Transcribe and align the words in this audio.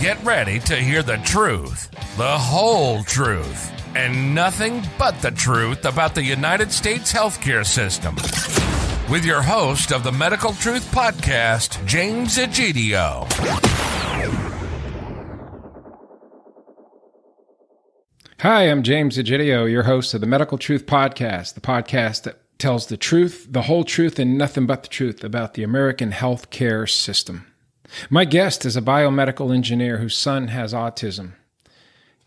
Get 0.00 0.24
ready 0.24 0.60
to 0.60 0.76
hear 0.76 1.02
the 1.02 1.18
truth, 1.18 1.90
the 2.16 2.38
whole 2.38 3.02
truth, 3.02 3.70
and 3.94 4.34
nothing 4.34 4.82
but 4.98 5.20
the 5.20 5.30
truth 5.30 5.84
about 5.84 6.14
the 6.14 6.24
United 6.24 6.72
States 6.72 7.12
healthcare 7.12 7.66
system. 7.66 8.14
With 9.12 9.26
your 9.26 9.42
host 9.42 9.92
of 9.92 10.02
the 10.02 10.10
Medical 10.10 10.54
Truth 10.54 10.90
Podcast, 10.90 11.84
James 11.84 12.38
Egidio. 12.38 13.30
Hi, 18.38 18.70
I'm 18.70 18.82
James 18.82 19.18
Egidio, 19.18 19.70
your 19.70 19.82
host 19.82 20.14
of 20.14 20.22
the 20.22 20.26
Medical 20.26 20.56
Truth 20.56 20.86
Podcast, 20.86 21.52
the 21.52 21.60
podcast 21.60 22.22
that 22.22 22.40
tells 22.58 22.86
the 22.86 22.96
truth, 22.96 23.48
the 23.50 23.60
whole 23.60 23.84
truth, 23.84 24.18
and 24.18 24.38
nothing 24.38 24.64
but 24.64 24.82
the 24.82 24.88
truth 24.88 25.22
about 25.22 25.52
the 25.52 25.62
American 25.62 26.10
healthcare 26.10 26.88
system. 26.88 27.49
My 28.08 28.24
guest 28.24 28.64
is 28.64 28.76
a 28.76 28.82
biomedical 28.82 29.54
engineer 29.54 29.98
whose 29.98 30.16
son 30.16 30.48
has 30.48 30.72
autism. 30.72 31.32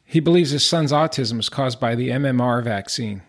He 0.04 0.20
believes 0.20 0.52
his 0.52 0.66
son's 0.66 0.92
autism 0.92 1.40
is 1.40 1.50
caused 1.50 1.80
by 1.80 1.96
the 1.96 2.10
MMR 2.10 2.64
vaccine. 2.64 3.24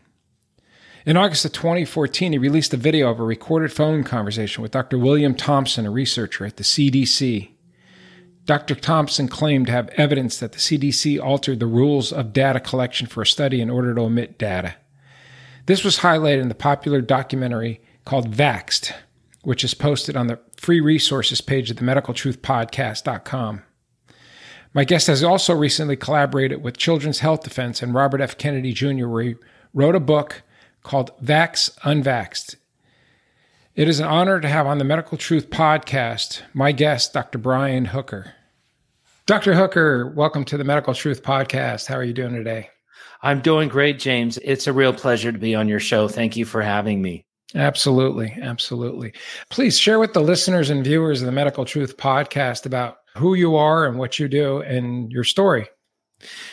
In 1.06 1.16
August 1.16 1.44
of 1.44 1.52
2014, 1.52 2.32
he 2.32 2.38
released 2.38 2.72
a 2.72 2.78
video 2.78 3.10
of 3.10 3.20
a 3.20 3.24
recorded 3.24 3.72
phone 3.72 4.04
conversation 4.04 4.62
with 4.62 4.72
Dr. 4.72 4.98
William 4.98 5.34
Thompson, 5.34 5.86
a 5.86 5.90
researcher 5.90 6.46
at 6.46 6.56
the 6.56 6.64
CDC. 6.64 7.50
Dr. 8.46 8.74
Thompson 8.74 9.28
claimed 9.28 9.66
to 9.66 9.72
have 9.72 9.88
evidence 9.90 10.38
that 10.38 10.52
the 10.52 10.58
CDC 10.58 11.22
altered 11.22 11.60
the 11.60 11.66
rules 11.66 12.12
of 12.12 12.32
data 12.32 12.60
collection 12.60 13.06
for 13.06 13.22
a 13.22 13.26
study 13.26 13.60
in 13.60 13.70
order 13.70 13.94
to 13.94 14.02
omit 14.02 14.38
data. 14.38 14.74
This 15.66 15.84
was 15.84 15.98
highlighted 15.98 16.42
in 16.42 16.48
the 16.48 16.54
popular 16.54 17.00
documentary 17.00 17.80
called 18.04 18.30
Vaxxed, 18.30 18.92
which 19.42 19.64
is 19.64 19.74
posted 19.74 20.16
on 20.16 20.26
the 20.26 20.38
free 20.64 20.80
resources 20.80 21.42
page 21.42 21.70
of 21.70 21.76
the 21.76 21.84
medicaltruthpodcast.com. 21.84 23.62
My 24.72 24.84
guest 24.84 25.08
has 25.08 25.22
also 25.22 25.54
recently 25.54 25.94
collaborated 25.94 26.62
with 26.62 26.78
Children's 26.78 27.18
Health 27.18 27.42
Defense 27.42 27.82
and 27.82 27.92
Robert 27.92 28.22
F. 28.22 28.38
Kennedy 28.38 28.72
Jr., 28.72 29.06
where 29.06 29.22
he 29.22 29.34
wrote 29.74 29.94
a 29.94 30.00
book 30.00 30.42
called 30.82 31.10
Vax 31.22 31.70
Unvaxxed. 31.80 32.56
It 33.74 33.88
is 33.88 34.00
an 34.00 34.06
honor 34.06 34.40
to 34.40 34.48
have 34.48 34.66
on 34.66 34.78
the 34.78 34.84
Medical 34.84 35.18
Truth 35.18 35.50
podcast 35.50 36.40
my 36.54 36.72
guest, 36.72 37.12
Dr. 37.12 37.36
Brian 37.36 37.84
Hooker. 37.84 38.32
Dr. 39.26 39.54
Hooker, 39.54 40.08
welcome 40.08 40.46
to 40.46 40.56
the 40.56 40.64
Medical 40.64 40.94
Truth 40.94 41.22
podcast. 41.22 41.88
How 41.88 41.96
are 41.96 42.04
you 42.04 42.14
doing 42.14 42.32
today? 42.32 42.70
I'm 43.20 43.42
doing 43.42 43.68
great, 43.68 43.98
James. 43.98 44.38
It's 44.38 44.66
a 44.66 44.72
real 44.72 44.94
pleasure 44.94 45.30
to 45.30 45.38
be 45.38 45.54
on 45.54 45.68
your 45.68 45.80
show. 45.80 46.08
Thank 46.08 46.36
you 46.36 46.46
for 46.46 46.62
having 46.62 47.02
me. 47.02 47.26
Absolutely. 47.54 48.36
Absolutely. 48.40 49.12
Please 49.50 49.78
share 49.78 49.98
with 49.98 50.12
the 50.12 50.20
listeners 50.20 50.70
and 50.70 50.82
viewers 50.82 51.22
of 51.22 51.26
the 51.26 51.32
Medical 51.32 51.64
Truth 51.64 51.96
podcast 51.96 52.66
about 52.66 52.98
who 53.16 53.34
you 53.34 53.54
are 53.56 53.86
and 53.86 53.98
what 53.98 54.18
you 54.18 54.28
do 54.28 54.60
and 54.62 55.10
your 55.12 55.24
story. 55.24 55.68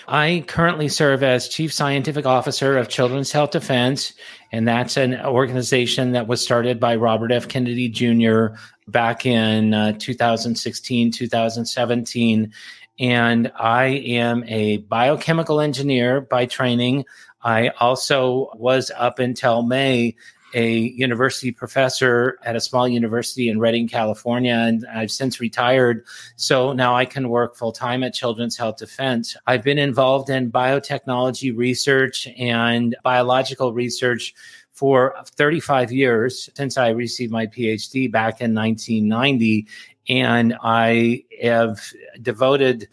I 0.07 0.43
currently 0.47 0.89
serve 0.89 1.23
as 1.23 1.47
Chief 1.47 1.71
Scientific 1.71 2.25
Officer 2.25 2.77
of 2.77 2.89
Children's 2.89 3.31
Health 3.31 3.51
Defense, 3.51 4.13
and 4.51 4.67
that's 4.67 4.97
an 4.97 5.19
organization 5.25 6.11
that 6.11 6.27
was 6.27 6.43
started 6.43 6.79
by 6.79 6.95
Robert 6.95 7.31
F. 7.31 7.47
Kennedy 7.47 7.87
Jr. 7.87 8.57
back 8.87 9.25
in 9.25 9.73
uh, 9.73 9.93
2016, 9.97 11.11
2017. 11.11 12.51
And 12.99 13.51
I 13.57 13.85
am 13.85 14.43
a 14.47 14.77
biochemical 14.77 15.61
engineer 15.61 16.21
by 16.21 16.45
training. 16.45 17.05
I 17.41 17.69
also 17.79 18.51
was 18.55 18.91
up 18.95 19.19
until 19.19 19.63
May 19.63 20.15
a 20.53 20.77
university 20.77 21.51
professor 21.51 22.39
at 22.43 22.55
a 22.55 22.59
small 22.59 22.87
university 22.87 23.49
in 23.49 23.59
Redding, 23.59 23.87
California, 23.87 24.53
and 24.53 24.85
I've 24.93 25.11
since 25.11 25.39
retired. 25.39 26.05
So 26.35 26.73
now 26.73 26.95
I 26.95 27.05
can 27.05 27.29
work 27.29 27.55
full 27.55 27.71
time 27.71 28.03
at 28.03 28.13
Children's 28.13 28.57
Health 28.57 28.77
Defense. 28.77 29.35
I've 29.47 29.63
been 29.63 29.79
involved 29.79 30.29
in 30.29 30.51
biotechnology 30.51 31.55
research 31.55 32.27
and 32.37 32.95
biological 33.03 33.73
research 33.73 34.33
for 34.71 35.15
35 35.35 35.91
years 35.91 36.49
since 36.55 36.77
I 36.77 36.89
received 36.89 37.31
my 37.31 37.47
PhD 37.47 38.11
back 38.11 38.41
in 38.41 38.55
1990. 38.55 39.67
And 40.09 40.57
I 40.63 41.23
have 41.41 41.79
devoted 42.21 42.87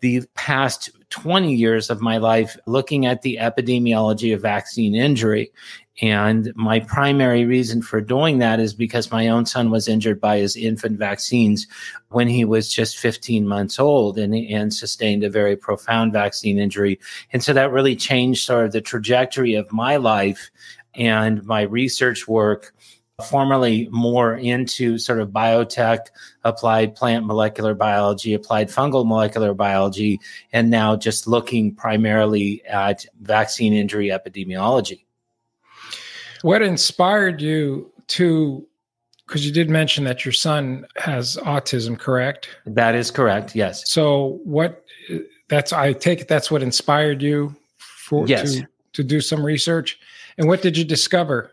the 0.00 0.22
past 0.34 0.90
20 1.10 1.54
years 1.54 1.90
of 1.90 2.00
my 2.00 2.16
life 2.16 2.56
looking 2.66 3.06
at 3.06 3.22
the 3.22 3.38
epidemiology 3.40 4.34
of 4.34 4.40
vaccine 4.40 4.94
injury. 4.94 5.52
And 6.02 6.52
my 6.56 6.80
primary 6.80 7.44
reason 7.44 7.82
for 7.82 8.00
doing 8.00 8.38
that 8.38 8.58
is 8.58 8.72
because 8.72 9.10
my 9.10 9.28
own 9.28 9.44
son 9.44 9.70
was 9.70 9.86
injured 9.86 10.20
by 10.20 10.38
his 10.38 10.56
infant 10.56 10.98
vaccines 10.98 11.66
when 12.08 12.26
he 12.26 12.44
was 12.44 12.72
just 12.72 12.96
15 12.98 13.46
months 13.46 13.78
old 13.78 14.18
and, 14.18 14.34
and 14.34 14.72
sustained 14.72 15.24
a 15.24 15.30
very 15.30 15.56
profound 15.56 16.12
vaccine 16.12 16.58
injury. 16.58 16.98
And 17.32 17.44
so 17.44 17.52
that 17.52 17.70
really 17.70 17.96
changed 17.96 18.46
sort 18.46 18.64
of 18.64 18.72
the 18.72 18.80
trajectory 18.80 19.54
of 19.54 19.70
my 19.72 19.96
life 19.96 20.50
and 20.94 21.44
my 21.44 21.62
research 21.62 22.26
work 22.26 22.74
formerly 23.20 23.86
more 23.90 24.34
into 24.34 24.96
sort 24.96 25.20
of 25.20 25.28
biotech, 25.28 26.06
applied 26.44 26.94
plant 26.94 27.26
molecular 27.26 27.74
biology, 27.74 28.32
applied 28.32 28.68
fungal 28.68 29.06
molecular 29.06 29.52
biology, 29.52 30.18
and 30.54 30.70
now 30.70 30.96
just 30.96 31.26
looking 31.26 31.74
primarily 31.74 32.64
at 32.64 33.04
vaccine 33.20 33.74
injury 33.74 34.08
epidemiology. 34.08 35.04
What 36.42 36.62
inspired 36.62 37.40
you 37.40 37.90
to? 38.08 38.66
Because 39.26 39.46
you 39.46 39.52
did 39.52 39.70
mention 39.70 40.04
that 40.04 40.24
your 40.24 40.32
son 40.32 40.86
has 40.96 41.36
autism, 41.36 41.98
correct? 41.98 42.48
That 42.66 42.94
is 42.94 43.10
correct. 43.10 43.54
Yes. 43.54 43.88
So 43.90 44.40
what? 44.44 44.84
That's 45.48 45.72
I 45.72 45.92
take 45.92 46.20
it 46.20 46.28
that's 46.28 46.50
what 46.50 46.62
inspired 46.62 47.22
you 47.22 47.54
for 47.78 48.26
yes. 48.26 48.54
to 48.54 48.66
to 48.94 49.04
do 49.04 49.20
some 49.20 49.44
research. 49.44 49.98
And 50.38 50.48
what 50.48 50.62
did 50.62 50.76
you 50.76 50.84
discover? 50.84 51.52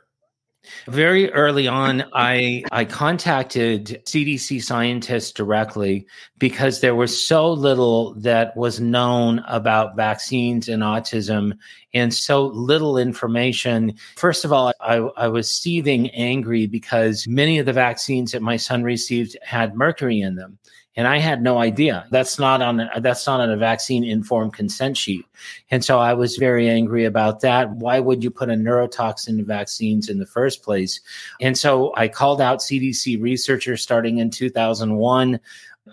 Very 0.88 1.32
early 1.32 1.68
on, 1.68 2.04
I 2.14 2.64
I 2.72 2.86
contacted 2.86 4.02
CDC 4.06 4.62
scientists 4.64 5.32
directly 5.32 6.06
because 6.38 6.82
there 6.82 6.96
was 6.96 7.22
so 7.22 7.52
little 7.52 8.14
that 8.16 8.56
was 8.56 8.80
known 8.80 9.40
about 9.48 9.96
vaccines 9.96 10.70
and 10.70 10.84
autism 10.84 11.58
and 11.94 12.14
so 12.14 12.48
little 12.48 12.98
information. 12.98 13.96
First 14.16 14.46
of 14.46 14.54
all, 14.54 14.72
I, 14.80 14.98
I 15.18 15.28
was 15.28 15.52
seething 15.52 16.10
angry 16.12 16.68
because 16.68 17.26
many 17.28 17.60
of 17.60 17.66
the 17.66 17.74
vaccines 17.74 18.32
that 18.32 18.42
my 18.42 18.58
son 18.58 18.84
received 18.84 19.38
had 19.42 19.76
mercury 19.76 20.20
in 20.20 20.36
them 20.36 20.58
and 20.98 21.08
I 21.08 21.20
had 21.20 21.44
no 21.44 21.60
idea. 21.60 22.08
That's 22.10 22.40
not 22.40 22.62
on 22.64 22.90
that's 23.00 23.26
not 23.28 23.40
on 23.40 23.52
a 23.52 23.56
vaccine 23.56 24.04
informed 24.04 24.54
consent 24.54 24.98
sheet. 24.98 25.26
And 25.70 25.86
so 25.86 26.00
I 26.00 26.16
was 26.16 26.38
very 26.38 26.68
angry 26.68 27.06
about 27.06 27.42
that. 27.42 27.70
Why 27.70 28.00
would 28.00 28.24
you 28.24 28.32
put 28.32 28.50
a 28.50 28.54
neurotoxin 28.54 29.40
in 29.40 29.46
vaccines 29.46 30.10
in 30.10 30.18
the 30.18 30.26
first 30.26 30.64
place? 30.64 31.00
And 31.40 31.56
so 31.56 31.94
I 31.96 32.08
called 32.08 32.42
out 32.42 32.60
CDC 32.60 33.22
researchers 33.22 33.84
starting 33.84 34.18
in 34.18 34.32
2001. 34.32 35.40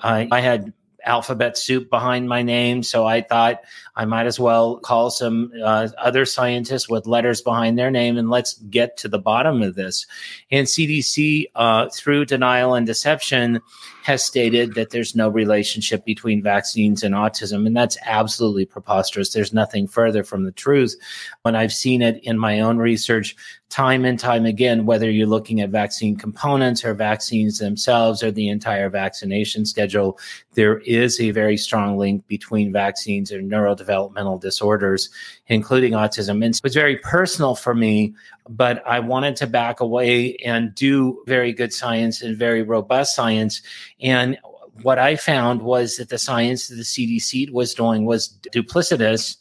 I, 0.03 0.27
I 0.33 0.41
had 0.41 0.73
alphabet 1.05 1.57
soup 1.57 1.91
behind 1.91 2.29
my 2.29 2.43
name. 2.43 2.83
So 2.83 3.07
I 3.07 3.23
thought 3.23 3.63
I 3.97 4.05
might 4.05 4.27
as 4.27 4.41
well 4.41 4.79
call 4.79 5.11
some 5.11 5.53
uh, 5.63 5.89
other 5.99 6.25
scientists 6.25 6.89
with 6.89 7.07
letters 7.07 7.41
behind 7.41 7.79
their 7.79 7.91
name 7.91 8.17
and 8.17 8.31
let's 8.31 8.55
get 8.55 8.97
to 8.99 9.09
the 9.09 9.19
bottom 9.19 9.63
of 9.63 9.75
this. 9.75 10.07
And 10.51 10.67
CDC, 10.67 11.47
uh, 11.55 11.89
through 11.91 12.27
denial 12.27 12.75
and 12.75 12.87
deception, 12.87 13.61
has 14.05 14.23
stated 14.23 14.75
that 14.75 14.91
there's 14.91 15.15
no 15.15 15.29
relationship 15.31 16.05
between 16.05 16.43
vaccines 16.43 17.03
and 17.03 17.15
autism. 17.15 17.67
And 17.67 17.75
that's 17.75 17.97
absolutely 18.05 18.67
preposterous. 18.67 19.33
There's 19.33 19.55
nothing 19.55 19.89
further 19.89 20.23
from 20.23 20.45
the 20.45 20.53
truth. 20.53 20.95
When 21.43 21.57
I've 21.57 21.73
seen 21.73 22.03
it 22.03 22.23
in 22.23 22.39
my 22.39 22.61
own 22.61 22.77
research, 22.77 23.35
time 23.75 24.05
and 24.05 24.21
time 24.21 24.47
again, 24.47 24.87
whether 24.87 25.11
you're 25.11 25.27
looking 25.27 25.61
at 25.61 25.69
vaccine 25.69 26.15
components 26.15 26.85
or 26.85 26.95
vaccines 26.95 27.59
themselves 27.59 28.23
or 28.23 28.31
the 28.31 28.49
entire 28.49 28.89
vaccination 28.89 29.67
schedule, 29.67 30.17
there 30.53 30.79
is 30.79 31.21
a 31.21 31.33
very 31.33 31.57
strong 31.57 31.99
link 31.99 32.25
between 32.29 32.73
vaccines 32.73 33.33
and 33.33 33.51
neurodevelopmental 33.51 34.41
disorders, 34.41 35.11
including 35.49 35.93
autism. 35.93 36.45
And 36.45 36.55
it 36.55 36.61
was 36.63 36.73
very 36.73 36.99
personal 36.99 37.57
for 37.57 37.75
me 37.75 38.15
but 38.47 38.87
I 38.87 39.01
wanted 39.01 39.37
to 39.37 39.47
back 39.47 39.81
away 39.81 40.37
and 40.45 40.75
do 40.75 41.23
very 41.27 41.51
good 41.51 41.73
science 41.73 42.21
and 42.21 42.37
very 42.37 42.63
robust 42.63 43.17
science. 43.17 43.63
And 44.03 44.37
what 44.83 44.99
I 44.99 45.17
found 45.17 45.63
was 45.63 45.97
that 45.97 46.11
the 46.11 46.19
science 46.19 46.69
that 46.69 46.75
the 46.75 46.83
CDC 46.83 47.51
was 47.53 47.73
doing 47.73 48.05
was 48.05 48.37
duplicitous 48.53 49.39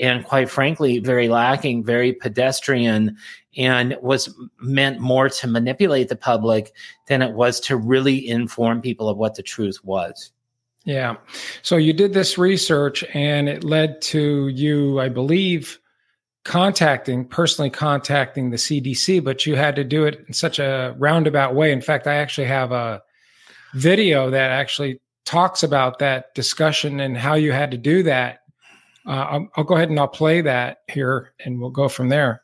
and 0.00 0.24
quite 0.24 0.50
frankly, 0.50 0.98
very 0.98 1.28
lacking, 1.28 1.84
very 1.84 2.12
pedestrian, 2.12 3.16
and 3.56 3.96
was 4.02 4.34
meant 4.60 5.00
more 5.00 5.28
to 5.28 5.46
manipulate 5.46 6.08
the 6.08 6.16
public 6.16 6.72
than 7.08 7.22
it 7.22 7.32
was 7.32 7.58
to 7.60 7.76
really 7.76 8.28
inform 8.28 8.82
people 8.82 9.08
of 9.08 9.16
what 9.16 9.34
the 9.34 9.42
truth 9.42 9.78
was. 9.82 10.32
Yeah. 10.84 11.16
So 11.62 11.76
you 11.76 11.92
did 11.92 12.12
this 12.12 12.38
research 12.38 13.02
and 13.12 13.48
it 13.48 13.64
led 13.64 14.00
to 14.02 14.48
you, 14.48 15.00
I 15.00 15.08
believe, 15.08 15.80
contacting 16.44 17.24
personally 17.24 17.70
contacting 17.70 18.50
the 18.50 18.56
CDC, 18.56 19.22
but 19.22 19.46
you 19.46 19.56
had 19.56 19.74
to 19.74 19.82
do 19.82 20.04
it 20.04 20.24
in 20.28 20.32
such 20.32 20.60
a 20.60 20.94
roundabout 20.96 21.56
way. 21.56 21.72
In 21.72 21.82
fact, 21.82 22.06
I 22.06 22.14
actually 22.14 22.46
have 22.46 22.70
a 22.70 23.02
video 23.74 24.30
that 24.30 24.52
actually 24.52 25.00
talks 25.24 25.64
about 25.64 25.98
that 25.98 26.32
discussion 26.36 27.00
and 27.00 27.16
how 27.16 27.34
you 27.34 27.50
had 27.50 27.72
to 27.72 27.76
do 27.76 28.04
that. 28.04 28.42
Uh, 29.04 29.10
I'll, 29.10 29.48
I'll 29.56 29.64
go 29.64 29.74
ahead 29.74 29.90
and 29.90 29.98
I'll 29.98 30.06
play 30.06 30.40
that 30.40 30.78
here 30.86 31.32
and 31.44 31.60
we'll 31.60 31.70
go 31.70 31.88
from 31.88 32.10
there. 32.10 32.42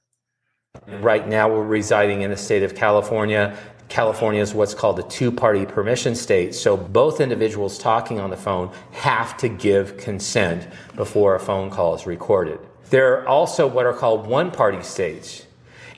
Right 0.86 1.28
now, 1.28 1.48
we're 1.48 1.64
residing 1.64 2.22
in 2.22 2.30
the 2.30 2.36
state 2.36 2.62
of 2.62 2.74
California. 2.74 3.56
California 3.88 4.40
is 4.40 4.54
what's 4.54 4.72
called 4.72 4.98
a 4.98 5.02
two 5.02 5.30
party 5.30 5.66
permission 5.66 6.14
state. 6.14 6.54
So 6.54 6.78
both 6.78 7.20
individuals 7.20 7.78
talking 7.78 8.19
on 8.19 8.30
the 8.30 8.38
phone 8.38 8.72
have 8.92 9.36
to 9.36 9.48
give 9.48 9.98
consent 9.98 10.66
before 10.96 11.34
a 11.34 11.40
phone 11.40 11.69
call 11.69 11.94
is 11.94 12.06
recorded. 12.06 12.58
There 12.88 13.20
are 13.20 13.28
also 13.28 13.66
what 13.66 13.84
are 13.84 13.92
called 13.92 14.26
one 14.26 14.50
party 14.50 14.82
states. 14.82 15.46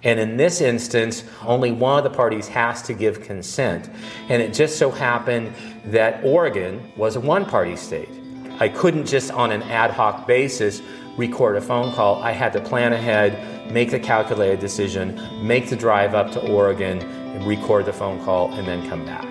And 0.03 0.19
in 0.19 0.37
this 0.37 0.61
instance, 0.61 1.23
only 1.47 1.71
one 1.71 1.99
of 1.99 2.05
the 2.05 2.17
parties 2.17 2.49
has 2.49 2.82
to 2.82 2.94
give 2.94 3.23
consent. 3.23 3.88
And 4.29 4.43
it 4.43 4.53
just 4.53 4.76
so 4.76 4.91
happened 4.91 5.55
that 5.87 6.25
Oregon 6.25 6.93
was 6.97 7.15
a 7.15 7.21
one 7.21 7.47
party 7.47 7.76
state. 7.76 8.11
I 8.59 8.69
couldn't 8.69 9.06
just 9.06 9.31
on 9.31 9.50
an 9.50 9.62
ad 9.62 9.93
hoc 9.93 10.26
basis 10.26 10.82
record 11.17 11.56
a 11.56 11.61
phone 11.61 11.93
call. 11.93 12.23
I 12.23 12.32
had 12.32 12.53
to 12.55 12.61
plan 12.61 12.93
ahead, 12.93 13.54
make 13.70 13.90
the 13.90 13.99
calculated 13.99 14.61
decision, 14.61 15.20
make 15.46 15.69
the 15.69 15.76
drive 15.76 16.14
up 16.14 16.31
to 16.32 16.50
Oregon, 16.50 16.99
and 17.00 17.46
record 17.46 17.87
the 17.87 17.93
phone 17.93 18.22
call, 18.25 18.52
and 18.52 18.66
then 18.66 18.88
come 18.88 19.05
back. 19.05 19.26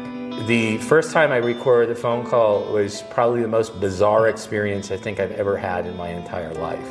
The 0.47 0.77
first 0.79 1.13
time 1.13 1.31
I 1.31 1.37
recorded 1.37 1.95
the 1.95 1.99
phone 1.99 2.25
call 2.25 2.65
was 2.73 3.03
probably 3.03 3.41
the 3.41 3.47
most 3.47 3.79
bizarre 3.79 4.27
experience 4.27 4.91
I 4.91 4.97
think 4.97 5.19
I've 5.19 5.31
ever 5.31 5.55
had 5.55 5.85
in 5.85 5.95
my 5.95 6.09
entire 6.09 6.53
life. 6.55 6.85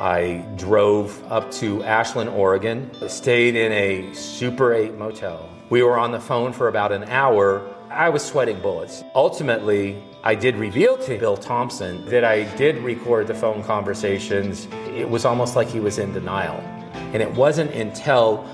I 0.00 0.44
drove 0.56 1.22
up 1.30 1.50
to 1.52 1.82
Ashland, 1.84 2.30
Oregon, 2.30 2.90
stayed 3.08 3.56
in 3.56 3.72
a 3.72 4.14
Super 4.14 4.72
8 4.72 4.94
motel. 4.94 5.48
We 5.70 5.82
were 5.82 5.98
on 5.98 6.12
the 6.12 6.20
phone 6.20 6.52
for 6.52 6.68
about 6.68 6.92
an 6.92 7.04
hour. 7.04 7.62
I 7.90 8.08
was 8.08 8.24
sweating 8.24 8.60
bullets. 8.60 9.04
Ultimately, 9.14 10.02
I 10.22 10.34
did 10.34 10.56
reveal 10.56 10.96
to 10.98 11.18
Bill 11.18 11.36
Thompson 11.36 12.06
that 12.06 12.24
I 12.24 12.44
did 12.56 12.78
record 12.78 13.26
the 13.26 13.34
phone 13.34 13.62
conversations. 13.62 14.66
It 14.94 15.08
was 15.08 15.24
almost 15.24 15.56
like 15.56 15.68
he 15.68 15.80
was 15.80 15.98
in 15.98 16.12
denial. 16.12 16.62
And 16.94 17.22
it 17.22 17.32
wasn't 17.32 17.72
until 17.72 18.46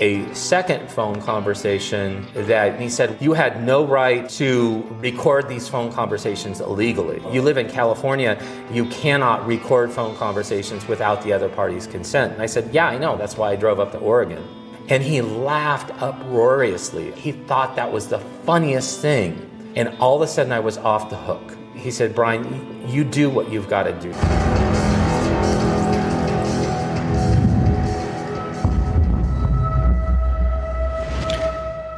a 0.00 0.32
second 0.34 0.90
phone 0.90 1.20
conversation 1.22 2.26
that 2.34 2.80
he 2.80 2.88
said, 2.88 3.16
You 3.20 3.34
had 3.34 3.62
no 3.62 3.86
right 3.86 4.28
to 4.30 4.82
record 5.00 5.48
these 5.48 5.68
phone 5.68 5.92
conversations 5.92 6.60
illegally. 6.60 7.22
You 7.32 7.42
live 7.42 7.56
in 7.56 7.68
California, 7.70 8.42
you 8.72 8.86
cannot 8.86 9.46
record 9.46 9.92
phone 9.92 10.16
conversations 10.16 10.88
without 10.88 11.22
the 11.22 11.32
other 11.32 11.48
party's 11.48 11.86
consent. 11.86 12.32
And 12.32 12.42
I 12.42 12.46
said, 12.46 12.74
Yeah, 12.74 12.88
I 12.88 12.98
know. 12.98 13.16
That's 13.16 13.36
why 13.36 13.52
I 13.52 13.56
drove 13.56 13.78
up 13.80 13.92
to 13.92 13.98
Oregon. 13.98 14.42
And 14.88 15.02
he 15.02 15.20
laughed 15.22 15.90
uproariously. 16.02 17.12
He 17.12 17.32
thought 17.32 17.76
that 17.76 17.92
was 17.92 18.08
the 18.08 18.18
funniest 18.44 19.00
thing. 19.00 19.48
And 19.76 19.88
all 20.00 20.16
of 20.16 20.22
a 20.22 20.26
sudden, 20.26 20.52
I 20.52 20.60
was 20.60 20.78
off 20.78 21.08
the 21.10 21.16
hook. 21.16 21.56
He 21.76 21.90
said, 21.90 22.14
Brian, 22.14 22.88
you 22.88 23.04
do 23.04 23.30
what 23.30 23.50
you've 23.50 23.68
got 23.68 23.84
to 23.84 23.92
do. 23.92 24.81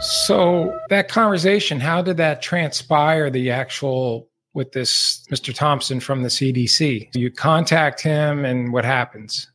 So 0.05 0.79
that 0.91 1.09
conversation, 1.09 1.81
how 1.81 2.03
did 2.03 2.19
that 2.19 2.43
transpire? 2.43 3.31
The 3.31 3.51
actual 3.51 4.29
with 4.53 4.73
this 4.73 5.27
Mr. 5.31 5.55
Thompson 5.55 5.99
from 5.99 6.23
the 6.23 6.29
CDC. 6.29 7.09
You 7.15 7.31
contact 7.31 8.01
him, 8.01 8.45
and 8.45 8.73
what 8.73 8.85
happens? 8.85 9.51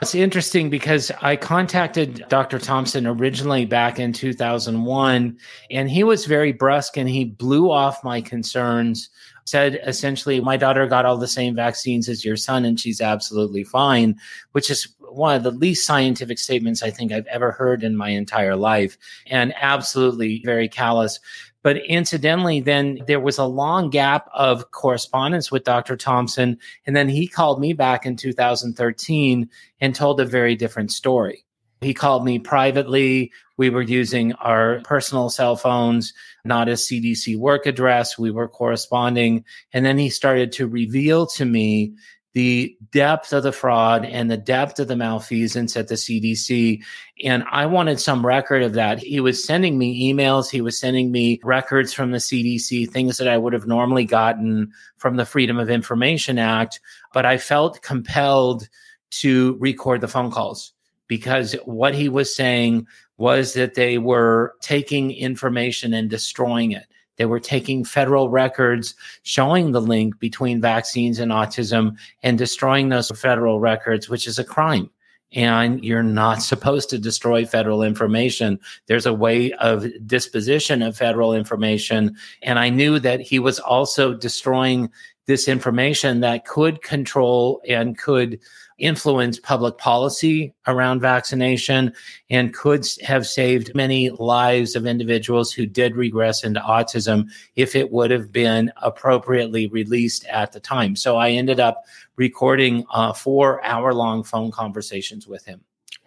It's 0.00 0.14
interesting 0.14 0.70
because 0.70 1.10
I 1.20 1.34
contacted 1.36 2.24
Dr. 2.28 2.58
Thompson 2.58 3.06
originally 3.06 3.64
back 3.64 3.98
in 3.98 4.12
2001, 4.12 5.36
and 5.70 5.90
he 5.90 6.04
was 6.04 6.26
very 6.26 6.52
brusque 6.52 6.96
and 6.96 7.08
he 7.08 7.24
blew 7.24 7.70
off 7.70 8.04
my 8.04 8.20
concerns. 8.20 9.10
Said 9.48 9.80
essentially, 9.86 10.42
my 10.42 10.58
daughter 10.58 10.86
got 10.86 11.06
all 11.06 11.16
the 11.16 11.26
same 11.26 11.54
vaccines 11.54 12.06
as 12.06 12.22
your 12.22 12.36
son, 12.36 12.66
and 12.66 12.78
she's 12.78 13.00
absolutely 13.00 13.64
fine, 13.64 14.14
which 14.52 14.70
is 14.70 14.94
one 15.00 15.36
of 15.36 15.42
the 15.42 15.50
least 15.50 15.86
scientific 15.86 16.38
statements 16.38 16.82
I 16.82 16.90
think 16.90 17.12
I've 17.12 17.26
ever 17.28 17.52
heard 17.52 17.82
in 17.82 17.96
my 17.96 18.10
entire 18.10 18.56
life, 18.56 18.98
and 19.26 19.54
absolutely 19.56 20.42
very 20.44 20.68
callous. 20.68 21.18
But 21.62 21.78
incidentally, 21.86 22.60
then 22.60 22.98
there 23.06 23.20
was 23.20 23.38
a 23.38 23.46
long 23.46 23.88
gap 23.88 24.28
of 24.34 24.70
correspondence 24.72 25.50
with 25.50 25.64
Dr. 25.64 25.96
Thompson. 25.96 26.58
And 26.86 26.94
then 26.94 27.08
he 27.08 27.26
called 27.26 27.58
me 27.58 27.72
back 27.72 28.04
in 28.04 28.16
2013 28.16 29.48
and 29.80 29.94
told 29.94 30.20
a 30.20 30.26
very 30.26 30.56
different 30.56 30.92
story. 30.92 31.46
He 31.80 31.94
called 31.94 32.24
me 32.24 32.38
privately. 32.38 33.32
We 33.56 33.70
were 33.70 33.82
using 33.82 34.32
our 34.34 34.80
personal 34.84 35.30
cell 35.30 35.56
phones, 35.56 36.12
not 36.44 36.68
a 36.68 36.72
CDC 36.72 37.38
work 37.38 37.66
address. 37.66 38.18
We 38.18 38.30
were 38.30 38.48
corresponding. 38.48 39.44
And 39.72 39.84
then 39.84 39.98
he 39.98 40.10
started 40.10 40.52
to 40.52 40.66
reveal 40.66 41.26
to 41.28 41.44
me 41.44 41.94
the 42.34 42.76
depth 42.92 43.32
of 43.32 43.42
the 43.42 43.52
fraud 43.52 44.04
and 44.04 44.30
the 44.30 44.36
depth 44.36 44.78
of 44.78 44.86
the 44.86 44.96
malfeasance 44.96 45.76
at 45.76 45.88
the 45.88 45.94
CDC. 45.94 46.82
And 47.24 47.42
I 47.50 47.66
wanted 47.66 48.00
some 48.00 48.24
record 48.24 48.62
of 48.62 48.74
that. 48.74 48.98
He 48.98 49.18
was 49.18 49.42
sending 49.42 49.78
me 49.78 50.12
emails, 50.12 50.50
he 50.50 50.60
was 50.60 50.78
sending 50.78 51.10
me 51.10 51.40
records 51.42 51.92
from 51.92 52.10
the 52.10 52.18
CDC, 52.18 52.90
things 52.90 53.16
that 53.16 53.28
I 53.28 53.38
would 53.38 53.54
have 53.54 53.66
normally 53.66 54.04
gotten 54.04 54.72
from 54.98 55.16
the 55.16 55.24
Freedom 55.24 55.58
of 55.58 55.70
Information 55.70 56.38
Act. 56.38 56.80
But 57.12 57.24
I 57.24 57.38
felt 57.38 57.82
compelled 57.82 58.68
to 59.10 59.56
record 59.58 60.00
the 60.00 60.08
phone 60.08 60.30
calls 60.30 60.74
because 61.08 61.54
what 61.64 61.94
he 61.94 62.08
was 62.08 62.34
saying 62.34 62.86
was 63.16 63.54
that 63.54 63.74
they 63.74 63.98
were 63.98 64.54
taking 64.60 65.10
information 65.10 65.92
and 65.92 66.08
destroying 66.08 66.72
it. 66.72 66.86
They 67.16 67.26
were 67.26 67.40
taking 67.40 67.84
federal 67.84 68.30
records 68.30 68.94
showing 69.24 69.72
the 69.72 69.80
link 69.80 70.20
between 70.20 70.60
vaccines 70.60 71.18
and 71.18 71.32
autism 71.32 71.96
and 72.22 72.38
destroying 72.38 72.88
those 72.90 73.10
federal 73.10 73.58
records, 73.58 74.08
which 74.08 74.28
is 74.28 74.38
a 74.38 74.44
crime. 74.44 74.88
And 75.32 75.84
you're 75.84 76.02
not 76.02 76.42
supposed 76.42 76.88
to 76.90 76.98
destroy 76.98 77.44
federal 77.44 77.82
information. 77.82 78.58
There's 78.86 79.04
a 79.04 79.12
way 79.12 79.52
of 79.54 79.86
disposition 80.06 80.80
of 80.80 80.96
federal 80.96 81.34
information. 81.34 82.16
And 82.42 82.58
I 82.58 82.70
knew 82.70 82.98
that 83.00 83.20
he 83.20 83.38
was 83.38 83.58
also 83.58 84.14
destroying 84.14 84.90
this 85.26 85.48
information 85.48 86.20
that 86.20 86.46
could 86.46 86.82
control 86.82 87.60
and 87.68 87.98
could 87.98 88.40
influence 88.78 89.38
public 89.38 89.76
policy 89.78 90.54
around 90.66 91.00
vaccination 91.00 91.92
and 92.30 92.54
could 92.54 92.86
have 93.02 93.26
saved 93.26 93.74
many 93.74 94.10
lives 94.10 94.76
of 94.76 94.86
individuals 94.86 95.52
who 95.52 95.66
did 95.66 95.96
regress 95.96 96.44
into 96.44 96.60
autism 96.60 97.26
if 97.56 97.74
it 97.74 97.90
would 97.90 98.10
have 98.10 98.32
been 98.32 98.72
appropriately 98.82 99.66
released 99.68 100.24
at 100.26 100.52
the 100.52 100.60
time. 100.60 100.96
So 100.96 101.16
I 101.16 101.30
ended 101.30 101.60
up 101.60 101.84
recording 102.16 102.84
uh, 102.92 103.12
four 103.12 103.64
hour 103.64 103.92
long 103.92 104.22
phone 104.22 104.50
conversations 104.50 105.26
with 105.26 105.44
him. 105.44 105.60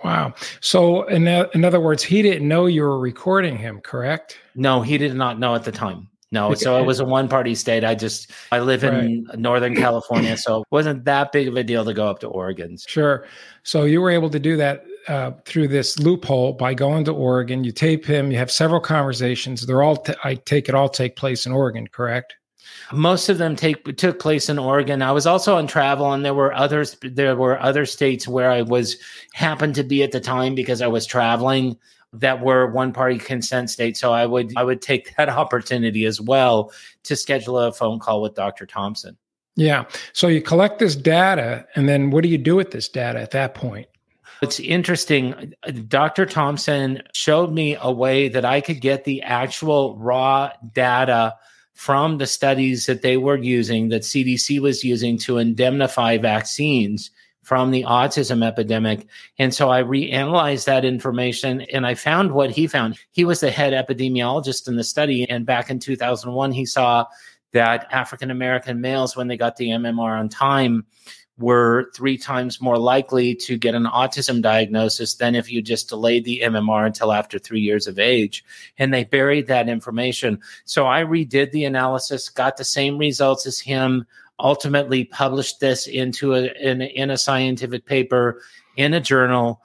Wow. 0.03 0.33
So, 0.61 1.03
in, 1.03 1.27
in 1.27 1.63
other 1.63 1.79
words, 1.79 2.01
he 2.01 2.23
didn't 2.23 2.47
know 2.47 2.65
you 2.65 2.81
were 2.81 2.99
recording 2.99 3.55
him, 3.55 3.81
correct? 3.81 4.39
No, 4.55 4.81
he 4.81 4.97
did 4.97 5.13
not 5.13 5.37
know 5.37 5.53
at 5.53 5.63
the 5.63 5.71
time. 5.71 6.09
No, 6.31 6.53
so 6.55 6.79
it 6.81 6.85
was 6.85 7.00
a 7.00 7.05
one 7.05 7.27
party 7.27 7.55
state. 7.55 7.83
I 7.83 7.95
just 7.95 8.31
I 8.51 8.59
live 8.59 8.83
in 8.83 9.25
right. 9.25 9.39
Northern 9.39 9.75
California, 9.85 10.38
so 10.38 10.61
it 10.61 10.67
wasn't 10.71 11.05
that 11.05 11.31
big 11.31 11.47
of 11.47 11.55
a 11.55 11.63
deal 11.63 11.85
to 11.85 11.93
go 11.93 12.07
up 12.07 12.19
to 12.19 12.27
Oregon. 12.27 12.77
Sure. 12.77 13.25
So 13.63 13.83
you 13.83 14.01
were 14.01 14.09
able 14.09 14.29
to 14.29 14.39
do 14.39 14.57
that 14.57 14.85
uh, 15.07 15.31
through 15.45 15.67
this 15.67 16.00
loophole 16.00 16.53
by 16.53 16.73
going 16.73 17.05
to 17.05 17.11
Oregon. 17.11 17.63
You 17.63 17.71
tape 17.71 18.05
him. 18.05 18.31
You 18.31 18.38
have 18.38 18.51
several 18.51 18.81
conversations. 18.81 19.65
They're 19.65 19.83
all 19.83 19.97
t- 19.97 20.13
I 20.23 20.35
take 20.35 20.69
it 20.69 20.75
all 20.75 20.89
take 20.89 21.15
place 21.15 21.45
in 21.45 21.51
Oregon, 21.51 21.88
correct? 21.88 22.35
Most 22.93 23.29
of 23.29 23.38
them 23.38 23.55
take 23.55 23.97
took 23.97 24.19
place 24.19 24.50
in 24.50 24.59
Oregon. 24.59 25.01
I 25.01 25.11
was 25.11 25.25
also 25.25 25.55
on 25.57 25.67
travel, 25.67 26.13
and 26.13 26.23
there 26.23 26.33
were 26.33 26.53
others. 26.53 26.97
There 27.01 27.35
were 27.35 27.59
other 27.59 27.85
states 27.85 28.27
where 28.27 28.51
I 28.51 28.61
was 28.61 28.97
happened 29.33 29.75
to 29.75 29.83
be 29.83 30.03
at 30.03 30.11
the 30.11 30.19
time 30.19 30.55
because 30.55 30.81
I 30.81 30.88
was 30.88 31.05
traveling 31.05 31.77
that 32.13 32.41
were 32.41 32.71
one 32.71 32.91
party 32.93 33.17
consent 33.17 33.69
states. 33.69 33.99
So 33.99 34.11
I 34.11 34.25
would 34.25 34.53
I 34.57 34.63
would 34.63 34.81
take 34.81 35.15
that 35.15 35.29
opportunity 35.41 36.05
as 36.05 36.19
well 36.19 36.71
to 37.03 37.15
schedule 37.15 37.57
a 37.57 37.71
phone 37.71 37.99
call 37.99 38.21
with 38.21 38.35
Dr. 38.35 38.65
Thompson. 38.65 39.17
Yeah. 39.55 39.85
So 40.13 40.27
you 40.27 40.41
collect 40.41 40.79
this 40.79 40.95
data 40.95 41.65
and 41.75 41.87
then 41.87 42.09
what 42.09 42.23
do 42.23 42.29
you 42.29 42.37
do 42.37 42.55
with 42.55 42.71
this 42.71 42.87
data 42.87 43.19
at 43.19 43.31
that 43.31 43.53
point? 43.53 43.87
It's 44.41 44.59
interesting. 44.59 45.53
Dr. 45.87 46.25
Thompson 46.25 47.03
showed 47.13 47.53
me 47.53 47.77
a 47.79 47.91
way 47.91 48.27
that 48.27 48.43
I 48.43 48.59
could 48.59 48.81
get 48.81 49.03
the 49.03 49.21
actual 49.21 49.97
raw 49.97 50.51
data 50.73 51.35
from 51.73 52.17
the 52.17 52.25
studies 52.25 52.85
that 52.87 53.01
they 53.01 53.17
were 53.17 53.37
using, 53.37 53.89
that 53.89 54.01
CDC 54.01 54.59
was 54.59 54.83
using 54.83 55.17
to 55.19 55.37
indemnify 55.37 56.17
vaccines 56.17 57.11
from 57.43 57.71
the 57.71 57.83
autism 57.83 58.45
epidemic. 58.45 59.07
And 59.39 59.53
so 59.53 59.69
I 59.69 59.83
reanalyzed 59.83 60.65
that 60.65 60.86
information 60.86 61.62
and 61.62 61.86
I 61.86 61.95
found 61.95 62.31
what 62.31 62.51
he 62.51 62.67
found. 62.67 62.98
He 63.12 63.25
was 63.25 63.39
the 63.39 63.51
head 63.51 63.74
epidemiologist 63.74 64.67
in 64.67 64.75
the 64.75 64.83
study. 64.83 65.27
And 65.29 65.45
back 65.45 65.69
in 65.69 65.79
2001, 65.79 66.51
he 66.51 66.65
saw 66.65 67.05
that 67.53 67.88
African 67.91 68.31
American 68.31 68.79
males, 68.79 69.15
when 69.15 69.27
they 69.27 69.38
got 69.38 69.57
the 69.57 69.69
MMR 69.69 70.19
on 70.19 70.29
time, 70.29 70.86
were 71.38 71.89
three 71.95 72.17
times 72.17 72.62
more 72.62 72.77
likely 72.77 73.33
to 73.33 73.57
get 73.57 73.74
an 73.74 73.86
autism 73.86 74.41
diagnosis 74.41 75.15
than 75.15 75.36
if 75.36 75.51
you 75.51 75.62
just 75.62 75.89
delayed 75.89 76.24
the 76.24 76.41
MMR 76.43 76.86
until 76.86 77.12
after 77.12 77.39
three 77.39 77.62
years 77.62 77.88
of 77.88 77.98
age. 77.98 78.45
And 78.77 78.93
they 78.93 79.03
buried 79.03 79.48
that 79.48 79.67
information. 79.67 80.39
So 80.65 80.86
I 80.86 81.03
redid 81.03 81.51
the 81.51 81.65
analysis, 81.65 82.29
got 82.29 82.57
the 82.57 82.63
same 82.63 82.98
results 82.98 83.48
as 83.48 83.60
him, 83.60 84.05
ultimately 84.41 85.05
published 85.05 85.60
this 85.60 85.88
into 85.88 86.33
a 86.33 86.50
in, 86.62 86.81
in 86.81 87.12
a 87.12 87.17
scientific 87.17 87.86
paper 87.86 88.41
in 88.77 88.93
a 88.93 89.00
journal 89.00 89.62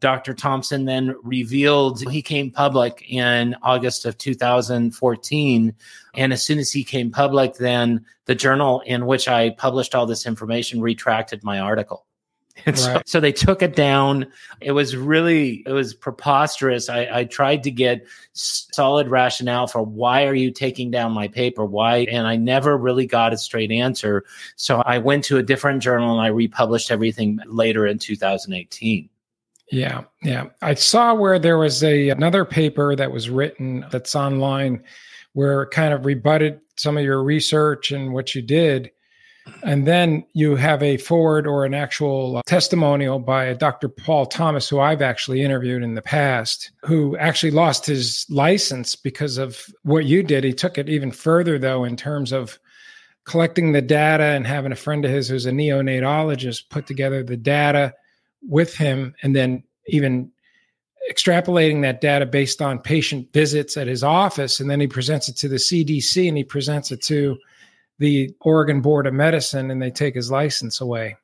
Dr. 0.00 0.34
Thompson 0.34 0.84
then 0.84 1.14
revealed 1.22 2.00
he 2.10 2.22
came 2.22 2.50
public 2.50 3.04
in 3.08 3.54
August 3.62 4.04
of 4.06 4.18
2014. 4.18 5.74
And 6.14 6.32
as 6.32 6.42
soon 6.42 6.58
as 6.58 6.70
he 6.70 6.84
came 6.84 7.10
public, 7.10 7.54
then 7.54 8.04
the 8.26 8.34
journal 8.34 8.80
in 8.86 9.06
which 9.06 9.28
I 9.28 9.50
published 9.50 9.94
all 9.94 10.06
this 10.06 10.26
information 10.26 10.80
retracted 10.80 11.44
my 11.44 11.60
article. 11.60 12.06
And 12.66 12.76
right. 12.78 12.96
so, 12.96 13.02
so, 13.06 13.20
they 13.20 13.32
took 13.32 13.62
it 13.62 13.74
down. 13.74 14.26
It 14.60 14.72
was 14.72 14.96
really, 14.96 15.62
it 15.66 15.72
was 15.72 15.94
preposterous. 15.94 16.88
I, 16.88 17.08
I 17.10 17.24
tried 17.24 17.62
to 17.62 17.70
get 17.70 18.06
solid 18.32 19.08
rationale 19.08 19.66
for 19.66 19.82
why 19.82 20.26
are 20.26 20.34
you 20.34 20.50
taking 20.50 20.90
down 20.90 21.12
my 21.12 21.28
paper? 21.28 21.64
Why? 21.64 21.98
And 22.10 22.26
I 22.26 22.36
never 22.36 22.76
really 22.76 23.06
got 23.06 23.32
a 23.32 23.38
straight 23.38 23.70
answer. 23.70 24.24
So 24.56 24.82
I 24.84 24.98
went 24.98 25.24
to 25.24 25.38
a 25.38 25.42
different 25.42 25.82
journal 25.82 26.12
and 26.12 26.20
I 26.20 26.28
republished 26.28 26.90
everything 26.90 27.38
later 27.46 27.86
in 27.86 27.98
2018. 27.98 29.08
Yeah, 29.70 30.04
yeah. 30.22 30.46
I 30.62 30.74
saw 30.74 31.14
where 31.14 31.38
there 31.38 31.58
was 31.58 31.84
a 31.84 32.08
another 32.08 32.44
paper 32.44 32.96
that 32.96 33.12
was 33.12 33.28
written 33.28 33.84
that's 33.90 34.16
online 34.16 34.82
where 35.34 35.62
it 35.62 35.70
kind 35.70 35.92
of 35.92 36.06
rebutted 36.06 36.60
some 36.76 36.96
of 36.96 37.04
your 37.04 37.22
research 37.22 37.92
and 37.92 38.12
what 38.12 38.34
you 38.34 38.42
did. 38.42 38.90
And 39.62 39.86
then 39.86 40.24
you 40.32 40.56
have 40.56 40.82
a 40.82 40.96
forward 40.96 41.46
or 41.46 41.64
an 41.64 41.74
actual 41.74 42.38
uh, 42.38 42.42
testimonial 42.46 43.18
by 43.18 43.44
a 43.44 43.54
Dr. 43.54 43.88
Paul 43.88 44.26
Thomas, 44.26 44.68
who 44.68 44.80
I've 44.80 45.02
actually 45.02 45.42
interviewed 45.42 45.82
in 45.82 45.94
the 45.94 46.02
past, 46.02 46.70
who 46.84 47.16
actually 47.16 47.50
lost 47.50 47.86
his 47.86 48.26
license 48.28 48.96
because 48.96 49.38
of 49.38 49.66
what 49.82 50.04
you 50.04 50.22
did. 50.22 50.44
He 50.44 50.52
took 50.52 50.78
it 50.78 50.88
even 50.88 51.10
further, 51.12 51.58
though, 51.58 51.84
in 51.84 51.96
terms 51.96 52.32
of 52.32 52.58
collecting 53.24 53.72
the 53.72 53.82
data 53.82 54.24
and 54.24 54.46
having 54.46 54.72
a 54.72 54.76
friend 54.76 55.04
of 55.04 55.10
his 55.10 55.28
who's 55.28 55.46
a 55.46 55.50
neonatologist 55.50 56.70
put 56.70 56.86
together 56.86 57.22
the 57.22 57.36
data 57.36 57.94
with 58.42 58.74
him 58.74 59.14
and 59.22 59.36
then 59.36 59.62
even 59.88 60.30
extrapolating 61.10 61.82
that 61.82 62.00
data 62.00 62.24
based 62.24 62.60
on 62.62 62.78
patient 62.78 63.30
visits 63.32 63.76
at 63.76 63.86
his 63.86 64.02
office 64.02 64.60
and 64.60 64.70
then 64.70 64.80
he 64.80 64.86
presents 64.86 65.28
it 65.28 65.36
to 65.36 65.48
the 65.48 65.56
CDC 65.56 66.26
and 66.26 66.36
he 66.36 66.44
presents 66.44 66.90
it 66.90 67.02
to 67.02 67.36
the 67.98 68.34
Oregon 68.40 68.80
Board 68.80 69.06
of 69.06 69.14
Medicine 69.14 69.70
and 69.70 69.82
they 69.82 69.90
take 69.90 70.14
his 70.14 70.30
license 70.30 70.80
away. 70.80 71.16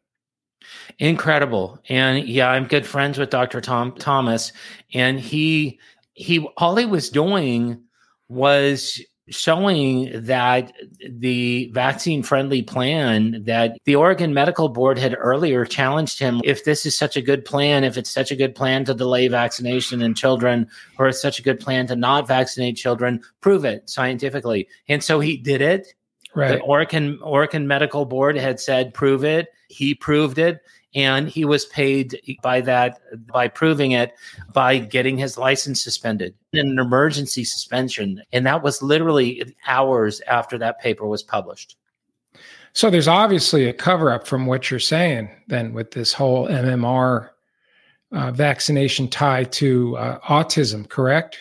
Incredible. 0.99 1.79
And 1.89 2.27
yeah, 2.27 2.51
I'm 2.51 2.67
good 2.67 2.87
friends 2.87 3.19
with 3.19 3.31
Dr. 3.31 3.61
Tom 3.61 3.93
Thomas 3.93 4.53
and 4.93 5.21
he 5.21 5.79
he 6.15 6.47
all 6.57 6.77
he 6.77 6.87
was 6.87 7.11
doing 7.11 7.83
was 8.29 9.01
showing 9.31 10.11
that 10.23 10.73
the 11.09 11.71
vaccine 11.73 12.23
friendly 12.23 12.63
plan 12.63 13.43
that 13.45 13.79
the 13.85 13.97
Oregon 13.97 14.35
Medical 14.35 14.69
Board 14.69 14.99
had 14.99 15.17
earlier 15.19 15.65
challenged 15.65 16.19
him 16.19 16.43
if 16.45 16.65
this 16.65 16.85
is 16.85 16.97
such 16.97 17.17
a 17.17 17.23
good 17.23 17.45
plan, 17.45 17.85
if 17.85 17.97
it's 17.97 18.11
such 18.11 18.31
a 18.31 18.37
good 18.37 18.55
plan 18.55 18.85
to 18.85 18.93
delay 18.93 19.29
vaccination 19.29 20.03
in 20.03 20.15
children, 20.15 20.69
or 20.99 21.09
it's 21.09 21.23
such 21.23 21.39
a 21.39 21.43
good 21.43 21.59
plan 21.59 21.87
to 21.87 21.97
not 21.97 22.29
vaccinate 22.29 22.77
children, 22.77 23.23
prove 23.41 23.65
it 23.65 23.89
scientifically. 23.89 24.69
And 24.89 25.03
so 25.03 25.21
he 25.21 25.37
did 25.39 25.63
it. 25.63 25.95
Right. 26.35 26.59
The 26.59 26.61
Oregon 26.61 27.19
Oregon 27.23 27.67
Medical 27.67 28.05
Board 28.05 28.37
had 28.37 28.59
said 28.59 28.93
prove 28.93 29.25
it. 29.25 29.49
He 29.69 29.95
proved 29.95 30.39
it 30.39 30.61
and 30.95 31.29
he 31.29 31.45
was 31.45 31.67
paid 31.67 32.21
by 32.43 32.61
that 32.61 33.01
by 33.27 33.49
proving 33.49 33.93
it 33.93 34.15
by 34.53 34.79
getting 34.79 35.19
his 35.19 35.37
license 35.37 35.83
suspended 35.83 36.35
in 36.53 36.69
an 36.69 36.79
emergency 36.79 37.45
suspension 37.45 38.23
and 38.33 38.47
that 38.47 38.63
was 38.63 38.83
literally 38.83 39.55
hours 39.67 40.21
after 40.23 40.57
that 40.59 40.81
paper 40.81 41.07
was 41.07 41.23
published 41.23 41.77
so 42.73 42.91
there's 42.91 43.09
obviously 43.09 43.69
a 43.69 43.73
cover 43.73 44.11
up 44.11 44.27
from 44.27 44.47
what 44.47 44.71
you're 44.71 44.81
saying 44.81 45.29
then 45.49 45.73
with 45.73 45.91
this 45.91 46.13
whole 46.13 46.49
mmr 46.49 47.31
uh, 48.13 48.31
vaccination 48.31 49.09
tied 49.09 49.51
to 49.51 49.97
uh, 49.97 50.19
autism 50.21 50.89
correct 50.89 51.39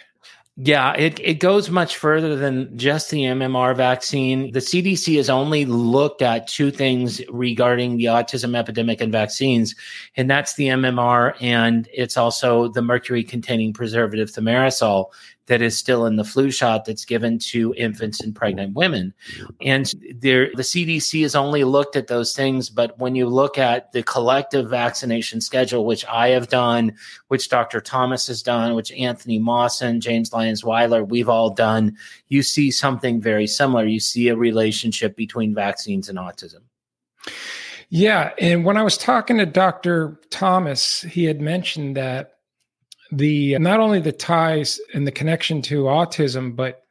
yeah, 0.56 0.94
it, 0.94 1.20
it 1.20 1.40
goes 1.40 1.72
much 1.72 1.98
further 1.98 2.36
than 2.36 2.78
just 2.78 3.10
the 3.10 3.22
MMR 3.22 3.76
vaccine. 3.76 4.52
The 4.52 4.60
CDC 4.60 5.18
has 5.18 5.28
only 5.28 5.66
looked 5.66 6.22
at 6.22 6.48
two 6.48 6.70
things 6.70 7.22
regarding 7.30 7.98
the 7.98 8.06
autism 8.06 8.56
epidemic 8.56 9.02
and 9.02 9.12
vaccines, 9.12 9.74
and 10.16 10.30
that's 10.30 10.54
the 10.54 10.68
MMR 10.68 11.34
and 11.42 11.90
it's 11.92 12.18
also 12.18 12.68
the 12.68 12.84
mercury 12.84 13.24
containing 13.24 13.74
preservative 13.74 14.30
thimerosal 14.30 15.08
that 15.48 15.62
is 15.62 15.78
still 15.78 16.06
in 16.06 16.16
the 16.16 16.24
flu 16.24 16.52
shot 16.52 16.86
that's 16.86 17.06
given 17.06 17.38
to 17.38 17.74
infants 17.78 18.22
and 18.22 18.36
pregnant 18.36 18.76
women. 18.76 19.14
And 19.62 19.92
there, 20.16 20.50
the 20.54 20.64
CDC 20.64 21.22
has 21.24 21.36
only 21.36 21.64
looked 21.64 21.96
at 21.96 22.08
those 22.08 22.34
things, 22.34 22.70
but 22.70 22.98
when 22.98 23.16
you 23.16 23.28
look 23.28 23.58
at 23.58 23.92
the 23.92 24.04
collective 24.04 24.70
vaccination 24.70 25.42
schedule, 25.42 25.86
which 25.86 26.06
I 26.06 26.30
have 26.30 26.48
done, 26.48 26.96
which 27.28 27.50
Dr. 27.50 27.82
Thomas 27.82 28.28
has 28.28 28.42
done, 28.42 28.74
which 28.76 28.92
Anthony 28.94 29.40
Mawson, 29.40 30.00
James 30.00 30.32
Lyons 30.32 30.64
Weiler, 30.64 31.04
we've 31.04 31.30
all 31.30 31.50
done, 31.50 31.98
you 32.30 32.42
see 32.42 32.72
something 32.72 33.22
very 33.22 33.48
similar. 33.48 33.86
You 33.86 34.00
see 34.00 34.30
a 34.30 34.36
relationship 34.36 35.16
between 35.16 35.54
vaccines 35.54 36.08
and 36.08 36.18
autism. 36.18 36.62
Yeah. 37.90 38.32
And 38.40 38.66
when 38.66 38.78
I 38.78 38.84
was 38.84 38.98
talking 38.98 39.38
to 39.38 39.46
Dr. 39.46 40.20
Thomas, 40.30 41.02
he 41.02 41.26
had 41.26 41.42
mentioned 41.42 41.96
that 41.98 42.38
the 43.18 43.58
not 43.60 43.80
only 43.80 44.00
the 44.00 44.12
ties 44.12 44.80
and 44.94 45.06
the 45.06 45.12
connection 45.12 45.62
to 45.64 45.84
autism, 45.84 46.56
but 46.56 46.84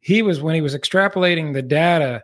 he 0.00 0.22
was 0.22 0.40
when 0.40 0.54
he 0.54 0.60
was 0.60 0.74
extrapolating 0.74 1.52
the 1.52 1.62
data, 1.62 2.22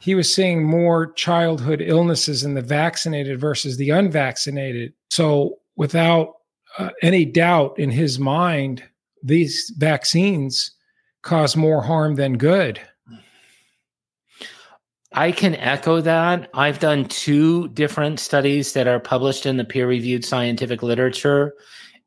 he 0.00 0.14
was 0.14 0.32
seeing 0.32 0.64
more 0.64 1.12
childhood 1.12 1.82
illnesses 1.84 2.42
in 2.42 2.54
the 2.54 2.62
vaccinated 2.62 3.38
versus 3.38 3.76
the 3.76 3.90
unvaccinated. 3.90 4.94
So 5.10 5.58
without 5.76 6.36
uh, 6.78 6.90
any 7.02 7.24
doubt 7.24 7.78
in 7.78 7.90
his 7.90 8.18
mind, 8.18 8.82
these 9.22 9.72
vaccines 9.76 10.72
cause 11.22 11.56
more 11.56 11.82
harm 11.82 12.14
than 12.14 12.38
good. 12.38 12.80
I 15.12 15.32
can 15.32 15.56
echo 15.56 16.00
that. 16.00 16.48
I've 16.54 16.78
done 16.78 17.04
two 17.06 17.68
different 17.68 18.20
studies 18.20 18.72
that 18.74 18.86
are 18.86 19.00
published 19.00 19.44
in 19.44 19.56
the 19.56 19.64
peer 19.64 19.86
reviewed 19.88 20.24
scientific 20.24 20.82
literature 20.82 21.52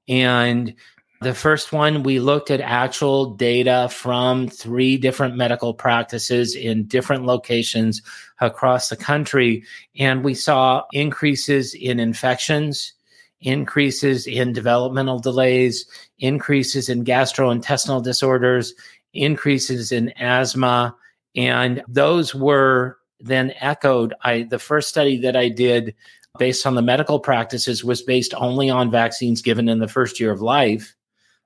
and 0.07 0.75
the 1.24 1.33
first 1.33 1.72
one, 1.72 2.03
we 2.03 2.19
looked 2.19 2.51
at 2.51 2.60
actual 2.60 3.33
data 3.36 3.88
from 3.89 4.50
three 4.50 4.98
different 4.98 5.38
medical 5.38 5.74
practices 5.74 6.53
in 6.53 6.83
different 6.83 7.25
locations 7.25 8.01
across 8.41 8.89
the 8.89 8.98
country. 8.98 9.63
And 9.98 10.24
we 10.24 10.33
saw 10.33 10.83
increases 10.91 11.74
in 11.74 12.00
infections, 12.00 12.93
increases 13.39 14.27
in 14.27 14.51
developmental 14.51 15.19
delays, 15.19 15.86
increases 16.19 16.89
in 16.89 17.05
gastrointestinal 17.05 18.03
disorders, 18.03 18.74
increases 19.13 19.93
in 19.93 20.10
asthma. 20.19 20.93
And 21.36 21.83
those 21.88 22.36
were 22.36 22.98
then 23.22 23.53
echoed. 23.62 24.13
I, 24.24 24.43
the 24.43 24.60
first 24.60 24.89
study 24.89 25.17
that 25.22 25.38
I 25.38 25.48
did 25.48 25.95
based 26.39 26.65
on 26.65 26.75
the 26.75 26.81
medical 26.81 27.19
practices 27.19 27.83
was 27.83 28.01
based 28.01 28.33
only 28.35 28.69
on 28.69 28.89
vaccines 28.89 29.41
given 29.41 29.69
in 29.69 29.79
the 29.79 29.87
first 29.87 30.19
year 30.19 30.31
of 30.31 30.41
life. 30.41 30.95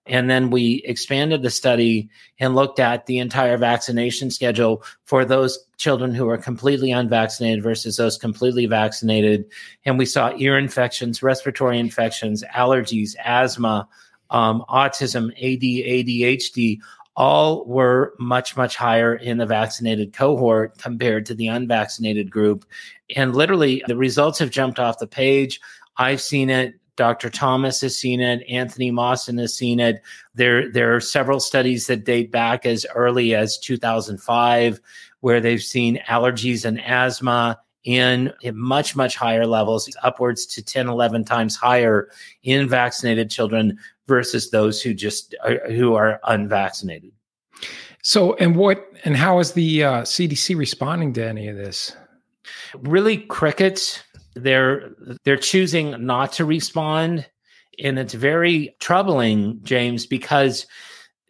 And 0.06 0.30
then 0.30 0.50
we 0.50 0.82
expanded 0.86 1.42
the 1.42 1.50
study 1.50 2.10
and 2.40 2.56
looked 2.56 2.80
at 2.80 3.06
the 3.06 3.18
entire 3.18 3.58
vaccination 3.58 4.32
schedule 4.32 4.82
for 5.04 5.26
those 5.26 5.60
children 5.76 6.14
who 6.14 6.30
are 6.30 6.38
completely 6.38 6.92
unvaccinated 6.92 7.62
versus 7.62 7.98
those 7.98 8.18
completely 8.18 8.66
vaccinated. 8.66 9.44
And 9.84 9.98
we 9.98 10.06
saw 10.06 10.34
ear 10.38 10.58
infections, 10.58 11.22
respiratory 11.22 11.78
infections, 11.78 12.42
allergies, 12.56 13.16
asthma, 13.22 13.90
um, 14.30 14.64
autism, 14.70 15.32
AD, 15.32 15.62
ADHD, 15.62 16.80
all 17.18 17.66
were 17.66 18.14
much, 18.20 18.56
much 18.56 18.76
higher 18.76 19.16
in 19.16 19.40
the 19.40 19.46
vaccinated 19.46 20.14
cohort 20.14 20.78
compared 20.78 21.26
to 21.26 21.34
the 21.34 21.48
unvaccinated 21.48 22.30
group. 22.30 22.64
And 23.16 23.36
literally, 23.36 23.84
the 23.88 23.98
results 23.98 24.38
have 24.38 24.52
jumped 24.52 24.80
off 24.80 25.00
the 25.00 25.08
page. 25.08 25.60
I've 25.98 26.22
seen 26.22 26.52
it. 26.52 26.76
Dr. 26.96 27.30
Thomas 27.32 27.82
has 27.82 27.96
seen 27.96 28.22
it. 28.22 28.44
Anthony 28.48 28.92
Mawson 28.92 29.40
has 29.40 29.56
seen 29.56 29.80
it. 29.80 30.02
There, 30.36 30.72
there 30.72 30.96
are 30.96 31.00
several 31.00 31.40
studies 31.40 31.88
that 31.88 32.06
date 32.06 32.32
back 32.32 32.68
as 32.68 32.86
early 32.94 33.34
as 33.34 33.58
2005 33.58 34.80
where 35.22 35.42
they've 35.42 35.62
seen 35.62 36.00
allergies 36.08 36.66
and 36.66 36.80
asthma 36.82 37.60
in, 37.84 38.32
in 38.42 38.58
much, 38.58 38.96
much 38.96 39.16
higher 39.16 39.48
levels, 39.48 39.90
upwards 40.04 40.46
to 40.46 40.64
10, 40.64 40.88
11 40.88 41.24
times 41.24 41.56
higher 41.56 42.10
in 42.44 42.68
vaccinated 42.68 43.32
children 43.32 43.80
versus 44.08 44.52
those 44.52 44.82
who 44.82 44.94
just 44.94 45.36
are, 45.44 45.60
who 45.70 45.96
are 45.96 46.20
unvaccinated. 46.26 47.12
So, 48.04 48.36
and 48.36 48.56
what 48.56 48.86
and 49.04 49.18
how 49.18 49.40
is 49.40 49.54
the 49.54 49.84
uh, 49.84 50.02
CDC 50.04 50.58
responding 50.58 51.14
to 51.14 51.28
any 51.28 51.48
of 51.48 51.58
this? 51.58 51.96
Really, 52.82 53.18
crickets. 53.18 54.02
they're 54.36 54.92
they're 55.24 55.36
choosing 55.36 56.06
not 56.06 56.32
to 56.34 56.46
respond 56.46 57.28
and 57.80 58.00
it's 58.00 58.14
very 58.14 58.76
troubling 58.80 59.60
james 59.64 60.06
because 60.06 60.66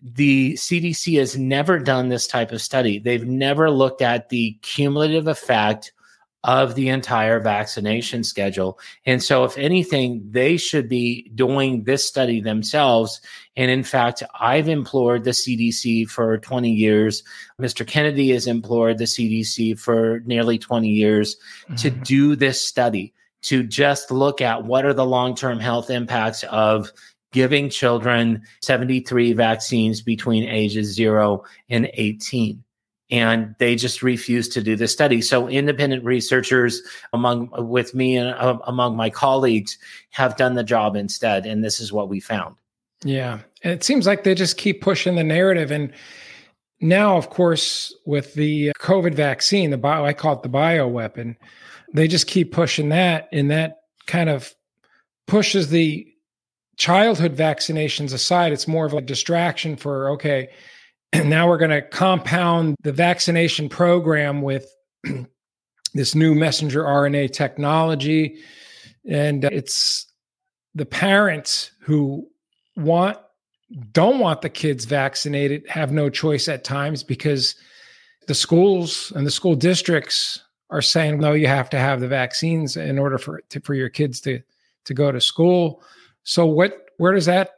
the 0.02 0.54
CDC 0.54 1.18
has 1.18 1.38
never 1.38 1.80
done 1.80 2.10
this 2.10 2.28
type 2.28 2.52
of 2.52 2.62
study. 2.62 3.00
They've 3.00 3.26
never 3.26 3.72
looked 3.72 4.02
at 4.02 4.30
the 4.30 4.58
cumulative 4.62 5.28
effect 5.28 5.92
of 6.44 6.76
the 6.76 6.88
entire 6.90 7.40
vaccination 7.40 8.24
schedule. 8.24 8.80
And 9.06 9.22
so, 9.22 9.44
if 9.44 9.58
anything, 9.58 10.22
they 10.30 10.58
should 10.58 10.88
be 10.88 11.30
doing 11.36 11.84
this 11.84 12.06
study 12.06 12.42
themselves. 12.42 13.20
And 13.56 13.72
in 13.72 13.84
fact, 13.84 14.24
I've 14.40 14.70
implored 14.70 15.24
the 15.24 15.32
CDC 15.32 16.10
for 16.10 16.38
20 16.38 16.72
years. 16.72 17.24
Mr. 17.60 17.86
Kennedy 17.86 18.32
has 18.32 18.48
implored 18.48 18.98
the 18.98 19.06
CDC 19.06 19.80
for 19.80 20.22
nearly 20.26 20.58
20 20.58 20.88
years 20.88 21.36
mm-hmm. 21.64 21.76
to 21.76 21.90
do 21.90 22.36
this 22.36 22.64
study, 22.64 23.14
to 23.44 23.64
just 23.64 24.12
look 24.12 24.42
at 24.42 24.64
what 24.64 24.86
are 24.86 24.94
the 24.94 25.06
long 25.06 25.36
term 25.36 25.60
health 25.60 25.90
impacts 25.90 26.44
of 26.44 26.92
giving 27.34 27.70
children 27.70 28.42
73 28.62 29.34
vaccines 29.34 30.02
between 30.02 30.48
ages 30.48 30.94
0 30.94 31.44
and 31.70 31.90
18 31.94 32.64
and 33.10 33.56
they 33.60 33.76
just 33.76 34.04
refused 34.04 34.52
to 34.54 34.62
do 34.62 34.76
the 34.76 34.88
study. 34.88 35.22
So 35.22 35.48
independent 35.48 36.04
researchers 36.04 36.82
among 37.14 37.50
with 37.70 37.96
me 37.96 38.18
and 38.18 38.30
uh, 38.30 38.60
among 38.66 38.96
my 38.96 39.10
colleagues 39.10 39.78
have 40.12 40.36
done 40.38 40.56
the 40.56 40.64
job 40.64 40.96
instead 40.96 41.46
and 41.46 41.64
this 41.64 41.80
is 41.80 41.94
what 41.94 42.10
we 42.10 42.20
found. 42.20 42.56
Yeah. 43.04 43.40
And 43.64 43.74
it 43.74 43.84
seems 43.84 44.08
like 44.08 44.24
they 44.24 44.36
just 44.36 44.58
keep 44.58 44.82
pushing 44.82 45.16
the 45.16 45.24
narrative. 45.24 45.72
And 45.72 45.94
now 46.80 47.18
of 47.18 47.32
course 47.32 47.92
with 48.06 48.36
the 48.36 48.72
covid 48.78 49.16
vaccine 49.16 49.72
the 49.72 49.78
bio 49.80 50.06
i 50.06 50.14
call 50.14 50.36
it 50.36 50.44
the 50.44 50.48
bio 50.48 50.88
weapon 50.88 51.36
they 51.92 52.08
just 52.08 52.28
keep 52.28 52.52
pushing 52.52 52.90
that 52.90 53.28
and 53.32 53.50
that 53.50 53.78
kind 54.06 54.30
of 54.30 54.54
pushes 55.26 55.70
the 55.70 56.08
childhood 56.78 57.36
vaccinations 57.36 58.14
aside, 58.14 58.54
it's 58.54 58.68
more 58.68 58.86
of 58.86 58.94
a 58.94 59.02
distraction 59.02 59.76
for, 59.76 60.12
okay, 60.12 60.50
now 61.26 61.48
we're 61.48 61.58
going 61.58 61.72
to 61.72 61.82
compound 61.82 62.76
the 62.84 62.92
vaccination 62.92 63.70
program 63.70 64.42
with 64.42 64.74
this 65.94 66.16
new 66.16 66.36
messenger 66.36 66.84
RNA 66.84 67.34
technology. 67.34 68.38
And 69.08 69.46
uh, 69.46 69.50
it's 69.52 70.12
the 70.76 70.86
parents 70.86 71.72
who 71.82 72.28
want 72.76 73.18
don't 73.92 74.20
want 74.20 74.42
the 74.42 74.50
kids 74.50 74.86
vaccinated 74.86 75.68
have 75.68 75.92
no 75.92 76.10
choice 76.10 76.48
at 76.48 76.64
times 76.64 77.04
because 77.04 77.56
the 78.28 78.36
schools 78.36 79.12
and 79.16 79.28
the 79.28 79.32
school 79.32 79.56
districts 79.56 80.42
are 80.70 80.82
saying 80.82 81.20
no 81.20 81.34
you 81.34 81.48
have 81.48 81.70
to 81.70 81.78
have 81.78 82.00
the 82.00 82.08
vaccines 82.08 82.78
in 82.78 82.98
order 82.98 83.18
for 83.18 83.42
to, 83.50 83.60
for 83.62 83.74
your 83.74 83.90
kids 83.90 84.22
to 84.22 84.40
to 84.86 84.94
go 84.94 85.12
to 85.12 85.20
school 85.20 85.82
so 86.24 86.46
what 86.46 86.92
where 86.98 87.14
does 87.14 87.26
that 87.26 87.58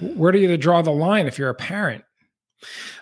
where 0.00 0.32
do 0.32 0.38
you 0.38 0.56
draw 0.56 0.82
the 0.82 0.90
line 0.90 1.26
if 1.26 1.38
you're 1.38 1.50
a 1.50 1.54
parent? 1.54 2.04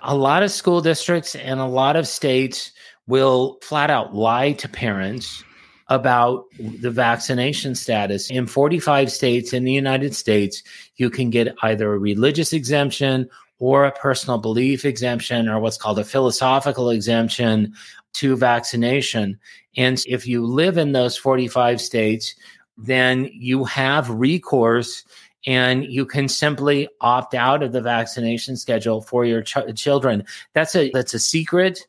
A 0.03 0.17
lot 0.17 0.43
of 0.43 0.51
school 0.51 0.81
districts 0.81 1.35
and 1.35 1.61
a 1.61 1.67
lot 1.67 1.97
of 1.97 2.07
states 2.09 2.73
will 3.07 3.59
flat 3.63 3.91
out 3.91 4.15
lie 4.15 4.53
to 4.53 4.69
parents 4.69 5.45
about 5.89 6.45
the 6.59 6.91
vaccination 6.91 7.75
status. 7.75 8.31
In 8.31 8.47
45 8.47 9.13
states 9.13 9.53
in 9.53 9.65
the 9.65 9.73
United 9.73 10.15
States, 10.15 10.63
you 10.97 11.11
can 11.11 11.31
get 11.31 11.55
either 11.63 11.93
a 11.93 11.99
religious 11.99 12.53
exemption 12.53 13.29
or 13.59 13.85
a 13.85 13.93
personal 13.93 14.39
belief 14.39 14.85
exemption 14.85 15.49
or 15.49 15.61
what's 15.61 15.77
called 15.77 15.99
a 15.99 16.05
philosophical 16.05 16.91
exemption 16.91 17.75
to 18.15 18.37
vaccination. 18.37 19.39
And 19.77 20.03
if 20.07 20.27
you 20.27 20.47
live 20.47 20.79
in 20.79 20.93
those 20.93 21.17
45 21.17 21.81
states, 21.81 22.35
then 22.77 23.29
you 23.33 23.65
have 23.65 24.11
recourse 24.11 25.05
and 25.47 25.85
you 25.85 26.07
can 26.07 26.29
simply 26.29 26.89
opt 27.01 27.35
out 27.35 27.63
of 27.63 27.73
the 27.73 27.81
vaccination 27.81 28.57
schedule 28.57 29.01
for 29.01 29.25
your 29.25 29.43
ch- 29.43 29.75
children. 29.75 30.25
That's 30.55 30.75
a 30.77 30.91
that's 30.91 31.15
a 31.15 31.19
secret. 31.19 31.87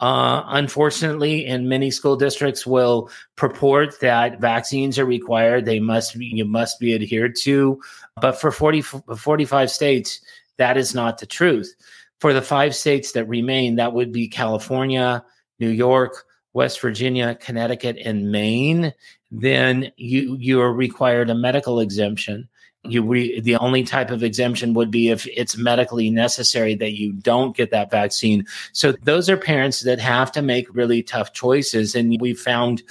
Uh, 0.00 0.42
unfortunately, 0.48 1.46
in 1.46 1.68
many 1.68 1.90
school 1.90 2.16
districts 2.16 2.66
will 2.66 3.10
purport 3.36 4.00
that 4.00 4.40
vaccines 4.40 4.98
are 4.98 5.04
required. 5.06 5.64
They 5.64 5.80
must 5.80 6.18
be 6.18 6.26
you 6.26 6.44
must 6.44 6.80
be 6.80 6.94
adhered 6.94 7.36
to. 7.42 7.80
But 8.20 8.40
for 8.40 8.50
40, 8.50 8.82
45 8.82 9.70
states, 9.70 10.20
that 10.58 10.76
is 10.76 10.94
not 10.94 11.18
the 11.18 11.26
truth. 11.26 11.74
For 12.20 12.32
the 12.32 12.42
five 12.42 12.74
states 12.74 13.12
that 13.12 13.28
remain, 13.28 13.76
that 13.76 13.92
would 13.92 14.12
be 14.12 14.28
California, 14.28 15.24
New 15.58 15.70
York, 15.70 16.24
West 16.54 16.80
Virginia, 16.80 17.34
Connecticut, 17.34 17.98
and 18.02 18.30
Maine, 18.30 18.94
then 19.30 19.92
you 19.96 20.36
you 20.38 20.60
are 20.60 20.72
required 20.72 21.28
a 21.28 21.34
medical 21.34 21.80
exemption. 21.80 22.48
You 22.86 23.02
re, 23.02 23.40
the 23.40 23.56
only 23.56 23.82
type 23.82 24.10
of 24.10 24.22
exemption 24.22 24.74
would 24.74 24.90
be 24.90 25.08
if 25.08 25.26
it's 25.28 25.56
medically 25.56 26.10
necessary 26.10 26.74
that 26.76 26.92
you 26.92 27.12
don't 27.12 27.56
get 27.56 27.70
that 27.70 27.90
vaccine. 27.90 28.46
So 28.72 28.92
those 28.92 29.30
are 29.30 29.36
parents 29.36 29.80
that 29.80 29.98
have 30.00 30.30
to 30.32 30.42
make 30.42 30.74
really 30.74 31.02
tough 31.02 31.32
choices, 31.32 31.94
and 31.94 32.20
we 32.20 32.34
found 32.34 32.82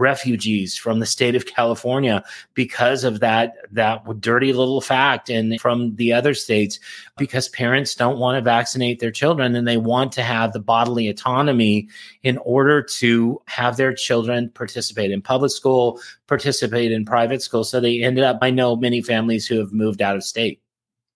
refugees 0.00 0.76
from 0.76 0.98
the 0.98 1.06
state 1.06 1.34
of 1.34 1.46
California 1.46 2.24
because 2.54 3.04
of 3.04 3.20
that 3.20 3.54
that 3.70 4.02
dirty 4.20 4.52
little 4.52 4.80
fact 4.80 5.28
and 5.28 5.60
from 5.60 5.94
the 5.96 6.12
other 6.12 6.34
states 6.34 6.80
because 7.18 7.48
parents 7.48 7.94
don't 7.94 8.18
want 8.18 8.36
to 8.36 8.42
vaccinate 8.42 8.98
their 8.98 9.10
children 9.10 9.54
and 9.54 9.68
they 9.68 9.76
want 9.76 10.10
to 10.12 10.22
have 10.22 10.52
the 10.52 10.58
bodily 10.58 11.08
autonomy 11.08 11.88
in 12.22 12.38
order 12.38 12.82
to 12.82 13.40
have 13.46 13.76
their 13.76 13.92
children 13.92 14.50
participate 14.50 15.10
in 15.10 15.22
public 15.22 15.50
school 15.50 16.00
participate 16.26 16.92
in 16.92 17.04
private 17.04 17.42
school. 17.42 17.64
So 17.64 17.80
they 17.80 18.02
ended 18.02 18.24
up 18.24 18.38
I 18.42 18.50
know 18.50 18.76
many 18.76 19.02
families 19.02 19.46
who 19.46 19.58
have 19.58 19.72
moved 19.72 20.00
out 20.00 20.16
of 20.16 20.24
state. 20.24 20.60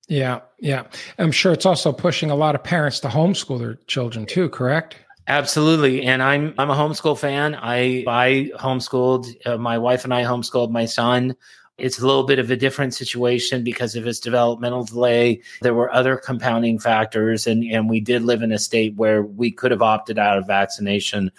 Yeah 0.08 0.40
yeah. 0.60 0.84
I'm 1.18 1.32
sure 1.32 1.52
it's 1.52 1.66
also 1.66 1.92
pushing 1.92 2.30
a 2.30 2.34
lot 2.34 2.54
of 2.54 2.62
parents 2.62 3.00
to 3.00 3.08
homeschool 3.08 3.58
their 3.58 3.76
children 3.86 4.26
too 4.26 4.48
correct 4.48 4.96
Absolutely, 5.26 6.02
and 6.02 6.22
I'm 6.22 6.54
I'm 6.58 6.70
a 6.70 6.74
homeschool 6.74 7.18
fan. 7.18 7.54
I 7.54 8.04
I 8.06 8.50
homeschooled 8.56 9.46
uh, 9.46 9.56
my 9.56 9.78
wife 9.78 10.04
and 10.04 10.12
I 10.12 10.22
homeschooled 10.22 10.70
my 10.70 10.84
son. 10.84 11.34
It's 11.78 11.98
a 11.98 12.06
little 12.06 12.24
bit 12.24 12.38
of 12.38 12.50
a 12.50 12.56
different 12.56 12.94
situation 12.94 13.64
because 13.64 13.96
of 13.96 14.04
his 14.04 14.20
developmental 14.20 14.84
delay. 14.84 15.40
There 15.62 15.74
were 15.74 15.92
other 15.92 16.18
compounding 16.18 16.78
factors, 16.78 17.46
and 17.46 17.64
and 17.64 17.88
we 17.88 18.00
did 18.00 18.22
live 18.22 18.42
in 18.42 18.52
a 18.52 18.58
state 18.58 18.96
where 18.96 19.22
we 19.22 19.50
could 19.50 19.70
have 19.70 19.82
opted 19.82 20.18
out 20.18 20.36
of 20.36 20.46
vaccination. 20.46 21.32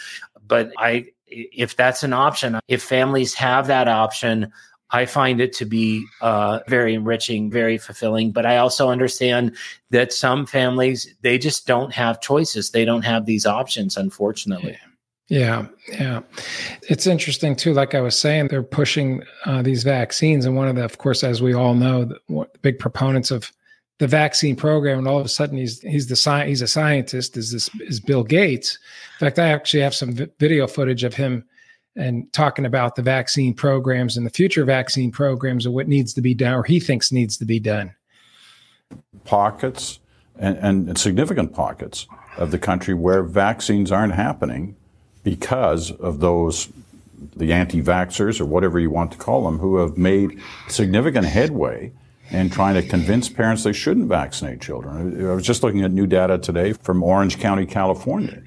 But 0.48 0.72
I, 0.78 1.06
if 1.28 1.76
that's 1.76 2.02
an 2.02 2.14
option, 2.14 2.60
if 2.68 2.82
families 2.82 3.36
have 3.36 3.68
that 3.68 3.88
option, 3.88 4.52
I 4.96 5.06
find 5.06 5.42
it 5.42 5.52
to 5.54 5.66
be 5.66 6.06
uh, 6.22 6.60
very 6.70 6.94
enriching, 6.94 7.52
very 7.52 7.78
fulfilling. 7.78 8.32
But 8.32 8.46
I 8.46 8.58
also 8.58 8.90
understand 8.90 9.56
that 9.90 10.14
some 10.14 10.46
families 10.46 11.14
they 11.22 11.38
just 11.38 11.68
don't 11.68 11.94
have 11.94 12.22
choices. 12.22 12.72
They 12.72 12.86
don't 12.86 13.04
have 13.04 13.26
these 13.26 13.46
options, 13.46 13.98
unfortunately. 13.98 14.78
Yeah, 15.28 15.68
yeah. 15.92 16.22
It's 16.84 17.08
interesting 17.08 17.56
too. 17.56 17.74
Like 17.74 17.94
I 17.94 18.00
was 18.00 18.18
saying, 18.18 18.48
they're 18.48 18.64
pushing 18.64 19.22
uh, 19.46 19.62
these 19.64 19.84
vaccines, 19.84 20.46
and 20.46 20.56
one 20.56 20.70
of 20.70 20.76
the, 20.76 20.86
of 20.86 20.98
course, 20.98 21.24
as 21.24 21.42
we 21.42 21.54
all 21.54 21.74
know, 21.74 22.06
the, 22.06 22.20
the 22.30 22.48
big 22.62 22.80
proponents 22.80 23.32
of 23.32 23.52
the 23.98 24.08
vaccine 24.08 24.56
program, 24.56 25.00
and 25.00 25.08
all 25.08 25.20
of 25.20 25.26
a 25.26 25.30
sudden 25.30 25.58
he's 25.58 25.82
he's 25.82 26.08
the 26.08 26.16
sci- 26.16 26.48
he's 26.48 26.62
a 26.62 26.68
scientist. 26.68 27.36
Is 27.36 27.52
this 27.52 27.70
is 27.82 28.00
Bill 28.00 28.24
Gates? 28.24 28.80
In 29.20 29.26
fact, 29.26 29.40
I 29.40 29.50
actually 29.50 29.84
have 29.84 29.96
some 29.96 30.14
vi- 30.14 30.30
video 30.40 30.68
footage 30.68 31.04
of 31.04 31.14
him 31.14 31.44
and 31.96 32.32
talking 32.34 32.66
about 32.66 32.96
the 32.96 33.02
vaccine 33.02 33.54
programs 33.54 34.18
and 34.18 34.26
the 34.26 34.30
future 34.32 34.66
vaccine 34.66 35.12
programs 35.12 35.66
and 35.66 35.74
what 35.74 35.88
needs 35.88 36.14
to 36.14 36.22
be 36.22 36.34
done 36.34 36.54
or 36.54 36.64
he 36.64 36.80
thinks 36.80 37.12
needs 37.12 37.38
to 37.38 37.46
be 37.46 37.60
done. 37.60 37.94
Pockets 39.24 40.00
and, 40.38 40.58
and 40.58 40.98
significant 40.98 41.54
pockets 41.54 42.08
of 42.38 42.52
the 42.52 42.60
country 42.60 42.94
where 42.94 43.24
vaccines 43.24 43.92
aren't 43.92 44.14
happening 44.14 44.76
because 45.24 45.92
of 45.92 46.20
those 46.20 46.70
the 47.36 47.54
anti-vaxxers 47.54 48.42
or 48.42 48.46
whatever 48.46 48.78
you 48.78 48.90
want 48.90 49.12
to 49.12 49.18
call 49.18 49.46
them 49.46 49.58
who 49.58 49.78
have 49.78 49.98
made 49.98 50.40
significant 50.68 51.26
headway 51.26 51.92
in 52.30 52.50
trying 52.50 52.76
to 52.76 52.88
convince 52.88 53.30
parents 53.30 53.64
they 53.64 53.72
shouldn't 53.72 54.08
vaccinate 54.08 54.60
children. 54.60 55.26
I 55.26 55.34
was 55.34 55.46
just 55.46 55.64
looking 55.64 55.82
at 55.84 55.92
new 55.92 56.08
data 56.08 56.38
today 56.38 56.74
from 56.74 57.02
Orange 57.04 57.40
County, 57.40 57.66
California 57.66 58.42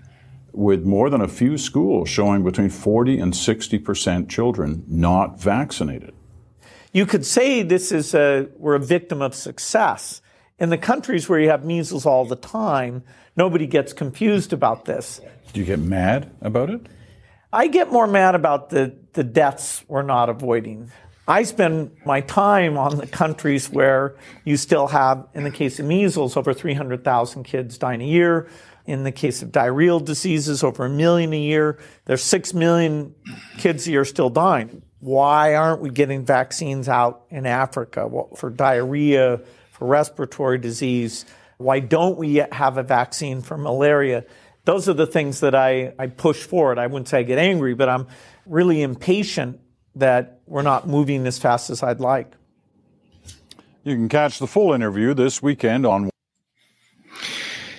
with 0.58 0.84
more 0.84 1.08
than 1.08 1.20
a 1.20 1.28
few 1.28 1.56
schools 1.56 2.08
showing 2.08 2.42
between 2.42 2.68
40 2.68 3.20
and 3.20 3.34
60 3.34 3.78
percent 3.78 4.28
children 4.28 4.82
not 4.88 5.40
vaccinated. 5.40 6.12
You 6.92 7.06
could 7.06 7.24
say 7.24 7.62
this 7.62 7.92
is 7.92 8.12
a, 8.12 8.48
we're 8.56 8.74
a 8.74 8.80
victim 8.80 9.22
of 9.22 9.36
success. 9.36 10.20
In 10.58 10.70
the 10.70 10.78
countries 10.78 11.28
where 11.28 11.38
you 11.38 11.48
have 11.50 11.64
measles 11.64 12.04
all 12.04 12.24
the 12.24 12.34
time, 12.34 13.04
nobody 13.36 13.68
gets 13.68 13.92
confused 13.92 14.52
about 14.52 14.84
this. 14.84 15.20
Do 15.52 15.60
you 15.60 15.66
get 15.66 15.78
mad 15.78 16.32
about 16.40 16.70
it? 16.70 16.80
I 17.52 17.68
get 17.68 17.92
more 17.92 18.08
mad 18.08 18.34
about 18.34 18.70
the, 18.70 18.96
the 19.12 19.22
deaths 19.22 19.84
we're 19.86 20.02
not 20.02 20.28
avoiding. 20.28 20.90
I 21.28 21.44
spend 21.44 21.92
my 22.04 22.22
time 22.22 22.76
on 22.76 22.96
the 22.96 23.06
countries 23.06 23.70
where 23.70 24.16
you 24.44 24.56
still 24.56 24.88
have, 24.88 25.28
in 25.34 25.44
the 25.44 25.50
case 25.52 25.78
of 25.78 25.86
measles, 25.86 26.36
over 26.36 26.52
300,000 26.52 27.44
kids 27.44 27.78
dying 27.78 28.00
a 28.00 28.06
year, 28.06 28.48
in 28.88 29.04
the 29.04 29.12
case 29.12 29.42
of 29.42 29.52
diarrheal 29.52 30.02
diseases, 30.02 30.64
over 30.64 30.86
a 30.86 30.88
million 30.88 31.34
a 31.34 31.38
year. 31.38 31.78
There's 32.06 32.22
six 32.22 32.54
million 32.54 33.14
kids 33.58 33.86
a 33.86 33.90
year 33.90 34.04
still 34.06 34.30
dying. 34.30 34.82
Why 35.00 35.54
aren't 35.56 35.82
we 35.82 35.90
getting 35.90 36.24
vaccines 36.24 36.88
out 36.88 37.26
in 37.28 37.44
Africa 37.44 38.10
for 38.34 38.48
diarrhea, 38.48 39.42
for 39.72 39.86
respiratory 39.86 40.56
disease? 40.56 41.26
Why 41.58 41.80
don't 41.80 42.16
we 42.16 42.28
yet 42.28 42.54
have 42.54 42.78
a 42.78 42.82
vaccine 42.82 43.42
for 43.42 43.58
malaria? 43.58 44.24
Those 44.64 44.88
are 44.88 44.94
the 44.94 45.06
things 45.06 45.40
that 45.40 45.54
I, 45.54 45.92
I 45.98 46.06
push 46.06 46.42
forward. 46.42 46.78
I 46.78 46.86
wouldn't 46.86 47.08
say 47.08 47.18
I 47.18 47.22
get 47.24 47.38
angry, 47.38 47.74
but 47.74 47.90
I'm 47.90 48.06
really 48.46 48.80
impatient 48.80 49.60
that 49.96 50.40
we're 50.46 50.62
not 50.62 50.88
moving 50.88 51.26
as 51.26 51.38
fast 51.38 51.68
as 51.68 51.82
I'd 51.82 52.00
like. 52.00 52.32
You 53.84 53.96
can 53.96 54.08
catch 54.08 54.38
the 54.38 54.46
full 54.46 54.72
interview 54.72 55.12
this 55.12 55.42
weekend 55.42 55.84
on. 55.84 56.08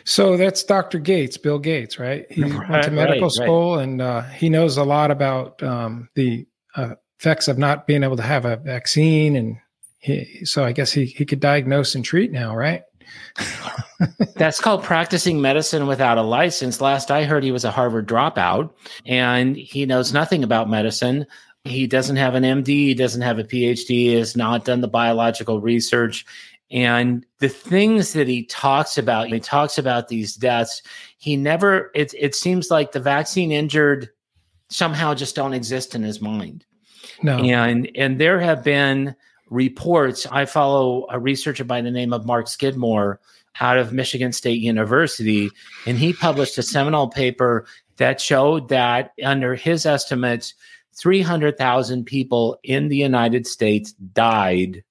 So 0.10 0.38
that's 0.38 0.64
Dr. 0.64 0.98
Gates, 0.98 1.38
Bill 1.38 1.60
Gates, 1.60 2.00
right? 2.00 2.26
He 2.32 2.42
right, 2.42 2.68
went 2.68 2.84
to 2.86 2.90
medical 2.90 3.28
right, 3.28 3.32
school 3.32 3.76
right. 3.76 3.84
and 3.84 4.02
uh, 4.02 4.24
he 4.24 4.50
knows 4.50 4.76
a 4.78 4.84
lot 4.84 5.12
about 5.12 5.62
um, 5.62 6.10
the 6.16 6.48
uh, 6.76 6.96
effects 7.20 7.48
of 7.48 7.60
not 7.60 7.86
being 7.86 8.04
able 8.04 8.18
to 8.18 8.24
have 8.24 8.44
a 8.44 8.58
vaccine. 8.58 9.36
And 9.36 9.58
he, 10.00 10.44
so 10.46 10.66
I 10.66 10.72
guess 10.72 10.92
he, 10.92 11.06
he 11.06 11.26
could 11.26 11.40
diagnose 11.40 11.94
and 11.94 12.04
treat 12.04 12.32
now, 12.32 12.56
right? 12.56 12.82
That's 14.36 14.60
called 14.60 14.84
practicing 14.84 15.42
medicine 15.42 15.86
without 15.86 16.18
a 16.18 16.24
license. 16.24 16.82
Last 16.82 17.12
I 17.12 17.24
heard, 17.24 17.44
he 17.44 17.52
was 17.52 17.64
a 17.64 17.72
Harvard 17.72 18.08
dropout 18.08 18.72
and 19.06 19.56
he 19.56 19.86
knows 19.86 20.12
nothing 20.12 20.44
about 20.44 20.72
medicine. 20.72 21.28
He 21.66 21.86
doesn't 21.86 22.16
have 22.16 22.34
an 22.34 22.44
MD, 22.44 22.68
he 22.68 22.94
doesn't 22.96 23.22
have 23.22 23.38
a 23.38 23.44
PhD, 23.44 23.88
he 23.88 24.14
has 24.14 24.36
not 24.36 24.66
done 24.66 24.82
the 24.82 24.88
biological 24.88 25.62
research. 25.62 26.26
And 26.72 27.26
the 27.40 27.50
things 27.50 28.14
that 28.14 28.28
he 28.28 28.46
talks 28.46 28.98
about, 28.98 29.30
he 29.30 29.40
talks 29.40 29.78
about 29.78 30.08
these 30.08 30.36
deaths, 30.36 30.82
he 31.18 31.36
never, 31.36 31.92
it, 31.96 32.14
it 32.18 32.36
seems 32.36 32.70
like 32.70 32.92
the 32.92 33.00
vaccine 33.00 33.52
injured 33.52 34.10
somehow 34.70 35.16
just 35.16 35.36
don't 35.36 35.54
exist 35.54 35.96
in 35.96 36.04
his 36.04 36.22
mind. 36.22 36.66
No. 37.24 37.38
And, 37.38 37.90
and 37.96 38.20
there 38.20 38.40
have 38.40 38.64
been 38.64 39.16
reports. 39.50 40.28
I 40.28 40.46
follow 40.46 41.08
a 41.10 41.20
researcher 41.20 41.64
by 41.64 41.82
the 41.82 41.92
name 41.92 42.14
of 42.14 42.26
Mark 42.26 42.48
Skidmore 42.48 43.20
out 43.60 43.78
of 43.78 43.92
Michigan 43.92 44.32
State 44.32 44.62
University, 44.62 45.50
and 45.88 45.98
he 45.98 46.14
published 46.14 46.58
a 46.58 46.64
seminal 46.64 47.10
paper 47.10 47.66
that 47.98 48.22
showed 48.22 48.70
that 48.70 49.12
under 49.24 49.56
his 49.56 49.86
estimates, 49.86 50.54
300,000 50.96 52.06
people 52.06 52.58
in 52.64 52.90
the 52.90 52.96
United 52.96 53.48
States 53.48 53.94
died 53.94 54.84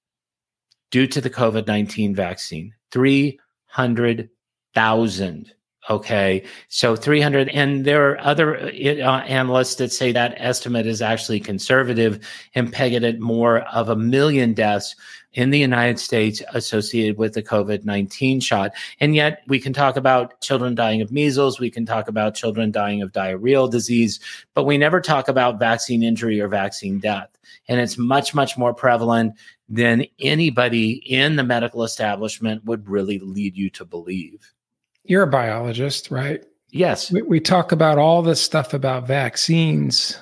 due 0.91 1.07
to 1.07 1.21
the 1.21 1.29
COVID 1.29 1.67
19 1.67 2.15
vaccine. 2.15 2.73
300,000. 2.91 5.53
Okay. 5.89 6.43
So 6.67 6.95
300, 6.95 7.49
and 7.49 7.83
there 7.83 8.11
are 8.11 8.19
other 8.19 8.57
uh, 8.57 8.69
analysts 8.69 9.75
that 9.75 9.91
say 9.91 10.11
that 10.11 10.35
estimate 10.37 10.85
is 10.85 11.01
actually 11.01 11.39
conservative 11.39 12.19
and 12.53 12.71
peg 12.71 12.93
it 12.93 13.03
at 13.03 13.19
more 13.19 13.61
of 13.61 13.89
a 13.89 13.95
million 13.95 14.53
deaths 14.53 14.95
in 15.33 15.51
the 15.51 15.59
United 15.59 15.99
States 15.99 16.41
associated 16.53 17.17
with 17.17 17.33
the 17.33 17.43
COVID 17.43 17.85
19 17.85 18.39
shot. 18.39 18.71
And 18.99 19.15
yet 19.15 19.41
we 19.47 19.59
can 19.59 19.73
talk 19.73 19.95
about 19.95 20.41
children 20.41 20.75
dying 20.75 21.01
of 21.01 21.11
measles, 21.11 21.59
we 21.59 21.69
can 21.69 21.85
talk 21.85 22.07
about 22.07 22.35
children 22.35 22.71
dying 22.71 23.01
of 23.01 23.11
diarrheal 23.11 23.69
disease, 23.69 24.19
but 24.53 24.65
we 24.65 24.77
never 24.77 25.01
talk 25.01 25.27
about 25.27 25.59
vaccine 25.59 26.03
injury 26.03 26.39
or 26.41 26.47
vaccine 26.47 26.99
death. 26.99 27.29
And 27.67 27.79
it's 27.79 27.97
much, 27.97 28.33
much 28.33 28.57
more 28.57 28.73
prevalent 28.73 29.33
than 29.67 30.05
anybody 30.19 30.93
in 31.05 31.35
the 31.35 31.43
medical 31.43 31.83
establishment 31.83 32.65
would 32.65 32.89
really 32.89 33.19
lead 33.19 33.55
you 33.55 33.69
to 33.71 33.85
believe. 33.85 34.53
You're 35.03 35.23
a 35.23 35.27
biologist, 35.27 36.11
right? 36.11 36.43
Yes. 36.71 37.11
We, 37.11 37.21
we 37.21 37.39
talk 37.39 37.71
about 37.71 37.97
all 37.97 38.21
this 38.21 38.41
stuff 38.41 38.73
about 38.73 39.07
vaccines 39.07 40.19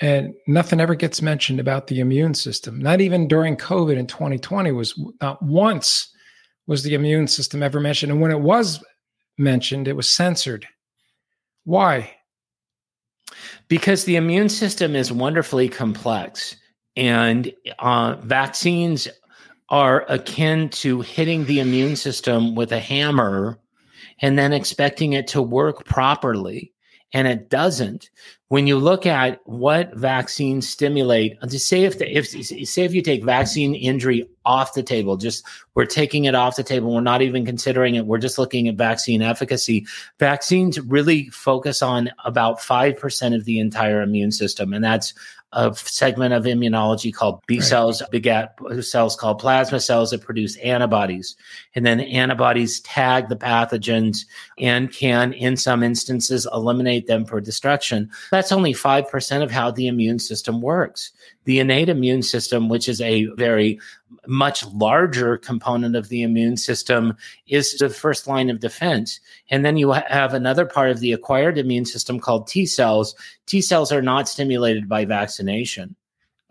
and 0.00 0.34
nothing 0.46 0.80
ever 0.80 0.94
gets 0.94 1.22
mentioned 1.22 1.60
about 1.60 1.86
the 1.86 2.00
immune 2.00 2.34
system. 2.34 2.78
Not 2.78 3.00
even 3.00 3.28
during 3.28 3.56
COVID 3.56 3.96
in 3.96 4.06
2020 4.06 4.72
was 4.72 5.00
not 5.20 5.42
once 5.42 6.12
was 6.66 6.82
the 6.82 6.94
immune 6.94 7.26
system 7.26 7.62
ever 7.62 7.80
mentioned. 7.80 8.12
And 8.12 8.20
when 8.20 8.30
it 8.30 8.40
was 8.40 8.82
mentioned, 9.38 9.88
it 9.88 9.96
was 9.96 10.10
censored. 10.10 10.66
Why? 11.64 12.14
Because 13.68 14.04
the 14.04 14.16
immune 14.16 14.48
system 14.48 14.94
is 14.96 15.12
wonderfully 15.12 15.68
complex, 15.68 16.56
and 16.96 17.52
uh, 17.78 18.16
vaccines 18.22 19.08
are 19.70 20.04
akin 20.08 20.70
to 20.70 21.02
hitting 21.02 21.44
the 21.44 21.60
immune 21.60 21.96
system 21.96 22.54
with 22.54 22.72
a 22.72 22.80
hammer 22.80 23.58
and 24.20 24.38
then 24.38 24.52
expecting 24.52 25.12
it 25.12 25.26
to 25.28 25.42
work 25.42 25.84
properly 25.84 26.72
and 27.12 27.26
it 27.26 27.48
doesn't. 27.48 28.10
When 28.48 28.66
you 28.66 28.78
look 28.78 29.04
at 29.04 29.40
what 29.44 29.94
vaccines 29.94 30.68
stimulate, 30.68 31.36
uh, 31.42 31.46
to 31.46 31.58
say 31.58 31.84
if 31.84 31.98
the, 31.98 32.16
if 32.16 32.28
say 32.28 32.82
if 32.82 32.94
you 32.94 33.02
take 33.02 33.22
vaccine 33.22 33.74
injury 33.74 34.28
off 34.46 34.72
the 34.72 34.82
table, 34.82 35.18
just 35.18 35.44
we're 35.74 35.84
taking 35.84 36.24
it 36.24 36.34
off 36.34 36.56
the 36.56 36.62
table, 36.62 36.94
we're 36.94 37.00
not 37.02 37.20
even 37.20 37.44
considering 37.44 37.94
it, 37.94 38.06
we're 38.06 38.18
just 38.18 38.38
looking 38.38 38.66
at 38.66 38.76
vaccine 38.76 39.20
efficacy. 39.20 39.86
Vaccines 40.18 40.80
really 40.80 41.28
focus 41.28 41.82
on 41.82 42.10
about 42.24 42.60
five 42.60 42.98
percent 42.98 43.34
of 43.34 43.44
the 43.44 43.58
entire 43.58 44.00
immune 44.00 44.32
system, 44.32 44.72
and 44.72 44.82
that's 44.82 45.12
a 45.52 45.74
segment 45.74 46.34
of 46.34 46.44
immunology 46.44 47.12
called 47.12 47.42
B 47.46 47.60
cells 47.60 48.02
right. 48.02 48.10
beget 48.10 48.58
cells 48.80 49.16
called 49.16 49.38
plasma 49.38 49.80
cells 49.80 50.10
that 50.10 50.20
produce 50.20 50.56
antibodies. 50.58 51.36
And 51.74 51.86
then 51.86 52.00
antibodies 52.00 52.80
tag 52.80 53.28
the 53.28 53.36
pathogens 53.36 54.26
and 54.58 54.92
can, 54.92 55.32
in 55.32 55.56
some 55.56 55.82
instances, 55.82 56.46
eliminate 56.52 57.06
them 57.06 57.24
for 57.24 57.40
destruction. 57.40 58.10
That's 58.30 58.52
only 58.52 58.74
5% 58.74 59.42
of 59.42 59.50
how 59.50 59.70
the 59.70 59.86
immune 59.86 60.18
system 60.18 60.60
works. 60.60 61.12
The 61.44 61.60
innate 61.60 61.88
immune 61.88 62.22
system, 62.22 62.68
which 62.68 62.88
is 62.88 63.00
a 63.00 63.24
very 63.36 63.80
much 64.26 64.64
larger 64.66 65.36
component 65.36 65.96
of 65.96 66.08
the 66.08 66.22
immune 66.22 66.56
system, 66.56 67.16
is 67.46 67.74
the 67.74 67.88
first 67.88 68.26
line 68.26 68.50
of 68.50 68.60
defense. 68.60 69.20
And 69.50 69.64
then 69.64 69.76
you 69.76 69.92
have 69.92 70.34
another 70.34 70.66
part 70.66 70.90
of 70.90 71.00
the 71.00 71.12
acquired 71.12 71.58
immune 71.58 71.84
system 71.84 72.20
called 72.20 72.46
T 72.46 72.66
cells. 72.66 73.14
T 73.46 73.60
cells 73.60 73.92
are 73.92 74.02
not 74.02 74.28
stimulated 74.28 74.88
by 74.88 75.04
vaccination, 75.04 75.96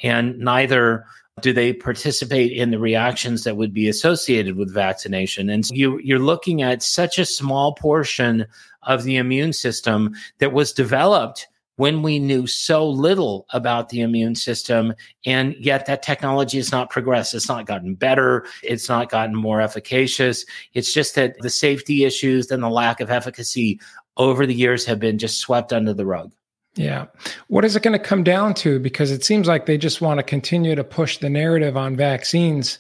and 0.02 0.38
neither 0.40 1.06
do 1.42 1.54
they 1.54 1.72
participate 1.72 2.52
in 2.52 2.72
the 2.72 2.80
reactions 2.80 3.44
that 3.44 3.58
would 3.58 3.74
be 3.74 3.88
associated 3.88 4.58
with 4.58 4.74
vaccination 4.74 5.50
and 5.50 5.68
so 5.68 5.76
you, 5.76 6.00
you're 6.00 6.18
looking 6.18 6.64
at 6.64 6.82
such 6.82 7.20
a 7.20 7.26
small 7.26 7.76
portion 7.76 8.46
of 8.84 9.04
the 9.04 9.18
immune 9.18 9.54
system 9.54 10.16
that 10.40 10.52
was 10.52 10.74
developed 10.74 11.48
when 11.78 12.02
we 12.02 12.20
knew 12.20 12.46
so 12.46 12.88
little 12.88 13.46
about 13.52 13.90
the 13.90 14.02
immune 14.02 14.36
system. 14.36 14.94
And 15.26 15.56
yet 15.60 15.86
that 15.86 16.04
technology 16.04 16.58
has 16.58 16.72
not 16.72 16.90
progressed. 16.90 17.34
It's 17.34 17.48
not 17.48 17.66
gotten 17.66 17.96
better. 17.96 18.46
It's 18.64 18.90
not 18.90 19.10
gotten 19.10 19.36
more 19.36 19.62
efficacious. 19.62 20.46
It's 20.74 20.94
just 20.94 21.16
that 21.16 21.36
the 21.40 21.50
safety 21.50 22.04
issues 22.04 22.52
and 22.52 22.62
the 22.62 22.70
lack 22.70 23.00
of 23.00 23.10
efficacy 23.10 23.80
over 24.18 24.46
the 24.46 24.54
years 24.54 24.86
have 24.86 25.00
been 25.00 25.18
just 25.18 25.40
swept 25.40 25.72
under 25.72 25.94
the 25.94 26.06
rug. 26.06 26.34
Yeah. 26.76 27.06
What 27.48 27.66
is 27.66 27.76
it 27.76 27.84
going 27.84 27.98
to 27.98 28.04
come 28.04 28.24
down 28.24 28.54
to? 28.56 28.80
Because 28.80 29.10
it 29.12 29.24
seems 29.24 29.48
like 29.48 29.66
they 29.66 29.78
just 29.78 30.02
want 30.02 30.20
to 30.20 30.24
continue 30.24 30.76
to 30.76 30.84
push 30.84 31.18
the 31.18 31.30
narrative 31.30 31.76
on 31.76 31.96
vaccines 31.96 32.78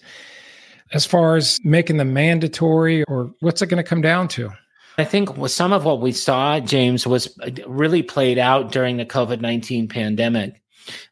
as 0.93 1.05
far 1.05 1.35
as 1.35 1.59
making 1.63 1.97
them 1.97 2.13
mandatory, 2.13 3.03
or 3.05 3.33
what's 3.41 3.61
it 3.61 3.67
going 3.67 3.83
to 3.83 3.87
come 3.87 4.01
down 4.01 4.27
to? 4.29 4.49
I 4.97 5.05
think 5.05 5.29
some 5.47 5.73
of 5.73 5.85
what 5.85 6.01
we 6.01 6.11
saw, 6.11 6.59
James, 6.59 7.05
was 7.05 7.37
uh, 7.39 7.51
really 7.67 8.01
played 8.01 8.39
out 8.39 8.71
during 8.71 8.97
the 8.97 9.05
COVID 9.05 9.41
19 9.41 9.87
pandemic 9.87 10.61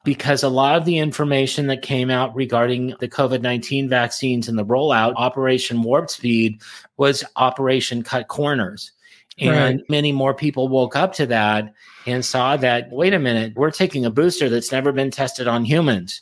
because 0.04 0.42
a 0.42 0.50
lot 0.50 0.78
of 0.78 0.86
the 0.86 0.98
information 0.98 1.68
that 1.68 1.82
came 1.82 2.10
out 2.10 2.34
regarding 2.36 2.96
the 3.00 3.08
COVID 3.08 3.42
19 3.42 3.88
vaccines 3.88 4.48
and 4.48 4.58
the 4.58 4.66
rollout, 4.66 5.14
Operation 5.18 5.84
Warp 5.84 6.10
Speed, 6.10 6.62
was 6.98 7.24
Operation 7.36 8.02
Cut 8.04 8.28
Corners. 8.28 8.92
And 9.38 9.80
right. 9.80 9.90
many 9.90 10.14
more 10.14 10.34
people 10.34 10.70
woke 10.70 10.96
up 10.96 11.14
to 11.14 11.26
that 11.26 11.74
and 12.08 12.24
saw 12.24 12.56
that, 12.58 12.90
wait 12.90 13.14
a 13.14 13.20
minute, 13.20 13.54
we're 13.56 13.70
taking 13.70 14.06
a 14.06 14.10
booster 14.10 14.48
that's 14.48 14.72
never 14.72 14.94
been 14.94 15.12
tested 15.12 15.46
on 15.46 15.66
humans. 15.66 16.22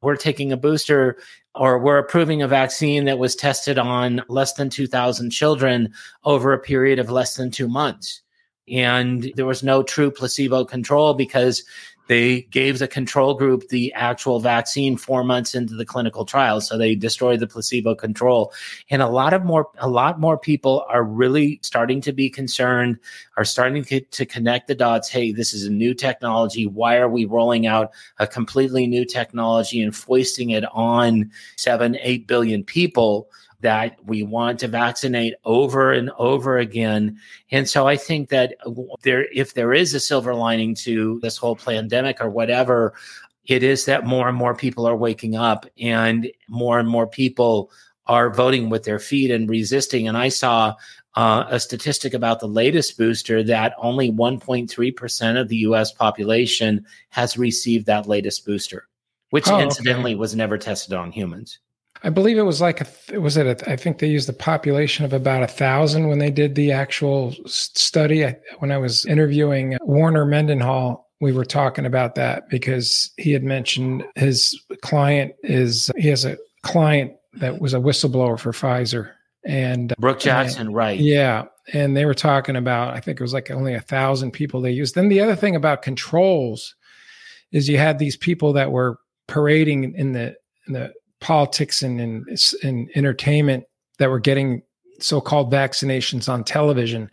We're 0.00 0.16
taking 0.16 0.52
a 0.52 0.56
booster 0.56 1.18
or 1.56 1.78
we're 1.78 1.98
approving 1.98 2.42
a 2.42 2.48
vaccine 2.48 3.04
that 3.06 3.18
was 3.18 3.34
tested 3.34 3.78
on 3.78 4.22
less 4.28 4.52
than 4.54 4.70
2,000 4.70 5.30
children 5.30 5.92
over 6.24 6.52
a 6.52 6.58
period 6.58 6.98
of 6.98 7.10
less 7.10 7.36
than 7.36 7.50
two 7.50 7.68
months. 7.68 8.22
And 8.68 9.32
there 9.36 9.46
was 9.46 9.62
no 9.62 9.82
true 9.82 10.10
placebo 10.10 10.64
control 10.64 11.14
because 11.14 11.64
they 12.06 12.42
gave 12.42 12.78
the 12.78 12.88
control 12.88 13.34
group 13.34 13.68
the 13.68 13.92
actual 13.94 14.40
vaccine 14.40 14.96
four 14.96 15.24
months 15.24 15.54
into 15.54 15.74
the 15.74 15.84
clinical 15.84 16.24
trial. 16.24 16.60
So 16.60 16.78
they 16.78 16.94
destroyed 16.94 17.40
the 17.40 17.46
placebo 17.46 17.94
control. 17.94 18.52
And 18.90 19.02
a 19.02 19.08
lot 19.08 19.32
of 19.32 19.44
more, 19.44 19.68
a 19.78 19.88
lot 19.88 20.20
more 20.20 20.38
people 20.38 20.84
are 20.88 21.02
really 21.02 21.58
starting 21.62 22.00
to 22.02 22.12
be 22.12 22.30
concerned, 22.30 22.98
are 23.36 23.44
starting 23.44 23.84
to, 23.84 24.00
to 24.00 24.26
connect 24.26 24.68
the 24.68 24.74
dots. 24.74 25.08
Hey, 25.08 25.32
this 25.32 25.52
is 25.52 25.64
a 25.64 25.70
new 25.70 25.94
technology. 25.94 26.66
Why 26.66 26.96
are 26.96 27.08
we 27.08 27.24
rolling 27.24 27.66
out 27.66 27.92
a 28.18 28.26
completely 28.26 28.86
new 28.86 29.04
technology 29.04 29.82
and 29.82 29.94
foisting 29.94 30.50
it 30.50 30.64
on 30.72 31.30
seven, 31.56 31.96
eight 32.00 32.26
billion 32.26 32.62
people? 32.64 33.28
That 33.60 33.96
we 34.04 34.22
want 34.22 34.60
to 34.60 34.68
vaccinate 34.68 35.34
over 35.44 35.92
and 35.92 36.10
over 36.18 36.58
again. 36.58 37.18
And 37.50 37.68
so 37.68 37.86
I 37.86 37.96
think 37.96 38.28
that 38.28 38.56
there, 39.02 39.26
if 39.32 39.54
there 39.54 39.72
is 39.72 39.94
a 39.94 40.00
silver 40.00 40.34
lining 40.34 40.74
to 40.76 41.18
this 41.20 41.36
whole 41.36 41.56
pandemic 41.56 42.20
or 42.20 42.30
whatever, 42.30 42.94
it 43.44 43.62
is 43.62 43.84
that 43.84 44.06
more 44.06 44.28
and 44.28 44.36
more 44.36 44.54
people 44.54 44.86
are 44.86 44.96
waking 44.96 45.36
up 45.36 45.66
and 45.80 46.30
more 46.48 46.78
and 46.78 46.88
more 46.88 47.06
people 47.06 47.70
are 48.06 48.30
voting 48.30 48.68
with 48.68 48.84
their 48.84 48.98
feet 48.98 49.30
and 49.30 49.48
resisting. 49.48 50.06
And 50.06 50.16
I 50.16 50.28
saw 50.28 50.74
uh, 51.14 51.46
a 51.48 51.58
statistic 51.58 52.14
about 52.14 52.40
the 52.40 52.48
latest 52.48 52.98
booster 52.98 53.42
that 53.42 53.74
only 53.78 54.12
1.3% 54.12 55.40
of 55.40 55.48
the 55.48 55.56
US 55.58 55.92
population 55.92 56.84
has 57.08 57.38
received 57.38 57.86
that 57.86 58.06
latest 58.06 58.44
booster, 58.44 58.86
which 59.30 59.48
Oh, 59.48 59.58
incidentally 59.58 60.12
okay. 60.12 60.18
was 60.20 60.36
never 60.36 60.58
tested 60.58 60.92
on 60.92 61.10
humans. 61.10 61.58
I 62.06 62.08
believe 62.08 62.38
it 62.38 62.42
was 62.42 62.60
like 62.60 62.80
a 62.80 62.84
th- 62.84 63.18
was 63.18 63.36
it 63.36 63.46
a, 63.48 63.70
I 63.70 63.74
think 63.74 63.98
they 63.98 64.06
used 64.06 64.28
a 64.28 64.32
population 64.32 65.04
of 65.04 65.12
about 65.12 65.42
a 65.42 65.48
thousand 65.48 66.06
when 66.06 66.20
they 66.20 66.30
did 66.30 66.54
the 66.54 66.70
actual 66.70 67.34
study. 67.46 68.24
I, 68.24 68.36
when 68.60 68.70
I 68.70 68.78
was 68.78 69.04
interviewing 69.06 69.76
Warner 69.82 70.24
Mendenhall, 70.24 71.10
we 71.20 71.32
were 71.32 71.44
talking 71.44 71.84
about 71.84 72.14
that 72.14 72.48
because 72.48 73.10
he 73.16 73.32
had 73.32 73.42
mentioned 73.42 74.04
his 74.14 74.56
client 74.82 75.34
is 75.42 75.90
he 75.96 76.06
has 76.06 76.24
a 76.24 76.38
client 76.62 77.12
that 77.32 77.60
was 77.60 77.74
a 77.74 77.78
whistleblower 77.78 78.38
for 78.38 78.52
Pfizer 78.52 79.10
and 79.44 79.92
Brook 79.98 80.20
Jackson, 80.20 80.72
right. 80.72 81.00
yeah, 81.00 81.46
and 81.72 81.96
they 81.96 82.04
were 82.04 82.14
talking 82.14 82.54
about 82.54 82.94
I 82.94 83.00
think 83.00 83.18
it 83.18 83.24
was 83.24 83.34
like 83.34 83.50
only 83.50 83.74
a 83.74 83.80
thousand 83.80 84.30
people 84.30 84.60
they 84.60 84.70
used. 84.70 84.94
Then 84.94 85.08
the 85.08 85.20
other 85.20 85.34
thing 85.34 85.56
about 85.56 85.82
controls 85.82 86.76
is 87.50 87.68
you 87.68 87.78
had 87.78 87.98
these 87.98 88.16
people 88.16 88.52
that 88.52 88.70
were 88.70 89.00
parading 89.26 89.92
in 89.96 90.12
the 90.12 90.36
in 90.68 90.74
the 90.74 90.92
politics 91.20 91.82
and 91.82 92.00
in, 92.00 92.36
in 92.62 92.90
entertainment 92.94 93.64
that 93.98 94.10
were 94.10 94.20
getting 94.20 94.62
so-called 94.98 95.52
vaccinations 95.52 96.28
on 96.28 96.44
television. 96.44 97.10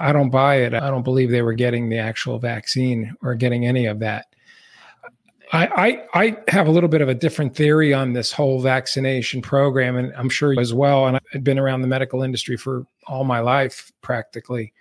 I 0.00 0.12
don't 0.12 0.30
buy 0.30 0.56
it. 0.56 0.74
I 0.74 0.90
don't 0.90 1.02
believe 1.02 1.30
they 1.30 1.42
were 1.42 1.54
getting 1.54 1.88
the 1.88 1.98
actual 1.98 2.38
vaccine 2.38 3.14
or 3.22 3.34
getting 3.34 3.66
any 3.66 3.86
of 3.86 3.98
that. 4.00 4.26
I, 5.52 5.66
I, 6.14 6.20
I 6.22 6.36
have 6.48 6.66
a 6.66 6.70
little 6.70 6.88
bit 6.88 7.02
of 7.02 7.08
a 7.08 7.14
different 7.14 7.54
theory 7.54 7.92
on 7.92 8.12
this 8.12 8.32
whole 8.32 8.60
vaccination 8.60 9.42
program, 9.42 9.96
and 9.96 10.12
I'm 10.16 10.30
sure 10.30 10.58
as 10.58 10.72
well. 10.72 11.06
And 11.06 11.20
I've 11.34 11.44
been 11.44 11.58
around 11.58 11.82
the 11.82 11.88
medical 11.88 12.22
industry 12.22 12.56
for 12.56 12.86
all 13.06 13.24
my 13.24 13.40
life, 13.40 13.92
practically. 14.00 14.72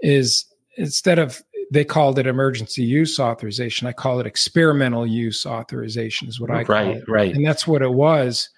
Is 0.00 0.46
instead 0.76 1.18
of 1.18 1.42
they 1.72 1.84
called 1.86 2.18
it 2.18 2.26
emergency 2.26 2.82
use 2.82 3.18
authorization, 3.18 3.86
I 3.86 3.92
call 3.92 4.20
it 4.20 4.26
experimental 4.26 5.06
use 5.06 5.46
authorization. 5.46 6.28
Is 6.28 6.38
what 6.38 6.50
I 6.50 6.64
call 6.64 6.76
Right, 6.76 6.96
it, 6.98 7.04
right. 7.08 7.34
and 7.34 7.44
that's 7.44 7.66
what 7.66 7.80
it 7.80 7.92
was. 7.92 8.50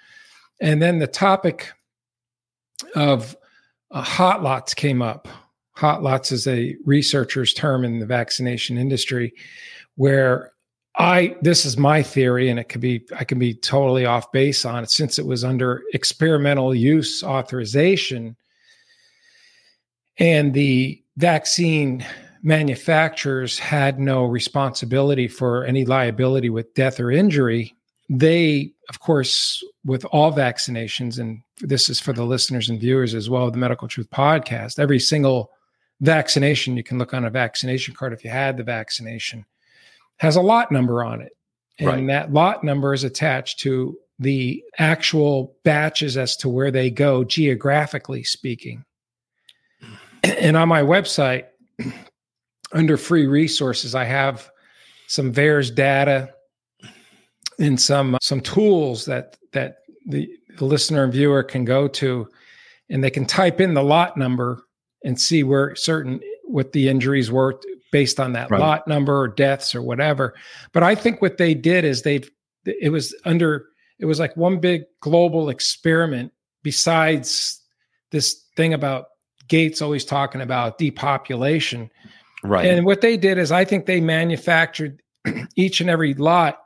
And 0.61 0.83
then 0.83 0.99
the 0.99 1.07
topic 1.07 1.71
of 2.97 3.37
uh, 3.93 4.03
hot 4.03 4.43
lots 4.43 4.75
came 4.75 5.01
up. 5.01 5.29
Hot 5.77 6.03
lots 6.03 6.33
is 6.33 6.49
a 6.49 6.77
researcher's 6.85 7.55
term 7.55 7.85
in 7.85 8.01
the 8.01 8.07
vaccination 8.07 8.79
industry, 8.79 9.33
where 9.95 10.53
I 10.97 11.37
this 11.41 11.65
is 11.65 11.77
my 11.77 12.03
theory, 12.03 12.51
and 12.51 12.59
it 12.59 12.65
could 12.65 12.81
be 12.81 13.07
I 13.17 13.23
can 13.23 13.39
be 13.39 13.55
totally 13.55 14.07
off 14.07 14.33
base 14.33 14.65
on 14.65 14.83
it 14.83 14.91
since 14.91 15.21
it 15.21 15.27
was 15.27 15.45
under 15.45 15.83
experimental 15.93 16.75
use 16.75 17.23
authorization, 17.23 18.37
and 20.19 20.53
the 20.53 21.01
vaccine 21.17 22.05
manufacturers 22.45 23.59
had 23.59 23.99
no 23.99 24.25
responsibility 24.27 25.27
for 25.27 25.65
any 25.65 25.85
liability 25.87 26.51
with 26.51 26.73
death 26.75 27.01
or 27.01 27.11
injury. 27.11 27.75
They, 28.11 28.71
of 28.91 29.01
course, 29.01 29.65
with 29.85 30.05
all 30.07 30.31
vaccinations, 30.31 31.19
and 31.19 31.41
this 31.61 31.89
is 31.89 31.99
for 31.99 32.13
the 32.13 32.25
listeners 32.25 32.69
and 32.69 32.79
viewers 32.79 33.15
as 33.15 33.31
well, 33.31 33.47
of 33.47 33.55
the 33.55 33.59
Medical 33.59 33.89
Truth 33.89 34.11
podcast, 34.11 34.79
every 34.79 35.01
single 35.01 35.51
vaccination 36.03 36.77
you 36.77 36.85
can 36.85 36.99
look 36.99 37.15
on 37.15 37.25
a 37.25 37.31
vaccination 37.31 37.95
card 37.95 38.13
if 38.13 38.23
you 38.23 38.31
had 38.31 38.59
the 38.59 38.63
vaccination 38.63 39.47
has 40.19 40.37
a 40.37 40.43
lot 40.43 40.71
number 40.71 41.03
on 41.03 41.23
it. 41.23 41.33
And 41.79 41.89
Right. 41.89 42.07
that 42.09 42.33
lot 42.33 42.63
number 42.63 42.93
is 42.93 43.05
attached 43.05 43.59
to 43.61 43.99
the 44.19 44.63
actual 44.79 45.57
batches 45.65 46.17
as 46.17 46.37
to 46.37 46.49
where 46.49 46.71
they 46.71 46.91
go 46.91 47.25
geographically 47.25 48.23
speaking. 48.23 48.85
Hmm. 49.81 49.95
And 50.23 50.57
on 50.57 50.69
my 50.69 50.83
website, 50.83 51.47
under 52.75 52.97
free 52.97 53.27
resources, 53.27 53.95
I 53.95 54.05
have 54.05 54.51
some 55.07 55.33
VAERS 55.33 55.75
data 55.75 56.35
and 57.59 57.81
some 57.81 58.17
uh, 58.17 58.19
some 58.21 58.41
tools 58.41 59.07
that 59.07 59.37
that 59.53 59.79
the, 60.07 60.29
the 60.59 60.65
listener 60.65 61.05
and 61.05 61.13
viewer 61.13 61.43
can 61.43 61.65
go 61.65 61.89
to, 61.89 62.29
and 62.91 63.03
they 63.03 63.11
can 63.11 63.25
type 63.25 63.61
in 63.61 63.75
the 63.75 63.83
lot 63.83 64.17
number 64.17 64.63
and 65.05 65.19
see 65.19 65.43
where 65.43 65.75
certain 65.77 66.21
what 66.45 66.73
the 66.73 66.89
injuries 66.89 67.31
were 67.31 67.59
based 67.93 68.19
on 68.19 68.33
that 68.33 68.51
Right. 68.51 68.61
lot 68.61 68.89
number 68.89 69.17
or 69.17 69.29
deaths 69.29 69.75
or 69.75 69.81
whatever. 69.81 70.35
But 70.73 70.83
I 70.83 70.95
think 70.95 71.23
what 71.23 71.39
they 71.39 71.55
did 71.55 71.85
is 71.85 72.03
they 72.03 72.23
it 72.67 72.91
was 72.91 73.15
under 73.25 73.67
it 74.01 74.07
was 74.07 74.19
like 74.19 74.37
one 74.37 74.59
big 74.59 74.83
global 75.01 75.49
experiment 75.49 76.33
besides 76.63 77.61
this 78.11 78.45
thing 78.57 78.75
about 78.75 79.07
Gates 79.47 79.83
always 79.83 80.05
talking 80.05 80.41
about 80.41 80.79
depopulation. 80.79 81.91
Right. 82.45 82.67
And 82.67 82.85
what 82.85 83.01
they 83.01 83.17
did 83.17 83.39
is 83.39 83.51
I 83.51 83.65
think 83.65 83.87
they 83.87 84.01
manufactured 84.01 85.03
each 85.57 85.81
and 85.81 85.89
every 85.89 86.13
lot 86.15 86.59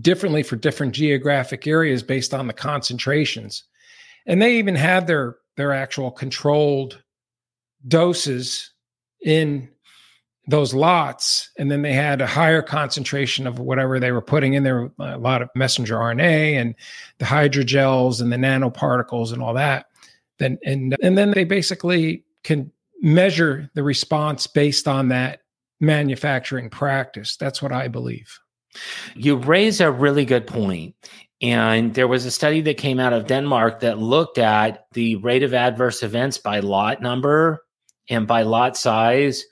differently 0.00 0.42
for 0.42 0.56
different 0.56 0.94
geographic 0.94 1.66
areas 1.66 2.02
based 2.02 2.32
on 2.32 2.46
the 2.46 2.52
concentrations. 2.52 3.64
And 4.26 4.40
they 4.40 4.56
even 4.56 4.76
had 4.76 5.06
their 5.06 5.36
their 5.56 5.72
actual 5.72 6.10
controlled 6.10 7.02
doses 7.86 8.70
in 9.22 9.68
those 10.46 10.74
lots 10.74 11.50
and 11.58 11.70
then 11.70 11.80
they 11.82 11.92
had 11.92 12.20
a 12.20 12.26
higher 12.26 12.60
concentration 12.60 13.46
of 13.46 13.58
whatever 13.58 13.98
they 13.98 14.12
were 14.12 14.20
putting 14.20 14.52
in 14.52 14.62
there 14.62 14.90
a 14.98 15.16
lot 15.16 15.40
of 15.40 15.48
messenger 15.54 15.96
RNA 15.96 16.60
and 16.60 16.74
the 17.18 17.24
hydrogels 17.24 18.20
and 18.20 18.30
the 18.30 18.36
nanoparticles 18.36 19.32
and 19.32 19.42
all 19.42 19.54
that 19.54 19.86
then 20.38 20.58
and 20.64 20.96
and 21.02 21.16
then 21.16 21.30
they 21.30 21.44
basically 21.44 22.24
can 22.42 22.70
measure 23.02 23.70
the 23.74 23.82
response 23.82 24.46
based 24.46 24.86
on 24.88 25.08
that 25.08 25.40
manufacturing 25.80 26.70
practice 26.70 27.36
that's 27.36 27.60
what 27.62 27.72
i 27.72 27.88
believe 27.88 28.38
You 29.14 29.36
raise 29.36 29.80
a 29.80 29.90
really 29.92 30.24
good 30.24 30.46
point. 30.48 30.96
And 31.40 31.94
there 31.94 32.08
was 32.08 32.24
a 32.26 32.30
study 32.30 32.60
that 32.62 32.76
came 32.76 32.98
out 32.98 33.12
of 33.12 33.26
Denmark 33.28 33.80
that 33.80 33.98
looked 33.98 34.36
at 34.38 34.86
the 34.94 35.14
rate 35.16 35.44
of 35.44 35.54
adverse 35.54 36.02
events 36.02 36.38
by 36.38 36.58
lot 36.60 37.00
number 37.00 37.60
and 38.10 38.26
by 38.26 38.42
lot 38.42 38.76
size. 38.76 39.44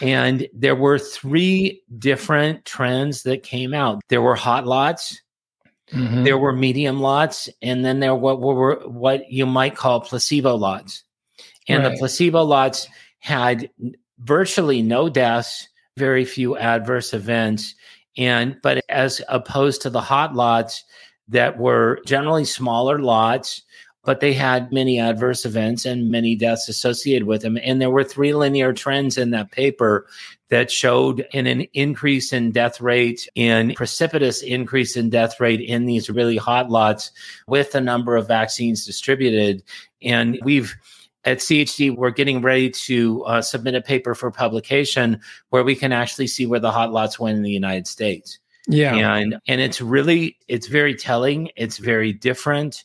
And 0.00 0.48
there 0.54 0.74
were 0.76 0.98
three 0.98 1.82
different 1.98 2.64
trends 2.64 3.24
that 3.24 3.42
came 3.42 3.74
out. 3.74 4.00
There 4.08 4.22
were 4.22 4.36
hot 4.36 4.66
lots, 4.66 5.20
Mhm. 5.92 6.24
there 6.24 6.38
were 6.38 6.52
medium 6.56 7.00
lots, 7.00 7.50
and 7.60 7.84
then 7.84 8.00
there 8.00 8.14
were 8.14 8.34
what 8.36 8.56
were 8.56 8.76
what 8.88 9.30
you 9.30 9.44
might 9.44 9.76
call 9.76 10.00
placebo 10.00 10.54
lots. 10.56 11.04
And 11.72 11.84
the 11.84 11.98
placebo 11.98 12.42
lots 12.42 12.88
had 13.18 13.70
virtually 14.18 14.82
no 14.82 15.08
deaths, 15.08 15.68
very 15.96 16.24
few 16.24 16.56
adverse 16.56 17.12
events, 17.12 17.74
and 18.16 18.56
but 18.62 18.84
as 18.88 19.22
opposed 19.28 19.82
to 19.82 19.90
the 19.90 20.00
hot 20.00 20.34
lots 20.34 20.84
that 21.28 21.58
were 21.58 22.00
generally 22.06 22.44
smaller 22.44 22.98
lots, 22.98 23.62
but 24.04 24.20
they 24.20 24.32
had 24.32 24.72
many 24.72 24.98
adverse 24.98 25.44
events 25.44 25.86
and 25.86 26.10
many 26.10 26.34
deaths 26.34 26.68
associated 26.68 27.26
with 27.26 27.42
them. 27.42 27.56
And 27.62 27.80
there 27.80 27.90
were 27.90 28.04
three 28.04 28.34
linear 28.34 28.72
trends 28.72 29.16
in 29.16 29.30
that 29.30 29.52
paper 29.52 30.06
that 30.50 30.70
showed 30.70 31.26
in 31.32 31.46
an 31.46 31.62
increase 31.72 32.32
in 32.32 32.50
death 32.50 32.80
rate, 32.80 33.28
in 33.34 33.74
precipitous 33.74 34.42
increase 34.42 34.96
in 34.96 35.08
death 35.08 35.40
rate 35.40 35.60
in 35.60 35.86
these 35.86 36.10
really 36.10 36.36
hot 36.36 36.68
lots 36.68 37.12
with 37.46 37.72
the 37.72 37.80
number 37.80 38.16
of 38.16 38.28
vaccines 38.28 38.84
distributed. 38.84 39.62
And 40.02 40.38
we've 40.42 40.74
at 41.24 41.38
CHD, 41.38 41.96
we're 41.96 42.10
getting 42.10 42.42
ready 42.42 42.70
to 42.70 43.24
uh, 43.24 43.42
submit 43.42 43.74
a 43.74 43.80
paper 43.80 44.14
for 44.14 44.30
publication 44.30 45.20
where 45.50 45.64
we 45.64 45.76
can 45.76 45.92
actually 45.92 46.26
see 46.26 46.46
where 46.46 46.60
the 46.60 46.72
hot 46.72 46.92
lots 46.92 47.18
went 47.18 47.36
in 47.36 47.42
the 47.42 47.50
United 47.50 47.86
States. 47.86 48.38
yeah 48.94 49.16
And 49.16 49.38
and 49.46 49.60
it's 49.60 49.80
really 49.80 50.36
it's 50.48 50.66
very 50.66 50.94
telling. 50.94 51.50
It's 51.56 51.78
very 51.78 52.12
different. 52.12 52.84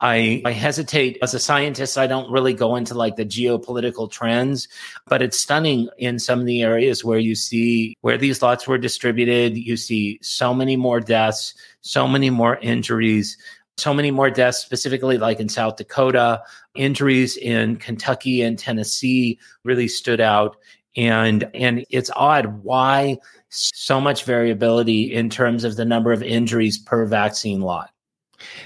I 0.00 0.42
I 0.44 0.52
hesitate 0.52 1.18
as 1.22 1.34
a 1.34 1.40
scientist. 1.40 1.98
I 1.98 2.06
don't 2.06 2.30
really 2.30 2.54
go 2.54 2.76
into 2.76 2.94
like 2.94 3.16
the 3.16 3.24
geopolitical 3.24 4.10
trends, 4.10 4.68
but 5.06 5.22
it's 5.22 5.38
stunning 5.38 5.88
in 5.98 6.18
some 6.18 6.40
of 6.40 6.46
the 6.46 6.62
areas 6.62 7.04
where 7.04 7.18
you 7.18 7.34
see 7.34 7.96
where 8.00 8.16
these 8.16 8.40
lots 8.40 8.68
were 8.68 8.78
distributed. 8.78 9.56
You 9.56 9.76
see 9.76 10.18
so 10.22 10.54
many 10.54 10.76
more 10.76 11.00
deaths, 11.00 11.54
so 11.80 12.06
many 12.06 12.30
more 12.30 12.56
injuries, 12.58 13.36
so 13.78 13.94
many 13.94 14.10
more 14.10 14.30
deaths, 14.30 14.58
specifically 14.58 15.18
like 15.18 15.40
in 15.40 15.48
South 15.48 15.76
Dakota. 15.76 16.42
Injuries 16.74 17.36
in 17.36 17.76
Kentucky 17.76 18.42
and 18.42 18.58
Tennessee 18.58 19.38
really 19.64 19.88
stood 19.88 20.20
out. 20.20 20.56
And 20.96 21.48
and 21.54 21.84
it's 21.90 22.10
odd 22.16 22.62
why 22.64 23.18
so 23.50 24.00
much 24.00 24.24
variability 24.24 25.12
in 25.12 25.30
terms 25.30 25.64
of 25.64 25.76
the 25.76 25.84
number 25.84 26.12
of 26.12 26.22
injuries 26.22 26.78
per 26.78 27.06
vaccine 27.06 27.60
lot. 27.60 27.90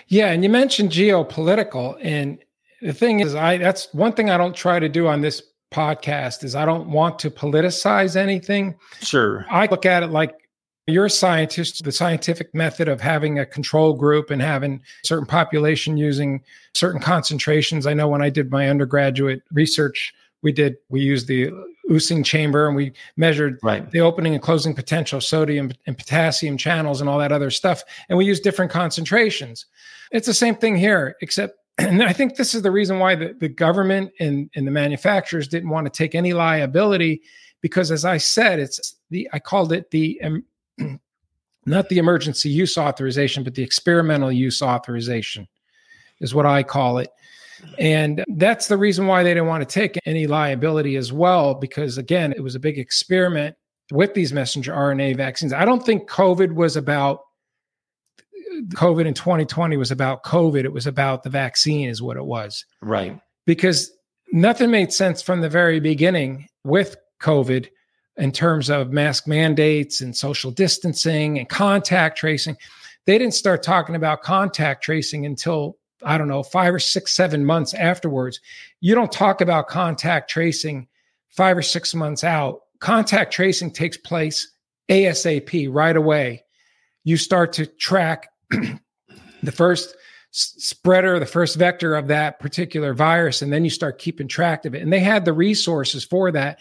Yeah, 0.09 0.31
and 0.31 0.43
you 0.43 0.51
mentioned 0.51 0.91
geopolitical, 0.91 1.99
and 2.03 2.39
the 2.81 2.93
thing 2.93 3.21
is, 3.21 3.35
I 3.35 3.59
that's 3.59 3.93
one 3.93 4.13
thing 4.13 4.31
I 4.31 4.37
don't 4.37 4.57
try 4.57 4.79
to 4.79 4.89
do 4.89 5.09
on 5.09 5.21
this 5.21 5.43
podcast 5.73 6.45
is 6.45 6.55
I 6.55 6.65
don't 6.65 6.91
want 6.91 7.19
to 7.21 7.31
politicize 7.31 8.17
anything. 8.17 8.77
Sure. 9.01 9.47
I 9.51 9.67
look 9.67 9.87
at 9.87 10.03
it 10.03 10.09
like 10.09 10.35
You're 10.87 11.07
a 11.07 11.11
scientist, 11.11 11.85
the 11.85 11.93
scientific 11.93 12.53
method 12.55 12.89
of 12.89 13.01
having 13.01 13.39
a 13.39 13.47
control 13.47 13.95
group 13.95 14.31
and 14.31 14.43
having 14.43 14.81
certain 15.05 15.27
population 15.27 15.97
using 15.97 16.43
certain 16.75 17.01
concentrations. 17.01 17.87
I 17.87 17.95
know 17.95 18.09
when 18.09 18.23
I 18.23 18.31
did 18.31 18.51
my 18.51 18.69
undergraduate 18.69 19.43
research, 19.53 20.13
we 20.43 20.53
did 20.53 20.77
we 20.89 21.01
used 21.01 21.29
the 21.29 21.51
Ussing 21.91 22.25
chamber 22.25 22.67
and 22.67 22.77
we 22.77 22.93
measured 23.17 23.59
right. 23.63 23.91
the 23.91 24.01
opening 24.01 24.35
and 24.35 24.43
closing 24.43 24.75
potential 24.75 25.21
sodium 25.21 25.73
and 25.87 25.99
potassium 25.99 26.57
channels 26.57 27.01
and 27.01 27.11
all 27.11 27.19
that 27.19 27.33
other 27.33 27.51
stuff 27.51 27.83
and 28.09 28.17
we 28.17 28.25
used 28.25 28.43
different 28.43 28.71
concentrations 28.71 29.67
it's 30.13 30.27
the 30.27 30.35
same 30.35 30.55
thing 30.55 30.77
here 30.77 31.17
except 31.21 31.59
and 31.79 32.03
i 32.03 32.13
think 32.13 32.37
this 32.37 32.55
is 32.55 32.63
the 32.63 32.71
reason 32.71 32.99
why 32.99 33.15
the, 33.15 33.35
the 33.41 33.49
government 33.49 34.13
and, 34.21 34.49
and 34.55 34.67
the 34.67 34.71
manufacturers 34.71 35.49
didn't 35.49 35.71
want 35.71 35.85
to 35.85 35.91
take 35.91 36.15
any 36.15 36.33
liability 36.33 37.21
because 37.61 37.91
as 37.91 38.05
i 38.05 38.17
said 38.17 38.61
it's 38.61 38.95
the 39.11 39.29
i 39.33 39.39
called 39.39 39.73
it 39.73 39.91
the 39.91 40.21
um, 40.23 40.45
not 41.65 41.89
the 41.89 41.99
emergency 41.99 42.49
use 42.49 42.77
authorization 42.77 43.45
but 43.45 43.55
the 43.55 43.63
experimental 43.63 44.33
use 44.33 44.63
authorization 44.63 45.47
is 46.21 46.35
what 46.35 46.47
i 46.47 46.63
call 46.63 46.99
it 46.99 47.09
and 47.79 48.25
that's 48.37 48.69
the 48.69 48.77
reason 48.77 49.07
why 49.07 49.23
they 49.23 49.31
didn't 49.31 49.47
want 49.47 49.67
to 49.69 49.73
take 49.73 49.99
any 50.07 50.27
liability 50.27 50.97
as 50.97 51.13
well, 51.13 51.55
because 51.55 51.99
again, 51.99 52.33
it 52.33 52.41
was 52.41 52.55
a 52.55 52.61
big 52.61 52.79
experiment 52.79 53.57
with 53.91 54.15
these 54.15 54.33
messenger 54.33 54.73
RNA 54.73 55.17
vaccines. 55.17 55.53
I 55.53 55.65
don't 55.65 55.85
think 55.85 56.09
COVID 56.09 56.55
was 56.55 56.77
about 56.77 57.21
COVID 58.75 59.07
in 59.07 59.15
2020 59.15 59.77
was 59.77 59.91
about 59.91 60.25
COVID. 60.25 60.65
It 60.65 60.73
was 60.73 60.87
about 60.87 61.23
the 61.23 61.31
vaccine, 61.31 61.89
is 61.89 62.03
what 62.03 62.17
it 62.17 62.25
was. 62.25 62.65
Right. 62.83 63.19
Because 63.47 63.91
nothing 64.33 64.71
made 64.71 64.93
sense 64.93 65.23
from 65.23 65.41
the 65.41 65.49
very 65.49 65.81
beginning 65.81 66.49
with 66.65 66.97
COVID 67.21 67.69
in 68.17 68.33
terms 68.33 68.71
of 68.71 68.93
mask 68.93 69.27
mandates 69.27 70.01
and 70.01 70.17
social 70.17 70.51
distancing 70.51 71.39
and 71.39 71.49
contact 71.49 72.19
tracing. 72.19 72.57
They 73.07 73.19
didn't 73.19 73.35
start 73.35 73.63
talking 73.63 73.97
about 73.97 74.23
contact 74.23 74.85
tracing 74.85 75.27
until 75.27 75.77
I 76.05 76.19
don't 76.19 76.29
know, 76.29 76.43
five 76.43 76.75
or 76.75 76.79
six, 76.79 77.15
seven 77.15 77.45
months 77.45 77.75
afterwards. 77.75 78.41
You 78.81 78.95
don't 78.95 79.13
talk 79.13 79.41
about 79.41 79.69
contact 79.69 80.31
tracing 80.31 80.89
five 81.31 81.57
or 81.57 81.63
six 81.63 81.95
months 81.95 82.25
out. 82.25 82.61
Contact 82.81 83.33
tracing 83.33 83.71
takes 83.71 83.97
place 83.97 84.53
ASAP 84.91 85.69
right 85.71 85.97
away. 85.97 86.45
You 87.05 87.17
start 87.17 87.53
to 87.55 87.67
track 87.67 88.29
the 89.43 89.53
first 89.53 89.97
spreader, 90.33 91.19
the 91.19 91.27
first 91.27 91.57
vector 91.57 91.95
of 91.95 92.09
that 92.09 92.41
particular 92.41 92.95
virus, 92.95 93.43
and 93.43 93.53
then 93.53 93.65
you 93.65 93.71
start 93.71 93.99
keeping 93.99 94.29
track 94.29 94.65
of 94.65 94.75
it. 94.75 94.83
And 94.83 94.93
they 94.93 95.01
had 95.01 95.25
the 95.25 95.33
resources 95.33 96.05
for 96.05 96.33
that, 96.33 96.61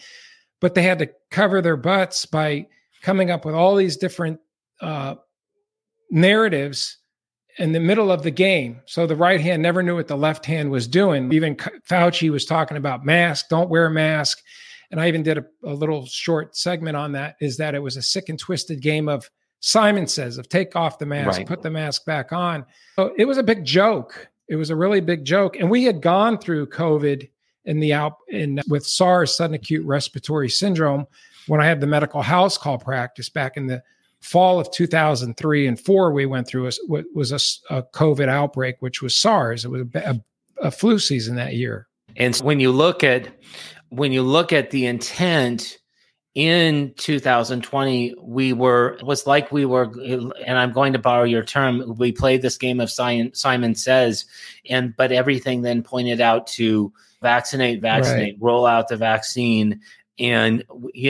but 0.62 0.74
they 0.74 0.82
had 0.82 1.00
to 1.00 1.10
cover 1.30 1.60
their 1.60 1.76
butts 1.76 2.24
by 2.24 2.66
coming 3.02 3.30
up 3.30 3.44
with 3.44 3.54
all 3.54 3.74
these 3.74 3.96
different 3.96 4.38
uh, 4.80 5.16
narratives 6.10 6.98
in 7.58 7.72
the 7.72 7.80
middle 7.80 8.10
of 8.10 8.22
the 8.22 8.30
game. 8.30 8.80
So 8.86 9.06
the 9.06 9.16
right 9.16 9.40
hand 9.40 9.60
never 9.60 9.82
knew 9.82 9.96
what 9.96 10.06
the 10.06 10.16
left 10.16 10.46
hand 10.46 10.70
was 10.70 10.86
doing. 10.86 11.30
Even 11.32 11.56
Fauci 11.56 12.30
was 12.30 12.46
talking 12.46 12.76
about 12.76 13.04
mask, 13.04 13.48
don't 13.50 13.68
wear 13.68 13.86
a 13.86 13.90
mask. 13.90 14.40
And 14.90 15.00
I 15.00 15.08
even 15.08 15.22
did 15.22 15.38
a, 15.38 15.44
a, 15.64 15.74
little 15.74 16.06
short 16.06 16.56
segment 16.56 16.96
on 16.96 17.12
that 17.12 17.36
is 17.40 17.56
that 17.56 17.74
it 17.74 17.80
was 17.80 17.96
a 17.96 18.02
sick 18.02 18.28
and 18.28 18.38
twisted 18.38 18.80
game 18.80 19.08
of 19.08 19.28
Simon 19.60 20.06
says 20.06 20.38
of 20.38 20.48
take 20.48 20.76
off 20.76 20.98
the 20.98 21.06
mask, 21.06 21.38
right. 21.38 21.46
put 21.46 21.62
the 21.62 21.70
mask 21.70 22.04
back 22.04 22.32
on. 22.32 22.64
So 22.96 23.12
it 23.16 23.24
was 23.24 23.38
a 23.38 23.42
big 23.42 23.64
joke. 23.64 24.28
It 24.48 24.56
was 24.56 24.70
a 24.70 24.76
really 24.76 25.00
big 25.00 25.24
joke. 25.24 25.56
And 25.56 25.70
we 25.70 25.84
had 25.84 26.02
gone 26.02 26.38
through 26.38 26.66
COVID 26.68 27.28
in 27.64 27.80
the 27.80 27.92
out 27.92 28.18
in 28.28 28.60
with 28.68 28.86
SARS, 28.86 29.36
sudden 29.36 29.54
acute 29.54 29.84
respiratory 29.86 30.48
syndrome, 30.48 31.06
when 31.46 31.60
I 31.60 31.66
had 31.66 31.80
the 31.80 31.86
medical 31.86 32.22
house 32.22 32.58
call 32.58 32.78
practice 32.78 33.28
back 33.28 33.56
in 33.56 33.66
the 33.66 33.82
fall 34.20 34.60
of 34.60 34.70
2003 34.70 35.66
and 35.66 35.78
four, 35.78 36.12
we 36.12 36.26
went 36.26 36.46
through 36.46 36.68
a, 36.68 36.72
was 37.14 37.32
a, 37.32 37.74
a, 37.74 37.82
COVID 37.82 38.28
outbreak, 38.28 38.76
which 38.80 39.02
was 39.02 39.16
SARS. 39.16 39.64
It 39.64 39.70
was 39.70 39.82
a, 39.94 40.20
a 40.62 40.70
flu 40.70 40.98
season 40.98 41.36
that 41.36 41.54
year. 41.54 41.88
And 42.16 42.36
when 42.36 42.60
you 42.60 42.70
look 42.70 43.02
at 43.02 43.28
when 43.88 44.12
you 44.12 44.22
look 44.22 44.52
at 44.52 44.70
the 44.70 44.86
intent 44.86 45.78
in 46.34 46.94
2020 46.96 48.14
we 48.22 48.54
were 48.54 48.96
it 48.98 49.04
was 49.04 49.26
like 49.26 49.52
we 49.52 49.66
were 49.66 49.92
and 50.46 50.58
i'm 50.58 50.72
going 50.72 50.94
to 50.94 50.98
borrow 50.98 51.24
your 51.24 51.44
term 51.44 51.94
we 51.98 52.10
played 52.10 52.40
this 52.40 52.56
game 52.56 52.80
of 52.80 52.90
simon 52.90 53.74
says 53.74 54.24
and 54.70 54.96
but 54.96 55.12
everything 55.12 55.60
then 55.60 55.82
pointed 55.82 56.22
out 56.22 56.46
to 56.46 56.90
vaccinate 57.22 57.80
vaccinate 57.80 58.34
right. 58.34 58.42
roll 58.42 58.66
out 58.66 58.88
the 58.88 58.96
vaccine 58.96 59.80
and 60.18 60.62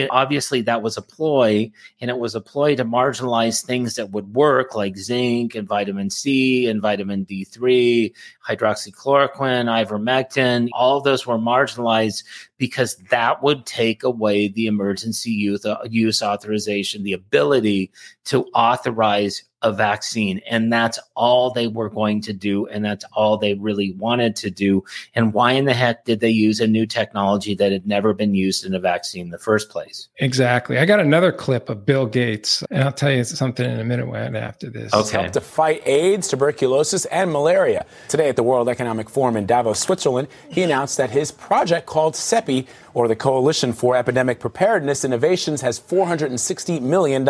obviously, 0.09 0.61
that 0.61 0.81
was 0.81 0.95
a 0.95 1.01
ploy, 1.01 1.71
and 1.99 2.09
it 2.09 2.17
was 2.17 2.35
a 2.35 2.41
ploy 2.41 2.75
to 2.75 2.85
marginalize 2.85 3.63
things 3.63 3.95
that 3.95 4.11
would 4.11 4.33
work, 4.33 4.75
like 4.75 4.97
zinc 4.97 5.55
and 5.55 5.67
vitamin 5.67 6.09
C 6.09 6.67
and 6.67 6.81
vitamin 6.81 7.25
D3, 7.25 8.13
hydroxychloroquine, 8.47 9.65
ivermectin. 9.67 10.69
All 10.71 10.97
of 10.97 11.03
those 11.03 11.27
were 11.27 11.37
marginalized 11.37 12.23
because 12.63 12.95
that 13.09 13.43
would 13.43 13.65
take 13.65 14.03
away 14.03 14.47
the 14.47 14.67
emergency 14.67 15.31
use, 15.31 15.65
uh, 15.65 15.75
use 15.89 16.23
authorization, 16.23 17.03
the 17.03 17.11
ability 17.11 17.91
to 18.23 18.45
authorize 18.53 19.43
a 19.63 19.71
vaccine. 19.71 20.41
And 20.49 20.71
that's 20.71 20.99
all 21.15 21.51
they 21.51 21.67
were 21.67 21.89
going 21.89 22.21
to 22.21 22.33
do. 22.33 22.67
And 22.67 22.83
that's 22.83 23.05
all 23.13 23.37
they 23.37 23.53
really 23.53 23.93
wanted 23.93 24.35
to 24.37 24.51
do. 24.51 24.83
And 25.15 25.33
why 25.33 25.53
in 25.53 25.65
the 25.65 25.73
heck 25.73 26.03
did 26.05 26.19
they 26.19 26.29
use 26.29 26.59
a 26.59 26.67
new 26.67 26.85
technology 26.85 27.55
that 27.55 27.71
had 27.71 27.87
never 27.87 28.13
been 28.13 28.35
used 28.35 28.65
in 28.65 28.75
a 28.75 28.79
vaccine 28.79 29.25
in 29.25 29.29
the 29.31 29.37
first 29.37 29.69
place? 29.69 30.09
Exactly. 30.17 30.77
I 30.77 30.85
got 30.85 30.99
another 30.99 31.31
clip 31.31 31.69
of 31.69 31.85
Bill 31.85 32.05
Gates, 32.05 32.63
and 32.69 32.83
I'll 32.83 32.91
tell 32.91 33.11
you 33.11 33.23
something 33.23 33.69
in 33.69 33.79
a 33.79 33.85
minute 33.85 34.07
when 34.07 34.35
after 34.35 34.69
this. 34.69 34.93
Okay. 34.93 35.29
To 35.29 35.41
fight 35.41 35.81
AIDS, 35.87 36.27
tuberculosis, 36.27 37.05
and 37.05 37.31
malaria. 37.31 37.85
Today 38.09 38.29
at 38.29 38.35
the 38.35 38.43
World 38.43 38.67
Economic 38.67 39.09
Forum 39.09 39.37
in 39.37 39.45
Davos, 39.45 39.79
Switzerland, 39.79 40.27
he 40.49 40.61
announced 40.61 40.97
that 40.97 41.09
his 41.09 41.31
project 41.31 41.85
called 41.85 42.15
CEPI, 42.15 42.52
or 42.93 43.07
the 43.07 43.15
Coalition 43.15 43.73
for 43.73 43.95
Epidemic 43.95 44.39
Preparedness 44.39 45.03
Innovations, 45.03 45.61
has 45.61 45.79
$460 45.79 46.81
million. 46.81 47.27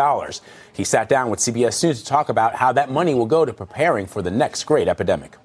He 0.74 0.84
sat 0.84 1.10
down 1.10 1.30
with 1.30 1.40
CBS 1.40 1.84
News 1.84 2.02
to 2.02 2.06
talk 2.06 2.30
about 2.30 2.56
how 2.56 2.72
that 2.74 2.92
money 2.92 3.14
will 3.14 3.26
go 3.26 3.46
to 3.46 3.54
preparing 3.54 4.06
for 4.06 4.22
the 4.22 4.32
next 4.32 4.64
great 4.66 4.88
epidemic. 4.88 5.38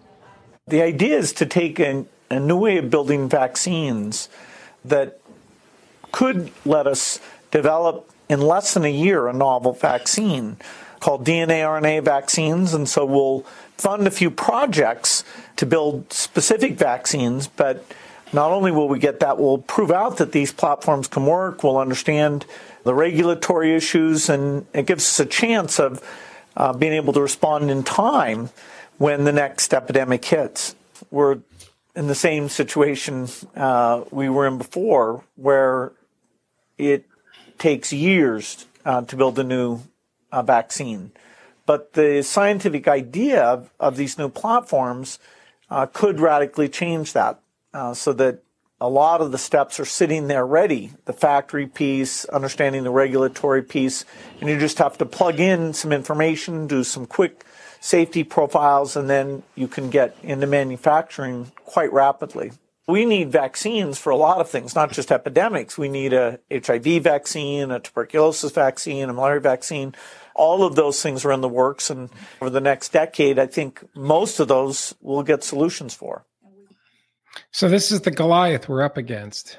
The 0.67 0.83
idea 0.83 1.17
is 1.19 1.33
to 1.35 1.47
take 1.47 1.81
a, 1.81 2.05
a 2.31 2.41
new 2.41 2.59
way 2.59 2.79
of 2.79 2.91
building 2.91 3.29
vaccines 3.29 4.29
that 4.85 5.21
could 6.13 6.51
let 6.65 6.87
us 6.87 7.21
develop 7.51 8.11
in 8.29 8.41
less 8.41 8.75
than 8.75 8.85
a 8.85 8.93
year 8.93 9.29
a 9.29 9.33
novel 9.33 9.73
vaccine 9.73 10.57
called 11.01 11.25
DNA 11.25 11.63
RNA 11.63 12.05
vaccines. 12.05 12.75
And 12.75 12.89
so 12.89 13.05
we'll 13.05 13.41
fund 13.77 14.07
a 14.07 14.11
few 14.11 14.31
projects 14.31 15.25
to 15.57 15.67
build 15.67 16.13
specific 16.13 16.77
vaccines, 16.77 17.47
but 17.49 17.85
not 18.33 18.51
only 18.51 18.71
will 18.71 18.89
we 18.89 18.99
get 18.99 19.21
that, 19.21 19.39
we'll 19.39 19.59
prove 19.59 19.91
out 19.91 20.19
that 20.19 20.33
these 20.33 20.53
platforms 20.53 21.09
can 21.09 21.27
work, 21.27 21.63
we'll 21.63 21.79
understand 21.79 22.45
the 22.85 22.95
regulatory 22.95 23.75
issues, 23.75 24.29
and 24.29 24.67
it 24.75 24.87
gives 24.87 25.05
us 25.05 25.21
a 25.21 25.27
chance 25.27 25.79
of 25.79 26.03
uh, 26.57 26.73
being 26.73 26.93
able 26.93 27.13
to 27.13 27.21
respond 27.21 27.71
in 27.71 27.83
time 27.83 28.51
when 28.99 29.25
the 29.25 29.33
next 29.33 29.73
epidemic 29.73 30.25
hits. 30.25 30.75
We're 31.11 31.39
in 31.95 32.07
the 32.07 32.15
same 32.15 32.49
situation 32.49 33.29
uh, 33.57 34.05
we 34.11 34.29
were 34.29 34.47
in 34.47 34.59
before, 34.59 35.25
where 35.37 35.93
it 36.77 37.07
takes 37.59 37.93
years 37.93 38.67
uh, 38.85 39.03
to 39.03 39.17
build 39.17 39.39
a 39.39 39.45
new 39.45 39.81
uh, 40.33 40.43
vaccine. 40.43 41.13
But 41.67 41.93
the 41.95 42.23
scientific 42.23 42.89
idea 42.89 43.43
of, 43.43 43.71
of 43.79 43.97
these 43.97 44.17
new 44.17 44.29
platforms 44.29 45.19
uh, 45.71 45.87
could 45.87 46.21
radically 46.21 46.69
change 46.69 47.13
that 47.13 47.41
uh, 47.73 47.95
so 47.95 48.13
that 48.15 48.43
a 48.81 48.89
lot 48.89 49.21
of 49.21 49.33
the 49.33 49.39
steps 49.39 49.81
are 49.81 49.85
sitting 49.85 50.29
there 50.29 50.47
ready 50.47 50.93
the 51.05 51.13
factory 51.13 51.67
piece, 51.67 52.25
understanding 52.27 52.85
the 52.85 52.91
regulatory 52.91 53.63
piece, 53.63 54.05
and 54.41 54.49
you 54.49 54.59
just 54.59 54.79
have 54.79 54.97
to 54.99 55.07
plug 55.07 55.41
in 55.41 55.73
some 55.73 55.93
information, 55.93 56.67
do 56.67 56.85
some 56.85 57.07
quick 57.07 57.45
safety 57.81 58.23
profiles, 58.25 58.97
and 58.97 59.11
then 59.11 59.43
you 59.55 59.69
can 59.69 59.91
get 59.91 60.17
into 60.23 60.47
manufacturing 60.47 61.51
quite 61.65 61.93
rapidly. 61.93 62.53
We 62.87 63.05
need 63.05 63.31
vaccines 63.31 63.99
for 63.99 64.11
a 64.11 64.17
lot 64.17 64.41
of 64.41 64.49
things, 64.49 64.75
not 64.75 64.93
just 64.93 65.13
epidemics. 65.13 65.77
We 65.77 65.89
need 65.89 66.15
a 66.15 66.39
HIV 66.51 67.03
vaccine, 67.03 67.71
a 67.71 67.81
tuberculosis 67.81 68.53
vaccine, 68.53 69.11
a 69.11 69.13
malaria 69.13 69.41
vaccine. 69.41 69.95
All 70.35 70.65
of 70.65 70.75
those 70.75 71.03
things 71.03 71.25
are 71.25 71.33
in 71.33 71.41
the 71.41 71.49
works, 71.49 71.91
and 71.91 72.09
over 72.41 72.49
the 72.49 72.61
next 72.61 72.93
decade, 72.93 73.39
I 73.39 73.47
think 73.47 73.85
most 73.95 74.41
of 74.41 74.49
those 74.49 74.95
we'll 75.01 75.23
get 75.23 75.45
solutions 75.45 75.95
for. 75.95 76.25
So 77.53 77.69
this 77.69 77.91
is 77.91 78.03
the 78.03 78.11
Goliath 78.11 78.69
we're 78.69 78.83
up 78.83 78.97
against. 78.97 79.59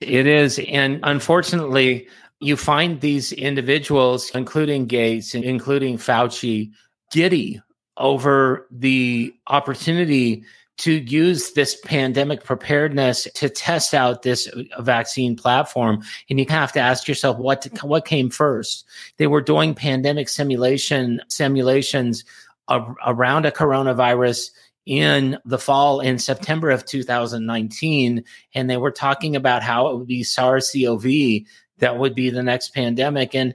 It 0.00 0.26
is. 0.26 0.58
And 0.68 1.00
unfortunately, 1.02 2.08
you 2.40 2.56
find 2.56 3.00
these 3.00 3.32
individuals, 3.32 4.30
including 4.34 4.86
Gates, 4.86 5.34
and 5.34 5.44
including 5.44 5.98
Fauci, 5.98 6.70
giddy 7.10 7.60
over 7.96 8.66
the 8.70 9.34
opportunity 9.48 10.44
to 10.78 10.92
use 10.92 11.52
this 11.52 11.78
pandemic 11.84 12.42
preparedness 12.42 13.28
to 13.34 13.50
test 13.50 13.92
out 13.92 14.22
this 14.22 14.48
vaccine 14.78 15.36
platform. 15.36 16.02
And 16.30 16.40
you 16.40 16.46
have 16.48 16.72
to 16.72 16.80
ask 16.80 17.06
yourself 17.06 17.36
what 17.36 17.68
what 17.82 18.06
came 18.06 18.30
first. 18.30 18.86
They 19.18 19.26
were 19.26 19.42
doing 19.42 19.74
pandemic 19.74 20.30
simulation 20.30 21.20
simulations 21.28 22.24
around 23.06 23.44
a 23.44 23.50
coronavirus 23.50 24.50
in 24.86 25.38
the 25.44 25.58
fall 25.58 26.00
in 26.00 26.18
September 26.18 26.70
of 26.70 26.84
2019, 26.84 28.24
and 28.54 28.70
they 28.70 28.76
were 28.76 28.90
talking 28.90 29.36
about 29.36 29.62
how 29.62 29.88
it 29.88 29.96
would 29.96 30.08
be 30.08 30.22
SARS-CoV 30.22 31.44
that 31.78 31.98
would 31.98 32.14
be 32.14 32.30
the 32.30 32.42
next 32.42 32.74
pandemic. 32.74 33.34
And 33.34 33.54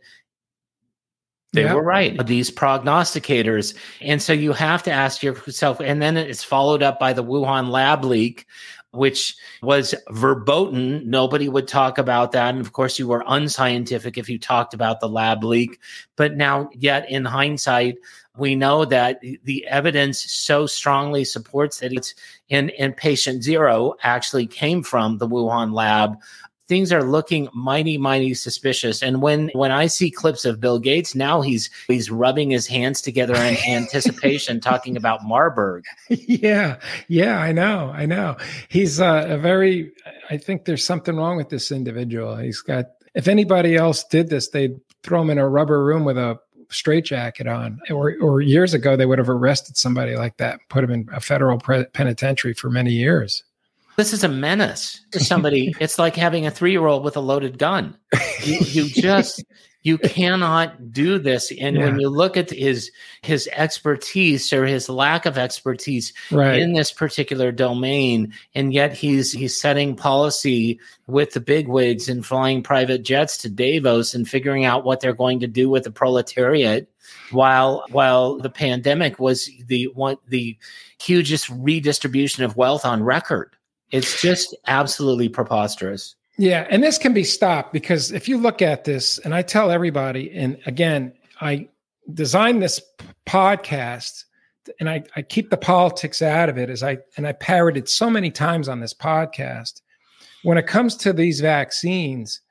they 1.54 1.64
yep. 1.64 1.76
were 1.76 1.84
right, 1.84 2.26
these 2.28 2.52
prognosticators. 2.52 3.76
And 4.02 4.22
so 4.22 4.34
you 4.34 4.52
have 4.52 4.84
to 4.84 4.92
ask 4.92 5.24
yourself, 5.24 5.80
and 5.80 6.02
then 6.02 6.18
it's 6.18 6.44
followed 6.44 6.84
up 6.84 7.00
by 7.00 7.14
the 7.14 7.24
Wuhan 7.24 7.70
lab 7.70 8.04
leak, 8.04 8.46
which 8.92 9.36
was 9.62 9.96
verboten. 10.10 11.10
Nobody 11.10 11.48
would 11.48 11.68
talk 11.68 11.98
about 11.98 12.34
that. 12.34 12.54
And 12.54 12.60
of 12.60 12.74
course, 12.74 13.00
you 13.00 13.08
were 13.08 13.24
unscientific 13.28 14.18
if 14.18 14.30
you 14.30 14.38
talked 14.38 14.74
about 14.74 15.00
the 15.00 15.08
lab 15.08 15.44
leak. 15.44 15.80
But 16.18 16.36
now, 16.36 16.70
yet 16.74 17.10
in 17.10 17.24
hindsight, 17.24 17.96
we 18.38 18.56
know 18.56 18.86
that 18.86 19.22
the 19.44 19.66
evidence 19.68 20.20
so 20.32 20.66
strongly 20.66 21.24
supports 21.24 21.80
that 21.80 21.94
it's 21.94 22.14
in, 22.50 22.70
in 22.70 22.94
patient 22.94 23.44
zero 23.44 23.96
actually 24.04 24.48
came 24.48 24.84
from 24.84 25.18
the 25.18 25.28
Wuhan 25.28 25.74
lab. 25.74 26.18
Things 26.68 26.92
are 26.92 27.04
looking 27.04 27.48
mighty 27.54 27.98
mighty 27.98 28.34
suspicious. 28.34 29.04
And 29.04 29.22
when 29.22 29.50
when 29.54 29.72
i 29.72 29.86
see 29.86 30.10
clips 30.10 30.46
of 30.46 30.60
bill 30.60 30.80
gates 30.80 31.14
now 31.14 31.42
he's 31.42 31.70
he's 31.88 32.10
rubbing 32.10 32.50
his 32.50 32.66
hands 32.66 33.02
together 33.02 33.36
in 33.36 33.56
anticipation 33.68 34.60
talking 34.60 34.98
about 34.98 35.24
marburg. 35.24 35.84
Yeah 36.10 36.78
yeah 37.08 37.40
i 37.40 37.52
know 37.52 37.92
i 37.94 38.08
know. 38.08 38.38
He's 38.68 39.00
uh, 39.00 39.28
a 39.30 39.38
very 39.38 39.92
i 40.32 40.38
think 40.38 40.66
there's 40.66 40.84
something 40.84 41.16
wrong 41.16 41.38
with 41.38 41.50
this 41.50 41.72
individual. 41.72 42.36
He's 42.38 42.62
got 42.62 42.86
if 43.14 43.28
anybody 43.28 43.76
else 43.76 44.04
did 44.04 44.30
this 44.30 44.50
they'd 44.50 44.76
throw 45.04 45.22
him 45.22 45.30
in 45.30 45.38
a 45.38 45.48
rubber 45.48 45.84
room 45.86 46.04
with 46.04 46.18
a 46.18 46.40
straitjacket 46.70 47.48
on 47.48 47.80
or 47.90 48.16
or 48.22 48.42
years 48.42 48.74
ago 48.74 48.96
they 48.96 49.06
would 49.06 49.20
have 49.20 49.30
arrested 49.30 49.78
somebody 49.78 50.16
like 50.16 50.38
that 50.38 50.60
put 50.70 50.84
him 50.84 50.92
in 50.92 51.10
a 51.14 51.20
federal 51.20 51.58
pre- 51.60 51.86
penitentiary 51.86 52.54
for 52.54 52.70
many 52.70 52.92
years 52.92 53.44
this 53.96 54.14
is 54.14 54.24
a 54.24 54.30
menace 54.30 55.06
to 55.12 55.20
somebody. 55.20 55.74
it's 55.80 55.98
like 56.00 56.16
having 56.16 56.46
a 56.46 56.52
three 56.52 56.72
year 56.72 56.86
old 56.86 57.04
with 57.04 57.18
a 57.18 57.22
loaded 57.22 57.58
gun. 57.58 57.98
You, 58.44 58.60
you 58.60 58.90
just 58.90 59.44
you 59.86 60.00
cannot 60.00 60.92
do 60.92 61.20
this. 61.20 61.52
And 61.52 61.76
yeah. 61.76 61.86
when 61.86 62.00
you 62.00 62.10
look 62.10 62.36
at 62.38 62.50
his 62.50 62.92
his 63.22 63.48
expertise 63.54 64.52
or 64.52 64.66
his 64.66 64.90
lack 64.90 65.28
of 65.28 65.38
expertise 65.38 66.12
right. 66.32 66.60
in 66.60 66.74
this 66.74 66.92
particular 66.92 67.52
domain, 67.52 68.34
and 68.56 68.74
yet 68.74 68.94
he's 68.94 69.32
he's 69.32 69.60
setting 69.60 69.96
policy 69.96 70.80
with 71.08 71.34
the 71.34 71.40
bigwigs 71.40 72.10
and 72.10 72.26
flying 72.26 72.64
private 72.64 73.04
jets 73.04 73.38
to 73.38 73.50
Davos 73.50 74.16
and 74.16 74.28
figuring 74.28 74.66
out 74.66 74.84
what 74.84 75.02
they're 75.02 75.14
going 75.14 75.40
to 75.42 75.48
do 75.48 75.70
with 75.70 75.84
the 75.84 75.92
proletariat 75.92 76.90
while 77.32 77.86
while 77.92 78.38
the 78.38 78.50
pandemic 78.50 79.20
was 79.20 79.50
the 79.68 79.86
one 79.94 80.18
the 80.28 80.58
hugest 81.00 81.48
redistribution 81.50 82.44
of 82.44 82.58
wealth 82.58 82.86
on 82.86 83.04
record 83.04 83.56
it's 83.96 84.22
just 84.22 84.56
absolutely 84.68 85.30
preposterous. 85.30 86.16
Yeah, 86.38 86.68
and 86.70 86.84
this 86.84 86.98
can 86.98 87.14
be 87.14 87.24
stopped 87.24 87.72
because 87.72 88.12
if 88.12 88.28
you 88.28 88.38
look 88.38 88.62
at 88.62 88.84
this, 88.84 89.20
and 89.20 89.34
I 89.34 89.42
tell 89.42 89.72
everybody, 89.72 90.30
and 90.36 90.58
again, 90.66 91.14
I 91.40 91.70
designed 92.14 92.62
this 92.62 92.82
podcast 93.26 94.26
and 94.80 94.90
I, 94.90 95.04
I 95.16 95.22
keep 95.22 95.50
the 95.50 95.58
politics 95.58 96.22
out 96.22 96.50
of 96.50 96.58
it 96.58 96.70
as 96.70 96.84
I 96.84 96.98
and 97.16 97.26
I 97.26 97.32
parroted 97.32 97.88
so 97.88 98.10
many 98.10 98.32
times 98.32 98.68
on 98.68 98.82
this 98.82 98.94
podcast. 98.94 99.82
When 100.44 100.58
it 100.58 100.68
comes 100.68 100.96
to 100.98 101.14
these 101.14 101.40
vaccines, 101.40 102.42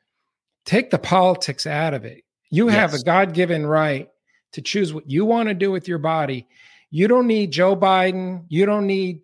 take 0.65 0.91
the 0.91 0.99
politics 0.99 1.67
out 1.67 1.93
of 1.93 2.05
it. 2.05 2.25
You 2.51 2.67
yes. 2.67 2.77
have 2.77 2.95
a 2.95 3.03
God-given 3.03 3.67
right 3.67 4.09
to 4.53 4.63
choose 4.63 4.95
what 4.95 5.11
you 5.11 5.25
want 5.25 5.49
to 5.49 5.55
do 5.55 5.71
with 5.71 5.89
your 5.89 5.99
body. 5.99 6.47
You 6.91 7.07
don't 7.07 7.27
need 7.27 7.51
Joe 7.51 7.77
Biden. 7.77 8.45
You 8.49 8.65
don't 8.65 8.87
need 8.87 9.21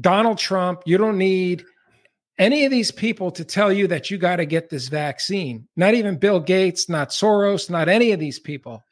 Donald 0.00 0.38
Trump, 0.38 0.82
you 0.86 0.98
don't 0.98 1.18
need 1.18 1.64
any 2.38 2.64
of 2.64 2.70
these 2.70 2.90
people 2.90 3.30
to 3.30 3.44
tell 3.44 3.72
you 3.72 3.86
that 3.88 4.10
you 4.10 4.18
got 4.18 4.36
to 4.36 4.46
get 4.46 4.68
this 4.68 4.88
vaccine. 4.88 5.68
Not 5.76 5.94
even 5.94 6.18
Bill 6.18 6.40
Gates, 6.40 6.88
not 6.88 7.10
Soros, 7.10 7.70
not 7.70 7.88
any 7.88 8.12
of 8.12 8.18
these 8.18 8.40
people. 8.40 8.82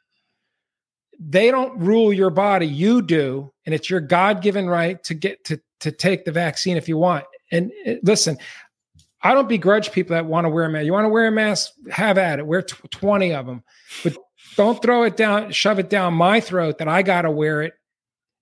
They 1.19 1.51
don't 1.51 1.79
rule 1.79 2.13
your 2.13 2.31
body, 2.31 2.67
you 2.67 3.03
do, 3.03 3.53
and 3.67 3.75
it's 3.75 3.91
your 3.91 4.01
God-given 4.01 4.69
right 4.69 5.03
to 5.05 5.15
get 5.15 5.45
to 5.45 5.61
to 5.81 5.91
take 5.91 6.25
the 6.25 6.33
vaccine 6.33 6.77
if 6.77 6.89
you 6.89 6.97
want. 6.97 7.25
And 7.51 7.73
uh, 7.87 7.95
listen, 8.03 8.39
I 9.23 9.35
don't 9.35 9.49
begrudge 9.49 9.93
people 9.93 10.15
that 10.15 10.27
want 10.27 10.47
to 10.47 10.49
wear 10.49 10.65
a 10.65 10.71
mask. 10.71 10.87
You 10.87 10.93
want 10.93 11.05
to 11.05 11.11
wear 11.11 11.27
a 11.27 11.33
mask, 11.33 11.73
have 11.91 12.19
at 12.19 12.39
it. 12.39 12.47
Wear 12.47 12.63
t- 12.63 12.77
20 12.91 13.35
of 13.35 13.47
them. 13.47 13.63
But 14.03 14.17
don't 14.57 14.81
throw 14.81 15.03
it 15.03 15.17
down, 15.17 15.51
shove 15.53 15.79
it 15.79 15.91
down 15.91 16.15
my 16.15 16.41
throat 16.41 16.79
that 16.79 16.89
I 16.89 17.03
got 17.03 17.23
to 17.23 17.31
wear 17.31 17.63
it 17.63 17.75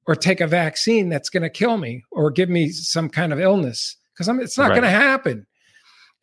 or 0.07 0.15
take 0.15 0.41
a 0.41 0.47
vaccine 0.47 1.09
that's 1.09 1.31
going 1.31 1.43
to 1.43 1.51
kill 1.51 1.77
me 1.77 2.05
or 2.11 2.31
give 2.31 2.49
me 2.49 2.71
some 2.71 3.09
kind 3.09 3.33
of 3.33 3.41
illness 3.41 3.97
because 4.13 4.29
it's 4.43 4.59
not 4.59 4.71
right. 4.71 4.81
going 4.81 4.83
to 4.83 4.91
happen. 4.91 5.47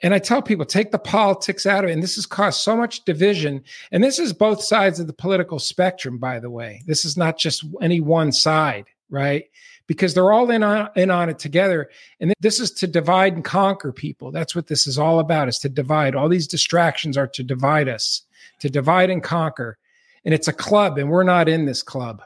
And 0.04 0.14
I 0.14 0.20
tell 0.20 0.44
people, 0.44 0.66
take 0.66 0.92
the 0.92 1.00
politics 1.00 1.66
out 1.66 1.84
of 1.84 1.90
it. 1.90 1.94
And 1.94 2.04
this 2.04 2.16
has 2.16 2.28
caused 2.28 2.62
so 2.62 2.78
much 2.78 3.04
division. 3.06 3.64
And 3.92 4.04
this 4.04 4.20
is 4.20 4.32
both 4.32 4.62
sides 4.62 5.00
of 5.00 5.08
the 5.08 5.14
political 5.14 5.58
spectrum, 5.58 6.20
by 6.20 6.40
the 6.40 6.52
way. 6.52 6.84
This 6.86 7.04
is 7.04 7.18
not 7.18 7.40
just 7.40 7.66
any 7.82 8.00
one 8.00 8.32
side, 8.32 8.86
right? 9.10 9.46
Because 9.88 10.14
they're 10.14 10.32
all 10.32 10.52
in 10.52 10.62
on, 10.62 10.90
in 10.96 11.10
on 11.10 11.30
it 11.30 11.40
together. 11.40 11.90
And 12.20 12.34
this 12.42 12.60
is 12.60 12.70
to 12.74 12.88
divide 12.88 13.34
and 13.34 13.44
conquer 13.44 13.92
people. 13.92 14.32
That's 14.32 14.56
what 14.56 14.68
this 14.68 14.86
is 14.86 15.00
all 15.00 15.20
about, 15.20 15.48
is 15.48 15.58
to 15.60 15.70
divide. 15.70 16.14
All 16.14 16.30
these 16.30 16.48
distractions 16.48 17.18
are 17.18 17.28
to 17.30 17.44
divide 17.44 17.88
us, 17.88 18.22
to 18.60 18.70
divide 18.70 19.10
and 19.10 19.24
conquer. 19.24 19.80
And 20.24 20.34
it's 20.34 20.48
a 20.48 20.54
club, 20.54 21.00
and 21.00 21.10
we're 21.10 21.24
not 21.24 21.50
in 21.50 21.66
this 21.66 21.82
club 21.82 22.22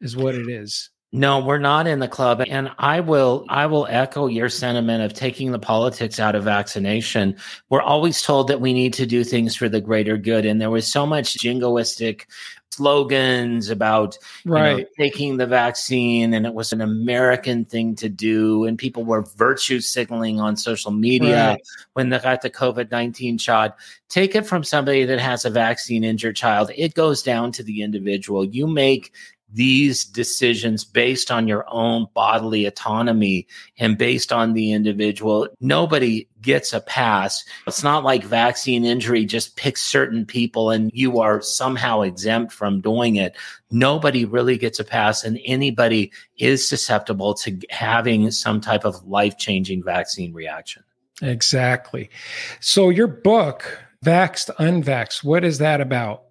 is 0.00 0.16
what 0.16 0.34
it 0.34 0.48
is. 0.48 0.90
No, 1.16 1.38
we're 1.38 1.58
not 1.58 1.86
in 1.86 2.00
the 2.00 2.08
club 2.08 2.42
and 2.48 2.72
I 2.76 2.98
will 2.98 3.46
I 3.48 3.66
will 3.66 3.86
echo 3.88 4.26
your 4.26 4.48
sentiment 4.48 5.04
of 5.04 5.14
taking 5.14 5.52
the 5.52 5.60
politics 5.60 6.18
out 6.18 6.34
of 6.34 6.42
vaccination. 6.42 7.36
We're 7.70 7.82
always 7.82 8.20
told 8.20 8.48
that 8.48 8.60
we 8.60 8.72
need 8.72 8.94
to 8.94 9.06
do 9.06 9.22
things 9.22 9.54
for 9.54 9.68
the 9.68 9.80
greater 9.80 10.16
good 10.16 10.44
and 10.44 10.60
there 10.60 10.70
was 10.70 10.90
so 10.90 11.06
much 11.06 11.34
jingoistic 11.34 12.22
slogans 12.72 13.70
about 13.70 14.18
right. 14.44 14.78
know, 14.78 14.84
taking 14.98 15.36
the 15.36 15.46
vaccine 15.46 16.34
and 16.34 16.46
it 16.46 16.54
was 16.54 16.72
an 16.72 16.80
American 16.80 17.64
thing 17.64 17.94
to 17.94 18.08
do 18.08 18.64
and 18.64 18.76
people 18.76 19.04
were 19.04 19.22
virtue 19.36 19.80
signaling 19.80 20.40
on 20.40 20.56
social 20.56 20.90
media 20.90 21.50
right. 21.50 21.62
when 21.92 22.08
they 22.08 22.18
got 22.18 22.42
the 22.42 22.50
COVID-19 22.50 23.40
shot. 23.40 23.76
Take 24.08 24.34
it 24.34 24.46
from 24.46 24.64
somebody 24.64 25.04
that 25.04 25.20
has 25.20 25.44
a 25.44 25.50
vaccine 25.50 26.02
injured 26.02 26.34
child. 26.34 26.72
It 26.74 26.94
goes 26.94 27.22
down 27.22 27.52
to 27.52 27.62
the 27.62 27.82
individual. 27.82 28.44
You 28.44 28.66
make 28.66 29.12
these 29.54 30.04
decisions 30.04 30.84
based 30.84 31.30
on 31.30 31.48
your 31.48 31.64
own 31.68 32.06
bodily 32.12 32.66
autonomy 32.66 33.46
and 33.78 33.96
based 33.96 34.32
on 34.32 34.52
the 34.52 34.72
individual. 34.72 35.48
Nobody 35.60 36.28
gets 36.42 36.72
a 36.72 36.80
pass. 36.80 37.44
It's 37.66 37.82
not 37.82 38.04
like 38.04 38.24
vaccine 38.24 38.84
injury 38.84 39.24
just 39.24 39.56
picks 39.56 39.82
certain 39.82 40.26
people 40.26 40.70
and 40.70 40.90
you 40.92 41.20
are 41.20 41.40
somehow 41.40 42.02
exempt 42.02 42.52
from 42.52 42.80
doing 42.80 43.16
it. 43.16 43.36
Nobody 43.70 44.24
really 44.24 44.58
gets 44.58 44.78
a 44.78 44.84
pass, 44.84 45.24
and 45.24 45.40
anybody 45.44 46.12
is 46.38 46.68
susceptible 46.68 47.34
to 47.34 47.58
having 47.70 48.30
some 48.30 48.60
type 48.60 48.84
of 48.84 49.04
life 49.04 49.36
changing 49.36 49.82
vaccine 49.82 50.32
reaction. 50.32 50.84
Exactly. 51.22 52.10
So, 52.60 52.88
your 52.90 53.08
book, 53.08 53.82
Vaxxed 54.04 54.54
Unvaxxed, 54.56 55.24
what 55.24 55.44
is 55.44 55.58
that 55.58 55.80
about? 55.80 56.24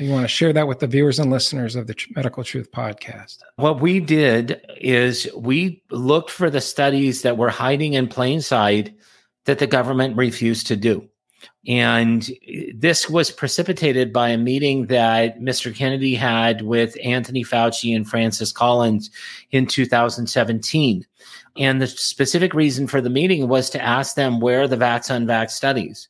You 0.00 0.10
want 0.10 0.24
to 0.24 0.28
share 0.28 0.52
that 0.52 0.66
with 0.66 0.80
the 0.80 0.88
viewers 0.88 1.20
and 1.20 1.30
listeners 1.30 1.76
of 1.76 1.86
the 1.86 1.94
Medical 2.16 2.42
Truth 2.42 2.72
podcast? 2.72 3.38
What 3.56 3.80
we 3.80 4.00
did 4.00 4.60
is 4.76 5.28
we 5.36 5.82
looked 5.90 6.30
for 6.30 6.50
the 6.50 6.60
studies 6.60 7.22
that 7.22 7.36
were 7.36 7.50
hiding 7.50 7.92
in 7.94 8.08
plain 8.08 8.40
sight 8.40 8.92
that 9.44 9.60
the 9.60 9.68
government 9.68 10.16
refused 10.16 10.66
to 10.66 10.76
do. 10.76 11.08
And 11.68 12.28
eh, 12.48 12.72
this 12.74 13.08
was 13.08 13.30
precipitated 13.30 14.12
by 14.12 14.30
a 14.30 14.38
meeting 14.38 14.86
that 14.86 15.40
Mr. 15.40 15.74
Kennedy 15.74 16.14
had 16.16 16.62
with 16.62 16.96
Anthony 17.02 17.44
Fauci 17.44 17.94
and 17.94 18.08
Francis 18.08 18.50
Collins 18.50 19.10
in 19.52 19.66
2017. 19.66 21.06
And 21.56 21.80
the 21.80 21.86
specific 21.86 22.52
reason 22.52 22.88
for 22.88 23.00
the 23.00 23.10
meeting 23.10 23.46
was 23.46 23.70
to 23.70 23.82
ask 23.82 24.16
them 24.16 24.40
where 24.40 24.66
the 24.66 24.76
Vax 24.76 25.08
Unvax 25.08 25.50
studies. 25.50 26.08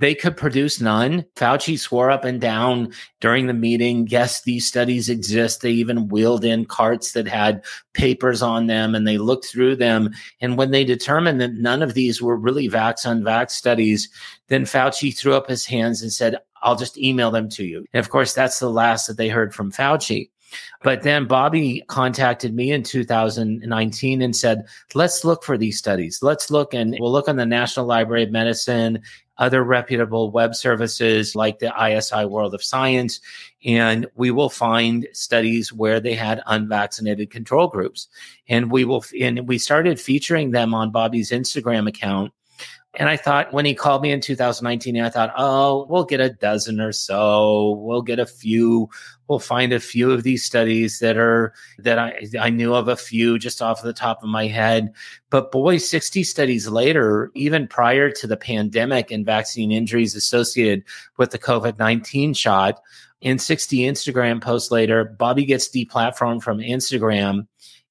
They 0.00 0.14
could 0.14 0.36
produce 0.36 0.80
none. 0.80 1.24
Fauci 1.36 1.78
swore 1.78 2.10
up 2.10 2.24
and 2.24 2.40
down 2.40 2.92
during 3.20 3.46
the 3.46 3.54
meeting, 3.54 4.08
yes, 4.08 4.42
these 4.42 4.66
studies 4.66 5.08
exist. 5.08 5.60
They 5.60 5.70
even 5.70 6.08
wheeled 6.08 6.44
in 6.44 6.64
carts 6.64 7.12
that 7.12 7.28
had 7.28 7.64
papers 7.92 8.42
on 8.42 8.66
them 8.66 8.94
and 8.94 9.06
they 9.06 9.18
looked 9.18 9.46
through 9.46 9.76
them. 9.76 10.10
And 10.40 10.58
when 10.58 10.72
they 10.72 10.84
determined 10.84 11.40
that 11.40 11.54
none 11.54 11.82
of 11.82 11.94
these 11.94 12.20
were 12.20 12.36
really 12.36 12.68
Vax 12.68 13.06
Unvax 13.06 13.52
studies, 13.52 14.08
then 14.48 14.64
Fauci 14.64 15.16
threw 15.16 15.34
up 15.34 15.48
his 15.48 15.64
hands 15.64 16.02
and 16.02 16.12
said, 16.12 16.38
I'll 16.62 16.76
just 16.76 16.98
email 16.98 17.30
them 17.30 17.48
to 17.50 17.64
you. 17.64 17.84
And 17.92 18.00
of 18.00 18.10
course, 18.10 18.34
that's 18.34 18.58
the 18.58 18.70
last 18.70 19.06
that 19.06 19.16
they 19.16 19.28
heard 19.28 19.54
from 19.54 19.70
Fauci. 19.70 20.30
But 20.82 21.02
then 21.02 21.26
Bobby 21.26 21.82
contacted 21.88 22.54
me 22.54 22.70
in 22.70 22.82
2019 22.82 24.22
and 24.22 24.36
said, 24.36 24.66
let's 24.94 25.24
look 25.24 25.42
for 25.42 25.58
these 25.58 25.78
studies. 25.78 26.20
Let's 26.22 26.50
look 26.50 26.74
and 26.74 26.96
we'll 27.00 27.12
look 27.12 27.28
on 27.28 27.36
the 27.36 27.46
National 27.46 27.86
Library 27.86 28.22
of 28.22 28.30
Medicine, 28.30 29.00
other 29.38 29.62
reputable 29.62 30.30
web 30.30 30.54
services 30.54 31.34
like 31.34 31.58
the 31.58 31.72
ISI 31.80 32.24
World 32.24 32.54
of 32.54 32.62
Science, 32.62 33.20
and 33.64 34.06
we 34.14 34.30
will 34.30 34.50
find 34.50 35.06
studies 35.12 35.72
where 35.72 36.00
they 36.00 36.14
had 36.14 36.42
unvaccinated 36.46 37.30
control 37.30 37.68
groups. 37.68 38.08
And 38.48 38.70
we 38.70 38.84
will, 38.84 39.04
and 39.20 39.48
we 39.48 39.58
started 39.58 40.00
featuring 40.00 40.50
them 40.50 40.74
on 40.74 40.90
Bobby's 40.90 41.30
Instagram 41.30 41.88
account 41.88 42.32
and 42.96 43.08
I 43.08 43.16
thought 43.16 43.52
when 43.52 43.64
he 43.64 43.74
called 43.74 44.02
me 44.02 44.12
in 44.12 44.20
2019, 44.20 45.00
I 45.00 45.10
thought, 45.10 45.34
oh, 45.36 45.86
we'll 45.88 46.04
get 46.04 46.20
a 46.20 46.30
dozen 46.30 46.80
or 46.80 46.92
so. 46.92 47.72
We'll 47.80 48.02
get 48.02 48.18
a 48.18 48.26
few. 48.26 48.88
We'll 49.26 49.40
find 49.40 49.72
a 49.72 49.80
few 49.80 50.12
of 50.12 50.22
these 50.22 50.44
studies 50.44 51.00
that 51.00 51.16
are 51.16 51.54
that 51.78 51.98
I 51.98 52.26
I 52.38 52.50
knew 52.50 52.74
of 52.74 52.88
a 52.88 52.96
few 52.96 53.38
just 53.38 53.60
off 53.60 53.82
the 53.82 53.92
top 53.92 54.22
of 54.22 54.28
my 54.28 54.46
head. 54.46 54.92
But 55.30 55.50
boy, 55.50 55.78
60 55.78 56.22
studies 56.22 56.68
later, 56.68 57.32
even 57.34 57.66
prior 57.66 58.10
to 58.10 58.26
the 58.26 58.36
pandemic 58.36 59.10
and 59.10 59.26
vaccine 59.26 59.72
injuries 59.72 60.14
associated 60.14 60.84
with 61.16 61.30
the 61.30 61.38
COVID-19 61.38 62.36
shot, 62.36 62.80
in 63.20 63.38
60 63.38 63.78
Instagram 63.78 64.40
posts 64.40 64.70
later, 64.70 65.04
Bobby 65.04 65.44
gets 65.44 65.68
deplatformed 65.68 66.42
from 66.42 66.58
Instagram, 66.58 67.48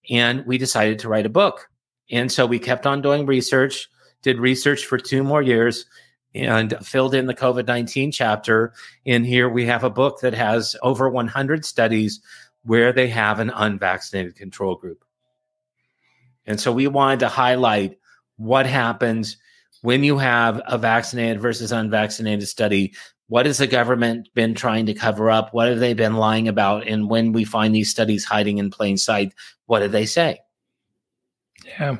and 0.10 0.46
we 0.46 0.58
decided 0.58 1.00
to 1.00 1.10
write 1.10 1.26
a 1.26 1.30
book. 1.30 1.70
And 2.12 2.32
so 2.32 2.46
we 2.46 2.60
kept 2.60 2.86
on 2.86 3.02
doing 3.02 3.26
research 3.26 3.90
did 4.24 4.40
research 4.40 4.86
for 4.86 4.98
two 4.98 5.24
more 5.24 5.42
years 5.42 5.86
and 6.34 6.76
filled 6.82 7.14
in 7.14 7.28
the 7.28 7.36
COVID 7.36 7.68
19 7.68 8.12
chapter. 8.12 8.74
In 9.06 9.24
here, 9.24 9.48
we 9.48 9.66
have 9.66 9.84
a 9.84 9.90
book 9.90 10.22
that 10.22 10.34
has 10.34 10.76
over 10.82 11.10
100 11.10 11.64
studies 11.66 12.20
where 12.64 12.92
they 12.92 13.08
have 13.08 13.40
an 13.40 13.52
unvaccinated 13.52 14.36
control 14.36 14.76
group. 14.76 15.04
And 16.46 16.60
so 16.60 16.72
we 16.72 16.88
wanted 16.88 17.20
to 17.20 17.30
highlight 17.30 18.00
what 18.38 18.66
happens 18.66 19.38
when 19.82 20.04
you 20.04 20.18
have 20.18 20.62
a 20.66 20.78
vaccinated 20.78 21.42
versus 21.42 21.72
unvaccinated 21.72 22.48
study. 22.48 22.94
What 23.28 23.46
has 23.46 23.58
the 23.58 23.68
government 23.68 24.30
been 24.34 24.54
trying 24.54 24.86
to 24.88 24.94
cover 24.94 25.30
up? 25.30 25.54
What 25.54 25.70
have 25.70 25.80
they 25.80 25.94
been 25.94 26.16
lying 26.16 26.48
about? 26.48 26.88
And 26.88 27.10
when 27.10 27.32
we 27.32 27.44
find 27.44 27.74
these 27.74 27.90
studies 27.90 28.26
hiding 28.26 28.58
in 28.58 28.70
plain 28.70 28.98
sight, 28.98 29.34
what 29.66 29.80
do 29.80 29.88
they 29.88 30.06
say? 30.06 30.40
Yeah, 31.66 31.98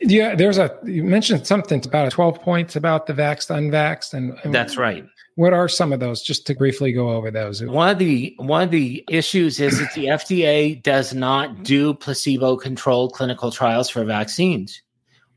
yeah. 0.00 0.34
There's 0.34 0.58
a 0.58 0.76
you 0.84 1.04
mentioned 1.04 1.46
something 1.46 1.84
about 1.86 2.10
12 2.10 2.40
points 2.40 2.76
about 2.76 3.06
the 3.06 3.12
vaxxed, 3.12 3.50
unvaxxed, 3.50 4.14
and, 4.14 4.38
and 4.42 4.54
that's 4.54 4.76
right. 4.76 5.04
What 5.36 5.52
are 5.52 5.68
some 5.68 5.92
of 5.92 6.00
those? 6.00 6.22
Just 6.22 6.46
to 6.46 6.54
briefly 6.54 6.92
go 6.92 7.10
over 7.10 7.30
those. 7.30 7.62
One 7.62 7.90
of 7.90 7.98
the 7.98 8.34
one 8.38 8.62
of 8.62 8.70
the 8.70 9.04
issues 9.10 9.60
is 9.60 9.78
that 9.78 9.92
the 9.94 10.06
FDA 10.06 10.82
does 10.82 11.14
not 11.14 11.62
do 11.62 11.94
placebo-controlled 11.94 13.12
clinical 13.12 13.50
trials 13.50 13.90
for 13.90 14.04
vaccines. 14.04 14.82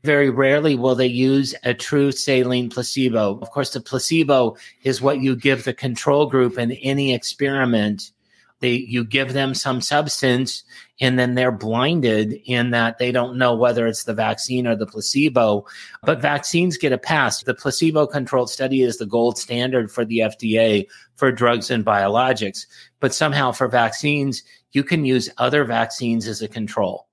Very 0.02 0.30
rarely 0.30 0.76
will 0.76 0.94
they 0.94 1.06
use 1.06 1.54
a 1.64 1.74
true 1.74 2.10
saline 2.10 2.70
placebo. 2.70 3.38
Of 3.40 3.50
course, 3.50 3.70
the 3.70 3.82
placebo 3.82 4.56
is 4.82 5.02
what 5.02 5.20
you 5.20 5.36
give 5.36 5.64
the 5.64 5.74
control 5.74 6.26
group 6.26 6.58
in 6.58 6.72
any 6.72 7.12
experiment 7.12 8.12
they 8.60 8.72
you 8.72 9.04
give 9.04 9.32
them 9.32 9.54
some 9.54 9.80
substance 9.80 10.62
and 11.00 11.18
then 11.18 11.34
they're 11.34 11.52
blinded 11.52 12.40
in 12.44 12.70
that 12.70 12.98
they 12.98 13.10
don't 13.10 13.38
know 13.38 13.54
whether 13.54 13.86
it's 13.86 14.04
the 14.04 14.14
vaccine 14.14 14.66
or 14.66 14.76
the 14.76 14.86
placebo. 14.86 15.66
But 16.02 16.20
vaccines 16.20 16.76
get 16.76 16.92
a 16.92 16.98
pass. 16.98 17.42
The 17.42 17.54
placebo 17.54 18.06
controlled 18.06 18.50
study 18.50 18.82
is 18.82 18.98
the 18.98 19.06
gold 19.06 19.38
standard 19.38 19.90
for 19.90 20.04
the 20.04 20.18
FDA 20.18 20.86
for 21.16 21.32
drugs 21.32 21.70
and 21.70 21.84
biologics. 21.84 22.66
But 23.00 23.14
somehow 23.14 23.52
for 23.52 23.66
vaccines 23.66 24.42
you 24.72 24.84
can 24.84 25.04
use 25.04 25.30
other 25.38 25.64
vaccines 25.64 26.28
as 26.28 26.42
a 26.42 26.48
control. 26.48 27.08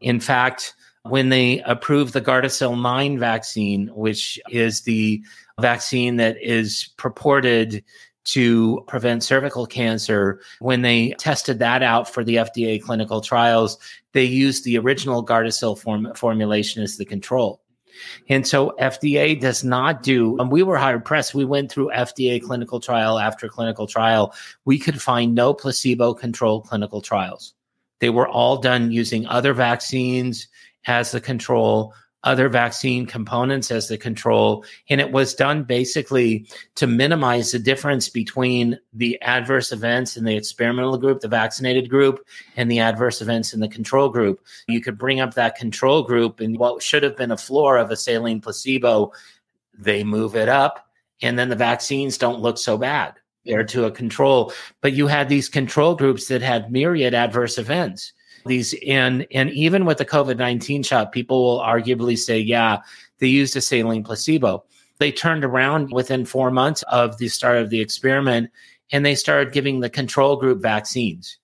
In 0.00 0.20
fact 0.20 0.74
when 1.02 1.28
they 1.28 1.60
approved 1.60 2.12
the 2.12 2.20
Gardasil 2.20 2.80
9 2.80 3.18
vaccine 3.18 3.88
which 3.94 4.40
is 4.50 4.82
the 4.82 5.22
vaccine 5.60 6.16
that 6.16 6.36
is 6.42 6.90
purported 6.96 7.82
to 8.26 8.82
prevent 8.86 9.22
cervical 9.22 9.66
cancer. 9.66 10.40
When 10.58 10.82
they 10.82 11.10
tested 11.18 11.58
that 11.60 11.82
out 11.82 12.12
for 12.12 12.24
the 12.24 12.36
FDA 12.36 12.82
clinical 12.82 13.20
trials, 13.20 13.78
they 14.12 14.24
used 14.24 14.64
the 14.64 14.78
original 14.78 15.24
Gardasil 15.24 15.78
form- 15.78 16.12
formulation 16.14 16.82
as 16.82 16.96
the 16.96 17.04
control. 17.04 17.60
And 18.28 18.46
so 18.46 18.74
FDA 18.78 19.40
does 19.40 19.64
not 19.64 20.02
do, 20.02 20.36
and 20.38 20.50
we 20.50 20.62
were 20.62 20.76
hard 20.76 21.04
pressed. 21.04 21.34
We 21.34 21.44
went 21.44 21.70
through 21.70 21.90
FDA 21.94 22.42
clinical 22.42 22.80
trial 22.80 23.18
after 23.18 23.48
clinical 23.48 23.86
trial. 23.86 24.34
We 24.64 24.78
could 24.78 25.00
find 25.00 25.34
no 25.34 25.54
placebo 25.54 26.12
controlled 26.12 26.66
clinical 26.66 27.00
trials. 27.00 27.54
They 28.00 28.10
were 28.10 28.28
all 28.28 28.58
done 28.58 28.90
using 28.90 29.26
other 29.26 29.54
vaccines 29.54 30.48
as 30.86 31.12
the 31.12 31.20
control 31.20 31.94
other 32.26 32.48
vaccine 32.48 33.06
components 33.06 33.70
as 33.70 33.88
the 33.88 33.96
control. 33.96 34.64
And 34.90 35.00
it 35.00 35.12
was 35.12 35.32
done 35.32 35.62
basically 35.62 36.46
to 36.74 36.86
minimize 36.86 37.52
the 37.52 37.58
difference 37.58 38.08
between 38.08 38.78
the 38.92 39.20
adverse 39.22 39.70
events 39.70 40.16
in 40.16 40.24
the 40.24 40.36
experimental 40.36 40.98
group, 40.98 41.20
the 41.20 41.28
vaccinated 41.28 41.88
group, 41.88 42.26
and 42.56 42.70
the 42.70 42.80
adverse 42.80 43.22
events 43.22 43.54
in 43.54 43.60
the 43.60 43.68
control 43.68 44.08
group. 44.08 44.44
You 44.66 44.80
could 44.80 44.98
bring 44.98 45.20
up 45.20 45.34
that 45.34 45.56
control 45.56 46.02
group 46.02 46.40
and 46.40 46.58
what 46.58 46.82
should 46.82 47.04
have 47.04 47.16
been 47.16 47.30
a 47.30 47.38
floor 47.38 47.78
of 47.78 47.92
a 47.92 47.96
saline 47.96 48.40
placebo, 48.40 49.12
they 49.78 50.02
move 50.02 50.34
it 50.34 50.48
up, 50.48 50.88
and 51.22 51.38
then 51.38 51.48
the 51.48 51.56
vaccines 51.56 52.18
don't 52.18 52.40
look 52.40 52.58
so 52.58 52.76
bad. 52.76 53.14
They're 53.44 53.62
to 53.62 53.84
a 53.84 53.92
control. 53.92 54.52
But 54.80 54.94
you 54.94 55.06
had 55.06 55.28
these 55.28 55.48
control 55.48 55.94
groups 55.94 56.26
that 56.26 56.42
had 56.42 56.72
myriad 56.72 57.14
adverse 57.14 57.56
events 57.56 58.12
these 58.46 58.74
and 58.86 59.26
and 59.30 59.50
even 59.50 59.84
with 59.84 59.98
the 59.98 60.04
COVID-19 60.04 60.84
shot, 60.84 61.12
people 61.12 61.42
will 61.42 61.60
arguably 61.60 62.16
say, 62.18 62.38
yeah, 62.38 62.78
they 63.18 63.28
used 63.28 63.56
a 63.56 63.60
saline 63.60 64.04
placebo. 64.04 64.64
They 64.98 65.12
turned 65.12 65.44
around 65.44 65.92
within 65.92 66.24
four 66.24 66.50
months 66.50 66.82
of 66.84 67.18
the 67.18 67.28
start 67.28 67.58
of 67.58 67.70
the 67.70 67.80
experiment 67.80 68.50
and 68.92 69.04
they 69.04 69.14
started 69.14 69.52
giving 69.52 69.80
the 69.80 69.90
control 69.90 70.36
group 70.36 70.62
vaccines. 70.62 71.38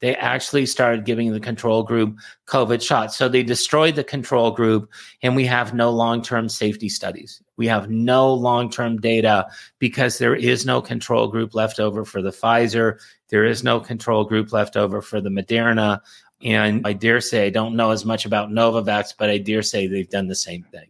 They 0.00 0.14
actually 0.14 0.66
started 0.66 1.06
giving 1.06 1.32
the 1.32 1.40
control 1.40 1.82
group 1.82 2.18
COVID 2.46 2.82
shots. 2.82 3.16
So 3.16 3.28
they 3.28 3.42
destroyed 3.42 3.96
the 3.96 4.04
control 4.04 4.50
group, 4.50 4.90
and 5.22 5.34
we 5.34 5.46
have 5.46 5.72
no 5.72 5.90
long 5.90 6.20
term 6.20 6.50
safety 6.50 6.90
studies. 6.90 7.42
We 7.56 7.66
have 7.68 7.88
no 7.88 8.32
long 8.32 8.68
term 8.68 8.98
data 8.98 9.46
because 9.78 10.18
there 10.18 10.36
is 10.36 10.66
no 10.66 10.82
control 10.82 11.28
group 11.28 11.54
left 11.54 11.80
over 11.80 12.04
for 12.04 12.20
the 12.20 12.30
Pfizer. 12.30 13.00
There 13.30 13.46
is 13.46 13.64
no 13.64 13.80
control 13.80 14.24
group 14.24 14.52
left 14.52 14.76
over 14.76 15.00
for 15.00 15.22
the 15.22 15.30
Moderna. 15.30 16.00
And 16.42 16.86
I 16.86 16.92
dare 16.92 17.20
say 17.20 17.46
I 17.46 17.50
don't 17.50 17.76
know 17.76 17.90
as 17.90 18.04
much 18.04 18.26
about 18.26 18.50
Novavax, 18.50 19.14
but 19.18 19.30
I 19.30 19.38
dare 19.38 19.62
say 19.62 19.86
they've 19.86 20.08
done 20.08 20.28
the 20.28 20.34
same 20.34 20.62
thing. 20.64 20.88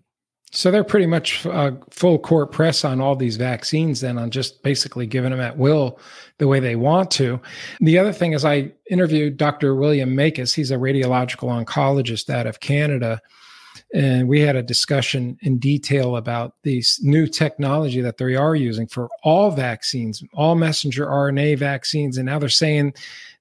So 0.52 0.70
they're 0.70 0.84
pretty 0.84 1.06
much 1.06 1.44
uh, 1.44 1.72
full 1.90 2.18
court 2.18 2.52
press 2.52 2.84
on 2.84 3.00
all 3.00 3.16
these 3.16 3.36
vaccines, 3.36 4.00
then 4.00 4.16
on 4.16 4.30
just 4.30 4.62
basically 4.62 5.06
giving 5.06 5.30
them 5.30 5.40
at 5.40 5.58
will 5.58 5.98
the 6.38 6.48
way 6.48 6.60
they 6.60 6.76
want 6.76 7.10
to. 7.12 7.40
The 7.80 7.98
other 7.98 8.12
thing 8.12 8.32
is, 8.32 8.44
I 8.44 8.72
interviewed 8.88 9.36
Dr. 9.36 9.74
William 9.74 10.16
Makis. 10.16 10.54
He's 10.54 10.70
a 10.70 10.76
radiological 10.76 11.64
oncologist 11.64 12.30
out 12.30 12.46
of 12.46 12.60
Canada. 12.60 13.20
And 13.92 14.28
we 14.28 14.40
had 14.40 14.56
a 14.56 14.62
discussion 14.62 15.36
in 15.42 15.58
detail 15.58 16.16
about 16.16 16.54
these 16.62 16.98
new 17.02 17.26
technology 17.26 18.00
that 18.00 18.16
they 18.16 18.34
are 18.34 18.56
using 18.56 18.86
for 18.86 19.08
all 19.22 19.50
vaccines, 19.50 20.22
all 20.32 20.54
messenger 20.54 21.06
RNA 21.06 21.58
vaccines. 21.58 22.16
And 22.16 22.26
now 22.26 22.38
they're 22.38 22.48
saying 22.48 22.94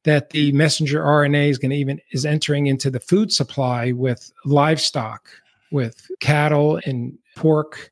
that 0.06 0.30
the 0.30 0.52
messenger 0.54 1.02
RNA 1.02 1.50
is 1.50 1.58
going 1.58 1.72
to 1.72 1.78
even 1.78 2.00
is 2.12 2.26
entering 2.26 2.68
into 2.68 2.90
the 2.90 3.00
food 3.00 3.32
supply 3.32 3.92
with 3.92 4.32
livestock, 4.46 5.30
with 5.72 6.10
cattle 6.22 6.80
and 6.86 7.18
pork 7.36 7.92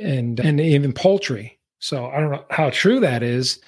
and 0.00 0.38
and 0.40 0.60
even 0.60 0.92
poultry. 0.92 1.58
So 1.80 2.06
I 2.06 2.20
don't 2.20 2.30
know 2.30 2.44
how 2.50 2.70
true 2.70 3.00
that 3.00 3.22
is. 3.22 3.60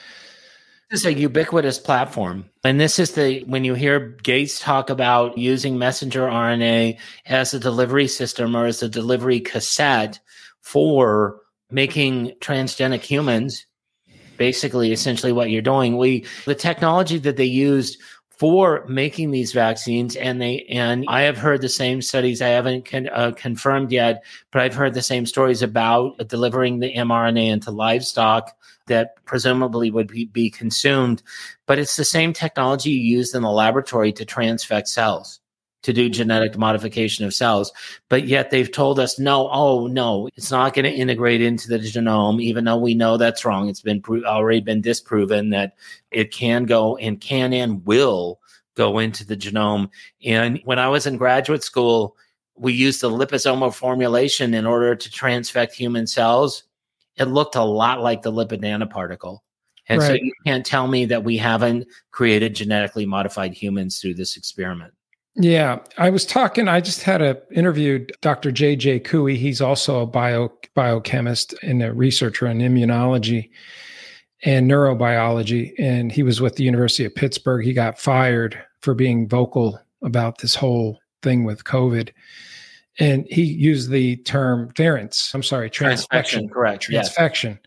This 0.90 1.00
is 1.00 1.06
a 1.06 1.14
ubiquitous 1.14 1.78
platform. 1.78 2.50
And 2.64 2.80
this 2.80 2.98
is 2.98 3.12
the 3.12 3.44
when 3.44 3.64
you 3.64 3.74
hear 3.74 4.00
Gates 4.22 4.60
talk 4.60 4.90
about 4.90 5.38
using 5.38 5.78
messenger 5.78 6.26
RNA 6.26 6.98
as 7.26 7.54
a 7.54 7.60
delivery 7.60 8.08
system 8.08 8.56
or 8.56 8.66
as 8.66 8.82
a 8.82 8.88
delivery 8.88 9.40
cassette 9.40 10.20
for 10.60 11.40
making 11.70 12.32
transgenic 12.40 13.02
humans 13.02 13.66
basically 14.40 14.90
essentially 14.90 15.32
what 15.32 15.50
you're 15.50 15.60
doing. 15.60 15.98
We 15.98 16.24
the 16.46 16.54
technology 16.54 17.18
that 17.18 17.36
they 17.36 17.44
used 17.44 18.00
for 18.30 18.86
making 18.88 19.32
these 19.32 19.52
vaccines 19.52 20.16
and 20.16 20.40
they 20.40 20.64
and 20.70 21.04
i 21.08 21.20
have 21.20 21.36
heard 21.36 21.60
the 21.60 21.68
same 21.68 22.00
studies. 22.00 22.40
I 22.40 22.48
haven't 22.48 22.86
con, 22.86 23.10
uh, 23.12 23.32
confirmed 23.36 23.92
yet 23.92 24.24
but 24.50 24.62
i've 24.62 24.74
heard 24.74 24.94
the 24.94 25.02
same 25.02 25.26
stories 25.26 25.60
about 25.60 26.26
delivering 26.26 26.80
the 26.80 26.94
mrna 26.94 27.50
into 27.50 27.70
livestock 27.70 28.56
that 28.86 29.22
presumably 29.26 29.90
would 29.90 30.08
be, 30.08 30.24
be 30.24 30.50
consumed. 30.50 31.22
But 31.66 31.78
it's 31.78 31.96
the 31.96 32.04
same 32.04 32.32
technology 32.32 32.90
used 32.90 33.34
in 33.34 33.42
the 33.42 33.50
laboratory 33.50 34.12
to 34.14 34.24
transfect 34.24 34.88
cells 34.88 35.39
to 35.82 35.92
do 35.92 36.10
genetic 36.10 36.58
modification 36.58 37.24
of 37.24 37.34
cells. 37.34 37.72
But 38.08 38.26
yet 38.26 38.50
they've 38.50 38.70
told 38.70 39.00
us, 39.00 39.18
no, 39.18 39.48
oh, 39.50 39.86
no, 39.86 40.28
it's 40.36 40.50
not 40.50 40.74
going 40.74 40.84
to 40.84 40.90
integrate 40.90 41.40
into 41.40 41.68
the 41.68 41.78
genome, 41.78 42.42
even 42.42 42.64
though 42.64 42.76
we 42.76 42.94
know 42.94 43.16
that's 43.16 43.44
wrong. 43.44 43.68
It's 43.68 43.80
been 43.80 44.02
pro- 44.02 44.24
already 44.24 44.60
been 44.60 44.80
disproven 44.80 45.50
that 45.50 45.74
it 46.10 46.32
can 46.32 46.64
go 46.64 46.96
and 46.96 47.20
can 47.20 47.52
and 47.52 47.84
will 47.86 48.40
go 48.74 48.98
into 48.98 49.26
the 49.26 49.36
genome. 49.36 49.88
And 50.24 50.60
when 50.64 50.78
I 50.78 50.88
was 50.88 51.06
in 51.06 51.16
graduate 51.16 51.64
school, 51.64 52.16
we 52.56 52.72
used 52.72 53.00
the 53.00 53.10
liposomal 53.10 53.74
formulation 53.74 54.52
in 54.52 54.66
order 54.66 54.94
to 54.94 55.10
transfect 55.10 55.72
human 55.72 56.06
cells. 56.06 56.64
It 57.16 57.24
looked 57.24 57.56
a 57.56 57.64
lot 57.64 58.02
like 58.02 58.22
the 58.22 58.32
lipid 58.32 58.60
nanoparticle. 58.60 59.38
And 59.88 60.00
right. 60.00 60.06
so 60.06 60.12
you 60.14 60.32
can't 60.46 60.64
tell 60.64 60.86
me 60.86 61.06
that 61.06 61.24
we 61.24 61.36
haven't 61.36 61.86
created 62.12 62.54
genetically 62.54 63.06
modified 63.06 63.54
humans 63.54 64.00
through 64.00 64.14
this 64.14 64.36
experiment. 64.36 64.92
Yeah, 65.40 65.78
I 65.96 66.10
was 66.10 66.26
talking. 66.26 66.68
I 66.68 66.80
just 66.80 67.02
had 67.02 67.22
a 67.22 67.40
interviewed 67.50 68.12
Dr. 68.20 68.52
J.J. 68.52 69.00
Couey. 69.00 69.36
He's 69.36 69.62
also 69.62 70.00
a 70.00 70.06
bio 70.06 70.52
biochemist 70.74 71.54
and 71.62 71.82
a 71.82 71.94
researcher 71.94 72.46
in 72.46 72.58
immunology 72.58 73.48
and 74.44 74.70
neurobiology, 74.70 75.72
and 75.78 76.12
he 76.12 76.22
was 76.22 76.42
with 76.42 76.56
the 76.56 76.64
University 76.64 77.04
of 77.06 77.14
Pittsburgh. 77.14 77.64
He 77.64 77.72
got 77.72 77.98
fired 77.98 78.62
for 78.80 78.94
being 78.94 79.28
vocal 79.28 79.80
about 80.02 80.38
this 80.38 80.54
whole 80.54 80.98
thing 81.22 81.44
with 81.44 81.64
COVID, 81.64 82.10
and 82.98 83.24
he 83.30 83.42
used 83.42 83.90
the 83.90 84.16
term 84.16 84.70
variants. 84.76 85.34
I'm 85.34 85.42
sorry, 85.42 85.70
transfection. 85.70 86.48
transfection 86.48 86.50
correct. 86.50 86.88
Transfection. 86.90 87.50
Yes. 87.50 87.58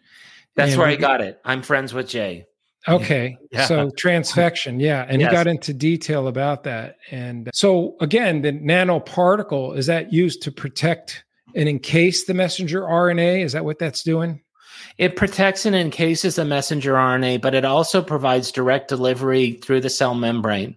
That's 0.56 0.72
and 0.74 0.80
where 0.80 0.90
I 0.90 0.96
got 0.96 1.22
it. 1.22 1.42
I'm 1.44 1.64
friends 1.64 1.94
with 1.94 2.08
Jay. 2.08 2.46
Okay. 2.88 3.38
Yeah. 3.52 3.66
So 3.66 3.90
transfection. 3.92 4.82
Yeah. 4.82 5.06
And 5.08 5.22
yes. 5.22 5.32
he 5.32 5.36
got 5.36 5.48
into 5.48 5.74
detail 5.74 6.28
about 6.28 6.64
that. 6.64 6.98
And 7.12 7.48
uh, 7.48 7.52
so 7.54 7.96
again, 8.02 8.42
the 8.42 8.52
nanoparticle, 8.52 9.78
is 9.78 9.86
that 9.86 10.12
used 10.12 10.42
to 10.44 10.52
protect 10.52 11.24
and 11.56 11.70
encase 11.70 12.26
the 12.26 12.34
messenger 12.34 12.82
RNA? 12.82 13.44
Is 13.44 13.54
that 13.54 13.66
what 13.66 13.80
that's 13.80 14.04
doing? 14.04 14.42
It 14.98 15.16
protects 15.16 15.66
and 15.66 15.76
encases 15.76 16.36
the 16.36 16.46
messenger 16.46 16.94
RNA, 16.94 17.42
but 17.42 17.56
it 17.56 17.66
also 17.66 18.02
provides 18.02 18.52
direct 18.52 18.90
delivery 18.90 19.54
through 19.64 19.82
the 19.82 19.90
cell 19.90 20.14
membrane. 20.14 20.76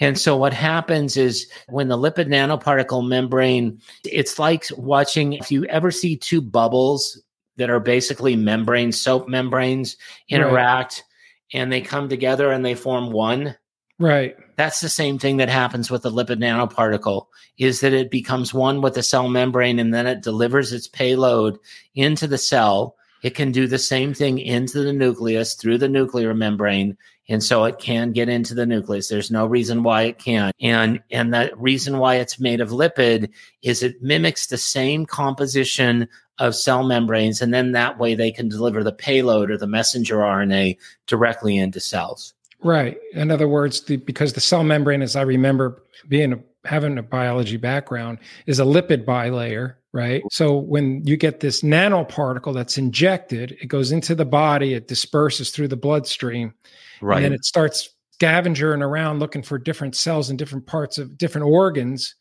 And 0.00 0.18
so 0.18 0.36
what 0.36 0.54
happens 0.54 1.16
is 1.16 1.46
when 1.68 1.88
the 1.88 1.98
lipid 1.98 2.26
nanoparticle 2.26 3.06
membrane, 3.06 3.80
it's 4.04 4.38
like 4.38 4.66
watching, 4.76 5.34
if 5.34 5.52
you 5.52 5.64
ever 5.66 5.90
see 5.90 6.16
two 6.16 6.40
bubbles 6.40 7.22
that 7.56 7.68
are 7.68 7.80
basically 7.80 8.34
membranes, 8.36 8.98
soap 8.98 9.28
membranes 9.28 9.96
interact. 10.28 11.04
And 11.52 11.72
they 11.72 11.80
come 11.80 12.08
together 12.08 12.50
and 12.52 12.64
they 12.64 12.74
form 12.74 13.10
one. 13.10 13.56
Right. 13.98 14.36
That's 14.56 14.80
the 14.80 14.88
same 14.88 15.18
thing 15.18 15.36
that 15.38 15.48
happens 15.48 15.90
with 15.90 16.02
the 16.02 16.10
lipid 16.10 16.38
nanoparticle 16.38 17.26
is 17.58 17.80
that 17.80 17.92
it 17.92 18.10
becomes 18.10 18.54
one 18.54 18.80
with 18.80 18.94
the 18.94 19.02
cell 19.02 19.28
membrane 19.28 19.78
and 19.78 19.92
then 19.92 20.06
it 20.06 20.22
delivers 20.22 20.72
its 20.72 20.88
payload 20.88 21.58
into 21.94 22.26
the 22.26 22.38
cell. 22.38 22.96
It 23.22 23.34
can 23.34 23.52
do 23.52 23.66
the 23.66 23.78
same 23.78 24.14
thing 24.14 24.38
into 24.38 24.82
the 24.82 24.92
nucleus 24.92 25.54
through 25.54 25.78
the 25.78 25.88
nuclear 25.88 26.32
membrane 26.32 26.96
and 27.30 27.42
so 27.42 27.64
it 27.64 27.78
can 27.78 28.12
get 28.12 28.28
into 28.28 28.54
the 28.54 28.66
nucleus 28.66 29.08
there's 29.08 29.30
no 29.30 29.46
reason 29.46 29.82
why 29.82 30.02
it 30.02 30.18
can't 30.18 30.54
and 30.60 31.00
and 31.10 31.32
the 31.32 31.50
reason 31.56 31.98
why 31.98 32.16
it's 32.16 32.38
made 32.38 32.60
of 32.60 32.68
lipid 32.68 33.30
is 33.62 33.82
it 33.82 34.02
mimics 34.02 34.48
the 34.48 34.58
same 34.58 35.06
composition 35.06 36.06
of 36.40 36.56
cell 36.56 36.82
membranes, 36.82 37.42
and 37.42 37.52
then 37.54 37.72
that 37.72 37.98
way 37.98 38.14
they 38.14 38.32
can 38.32 38.48
deliver 38.48 38.82
the 38.82 38.92
payload 38.92 39.50
or 39.50 39.58
the 39.58 39.66
messenger 39.66 40.16
RNA 40.16 40.78
directly 41.06 41.56
into 41.56 41.78
cells. 41.78 42.32
Right. 42.62 42.98
In 43.12 43.30
other 43.30 43.46
words, 43.46 43.82
the, 43.82 43.96
because 43.96 44.32
the 44.32 44.40
cell 44.40 44.64
membrane, 44.64 45.02
as 45.02 45.16
I 45.16 45.22
remember 45.22 45.82
being 46.08 46.42
having 46.64 46.98
a 46.98 47.02
biology 47.02 47.58
background, 47.58 48.18
is 48.46 48.58
a 48.58 48.64
lipid 48.64 49.04
bilayer. 49.04 49.74
Right. 49.92 50.22
So 50.30 50.56
when 50.56 51.04
you 51.04 51.16
get 51.16 51.40
this 51.40 51.62
nanoparticle 51.62 52.54
that's 52.54 52.78
injected, 52.78 53.58
it 53.60 53.66
goes 53.66 53.92
into 53.92 54.14
the 54.14 54.24
body, 54.24 54.74
it 54.74 54.88
disperses 54.88 55.50
through 55.50 55.68
the 55.68 55.76
bloodstream, 55.76 56.54
right. 57.00 57.16
and 57.16 57.24
then 57.26 57.32
it 57.32 57.44
starts 57.44 57.88
scavenging 58.12 58.82
around 58.82 59.18
looking 59.18 59.42
for 59.42 59.58
different 59.58 59.96
cells 59.96 60.30
in 60.30 60.36
different 60.36 60.66
parts 60.66 60.98
of 60.98 61.16
different 61.16 61.46
organs, 61.46 62.14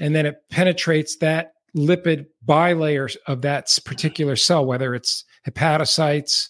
and 0.00 0.14
then 0.14 0.26
it 0.26 0.36
penetrates 0.50 1.16
that 1.18 1.52
lipid 1.76 2.26
bilayer 2.46 3.14
of 3.26 3.42
that 3.42 3.68
particular 3.84 4.36
cell, 4.36 4.64
whether 4.64 4.94
it's 4.94 5.24
hepatocytes 5.48 6.48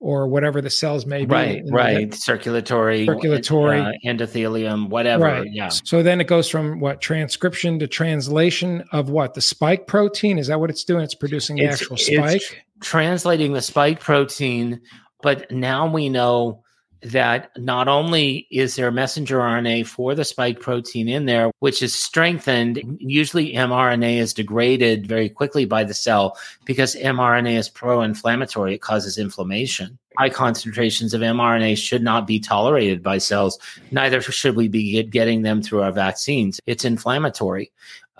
or 0.00 0.26
whatever 0.26 0.62
the 0.62 0.70
cells 0.70 1.04
may 1.04 1.26
be. 1.26 1.34
Right, 1.34 1.62
right. 1.70 2.14
Circulatory, 2.14 3.04
circulatory, 3.04 3.80
uh, 3.80 3.92
endothelium, 4.04 4.88
whatever. 4.88 5.24
Right. 5.24 5.48
Yeah. 5.52 5.68
So 5.68 6.02
then 6.02 6.20
it 6.20 6.26
goes 6.26 6.48
from 6.48 6.80
what 6.80 7.02
transcription 7.02 7.78
to 7.80 7.86
translation 7.86 8.82
of 8.92 9.10
what 9.10 9.34
the 9.34 9.42
spike 9.42 9.86
protein. 9.86 10.38
Is 10.38 10.46
that 10.46 10.58
what 10.58 10.70
it's 10.70 10.84
doing? 10.84 11.04
It's 11.04 11.14
producing 11.14 11.56
the 11.56 11.64
it's, 11.64 11.82
actual 11.82 11.98
spike. 11.98 12.64
translating 12.80 13.52
the 13.52 13.60
spike 13.60 14.00
protein, 14.00 14.80
but 15.22 15.50
now 15.50 15.86
we 15.86 16.08
know 16.08 16.62
that 17.02 17.50
not 17.56 17.88
only 17.88 18.46
is 18.50 18.76
there 18.76 18.90
messenger 18.90 19.38
RNA 19.38 19.86
for 19.86 20.14
the 20.14 20.24
spike 20.24 20.60
protein 20.60 21.08
in 21.08 21.26
there, 21.26 21.50
which 21.60 21.82
is 21.82 21.94
strengthened, 21.94 22.98
usually 22.98 23.54
mRNA 23.54 24.18
is 24.18 24.34
degraded 24.34 25.06
very 25.06 25.28
quickly 25.28 25.64
by 25.64 25.84
the 25.84 25.94
cell 25.94 26.36
because 26.64 26.94
mRNA 26.96 27.58
is 27.58 27.68
pro 27.68 28.02
inflammatory, 28.02 28.74
it 28.74 28.82
causes 28.82 29.18
inflammation. 29.18 29.98
High 30.18 30.30
concentrations 30.30 31.14
of 31.14 31.22
mRNA 31.22 31.78
should 31.78 32.02
not 32.02 32.26
be 32.26 32.40
tolerated 32.40 33.02
by 33.02 33.18
cells, 33.18 33.58
neither 33.90 34.20
should 34.20 34.56
we 34.56 34.68
be 34.68 35.02
getting 35.04 35.42
them 35.42 35.62
through 35.62 35.82
our 35.82 35.92
vaccines. 35.92 36.60
It's 36.66 36.84
inflammatory 36.84 37.72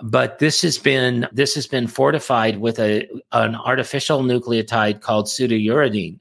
but 0.03 0.39
this 0.39 0.63
has 0.63 0.79
been 0.79 1.27
this 1.31 1.53
has 1.53 1.67
been 1.67 1.85
fortified 1.87 2.59
with 2.59 2.79
a 2.79 3.07
an 3.33 3.55
artificial 3.55 4.23
nucleotide 4.23 5.01
called 5.01 5.27
pseudouridine 5.27 6.19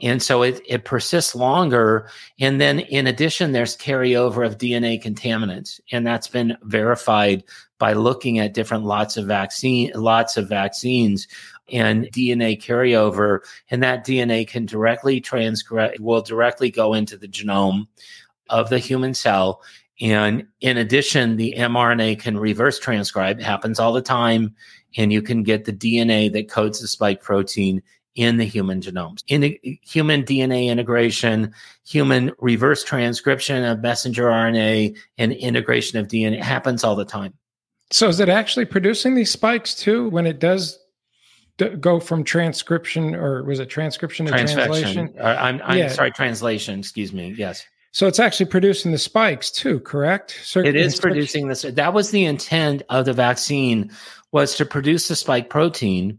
and 0.00 0.22
so 0.22 0.42
it, 0.42 0.60
it 0.66 0.84
persists 0.84 1.34
longer. 1.34 2.08
And 2.40 2.60
then 2.60 2.80
in 2.80 3.06
addition, 3.06 3.52
there's 3.52 3.76
carryover 3.76 4.44
of 4.44 4.58
DNA 4.58 5.02
contaminants. 5.02 5.80
And 5.92 6.06
that's 6.06 6.26
been 6.26 6.56
verified 6.62 7.44
by 7.78 7.92
looking 7.92 8.38
at 8.38 8.54
different 8.54 8.84
lots 8.84 9.16
of 9.16 9.26
vaccine, 9.26 9.92
lots 9.94 10.36
of 10.36 10.48
vaccines 10.48 11.28
and 11.72 12.06
DNA 12.06 12.60
carryover. 12.60 13.40
And 13.70 13.82
that 13.82 14.04
DNA 14.04 14.48
can 14.48 14.66
directly 14.66 15.20
transcribe, 15.20 15.98
will 16.00 16.22
directly 16.22 16.70
go 16.70 16.94
into 16.94 17.16
the 17.16 17.28
genome 17.28 17.86
of 18.50 18.70
the 18.70 18.80
human 18.80 19.14
cell. 19.14 19.62
And 20.00 20.48
in 20.60 20.76
addition, 20.76 21.36
the 21.36 21.54
mRNA 21.56 22.18
can 22.18 22.36
reverse 22.36 22.80
transcribe, 22.80 23.40
happens 23.40 23.78
all 23.78 23.92
the 23.92 24.02
time. 24.02 24.56
And 24.96 25.12
you 25.12 25.22
can 25.22 25.44
get 25.44 25.64
the 25.64 25.72
DNA 25.72 26.32
that 26.32 26.50
codes 26.50 26.80
the 26.80 26.88
spike 26.88 27.22
protein 27.22 27.82
in 28.14 28.36
the 28.36 28.44
human 28.44 28.80
genomes. 28.80 29.24
In 29.28 29.58
human 29.82 30.22
DNA 30.22 30.66
integration, 30.66 31.52
human 31.86 32.32
reverse 32.38 32.84
transcription 32.84 33.64
of 33.64 33.80
messenger 33.80 34.24
RNA, 34.24 34.96
and 35.18 35.32
integration 35.32 35.98
of 35.98 36.08
DNA 36.08 36.40
happens 36.40 36.84
all 36.84 36.96
the 36.96 37.04
time. 37.04 37.34
So, 37.90 38.08
is 38.08 38.20
it 38.20 38.28
actually 38.28 38.66
producing 38.66 39.14
these 39.14 39.30
spikes 39.30 39.74
too 39.74 40.08
when 40.08 40.26
it 40.26 40.38
does 40.38 40.78
d- 41.58 41.70
go 41.70 42.00
from 42.00 42.24
transcription, 42.24 43.14
or 43.14 43.42
was 43.44 43.60
it 43.60 43.66
transcription 43.66 44.26
to 44.26 44.32
translation? 44.32 45.14
Uh, 45.18 45.36
I'm, 45.38 45.60
I'm 45.64 45.78
yeah. 45.78 45.88
sorry, 45.88 46.10
translation. 46.10 46.78
Excuse 46.78 47.12
me. 47.12 47.34
Yes. 47.36 47.66
So 47.92 48.08
it's 48.08 48.18
actually 48.18 48.46
producing 48.46 48.90
the 48.90 48.98
spikes 48.98 49.52
too, 49.52 49.78
correct? 49.80 50.56
It 50.56 50.74
is 50.74 50.98
producing 50.98 51.46
this. 51.46 51.62
That 51.62 51.94
was 51.94 52.10
the 52.10 52.24
intent 52.24 52.82
of 52.88 53.04
the 53.04 53.12
vaccine 53.12 53.92
was 54.32 54.56
to 54.56 54.66
produce 54.66 55.06
the 55.06 55.14
spike 55.14 55.48
protein 55.48 56.18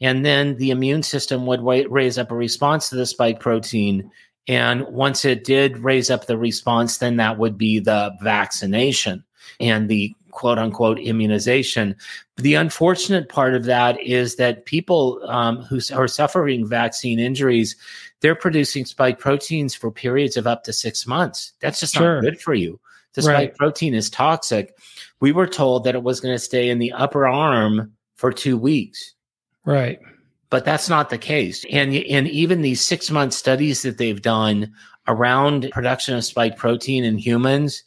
and 0.00 0.24
then 0.24 0.56
the 0.56 0.70
immune 0.70 1.02
system 1.02 1.46
would 1.46 1.62
raise 1.62 2.18
up 2.18 2.30
a 2.30 2.36
response 2.36 2.88
to 2.88 2.96
the 2.96 3.06
spike 3.06 3.40
protein. 3.40 4.10
And 4.48 4.86
once 4.88 5.24
it 5.24 5.44
did 5.44 5.78
raise 5.78 6.10
up 6.10 6.26
the 6.26 6.38
response, 6.38 6.98
then 6.98 7.16
that 7.16 7.38
would 7.38 7.58
be 7.58 7.80
the 7.80 8.14
vaccination 8.22 9.24
and 9.58 9.88
the 9.88 10.14
quote 10.30 10.58
unquote 10.58 10.98
immunization. 10.98 11.96
The 12.36 12.54
unfortunate 12.54 13.30
part 13.30 13.54
of 13.54 13.64
that 13.64 14.00
is 14.02 14.36
that 14.36 14.66
people 14.66 15.20
um, 15.26 15.62
who 15.62 15.80
are 15.94 16.06
suffering 16.06 16.66
vaccine 16.66 17.18
injuries, 17.18 17.74
they're 18.20 18.34
producing 18.34 18.84
spike 18.84 19.18
proteins 19.18 19.74
for 19.74 19.90
periods 19.90 20.36
of 20.36 20.46
up 20.46 20.64
to 20.64 20.74
six 20.74 21.06
months. 21.06 21.52
That's 21.60 21.80
just 21.80 21.94
sure. 21.94 22.16
not 22.16 22.22
good 22.22 22.40
for 22.40 22.52
you. 22.52 22.78
The 23.14 23.22
spike 23.22 23.34
right. 23.34 23.56
protein 23.56 23.94
is 23.94 24.10
toxic. 24.10 24.76
We 25.20 25.32
were 25.32 25.46
told 25.46 25.84
that 25.84 25.94
it 25.94 26.02
was 26.02 26.20
going 26.20 26.34
to 26.34 26.38
stay 26.38 26.68
in 26.68 26.78
the 26.78 26.92
upper 26.92 27.26
arm 27.26 27.92
for 28.16 28.30
two 28.30 28.58
weeks. 28.58 29.14
Right. 29.66 30.00
But 30.48 30.64
that's 30.64 30.88
not 30.88 31.10
the 31.10 31.18
case. 31.18 31.66
And, 31.70 31.94
and 31.94 32.28
even 32.28 32.62
these 32.62 32.80
six 32.80 33.10
month 33.10 33.34
studies 33.34 33.82
that 33.82 33.98
they've 33.98 34.22
done 34.22 34.72
around 35.08 35.68
production 35.72 36.16
of 36.16 36.24
spike 36.24 36.56
protein 36.56 37.04
in 37.04 37.18
humans, 37.18 37.82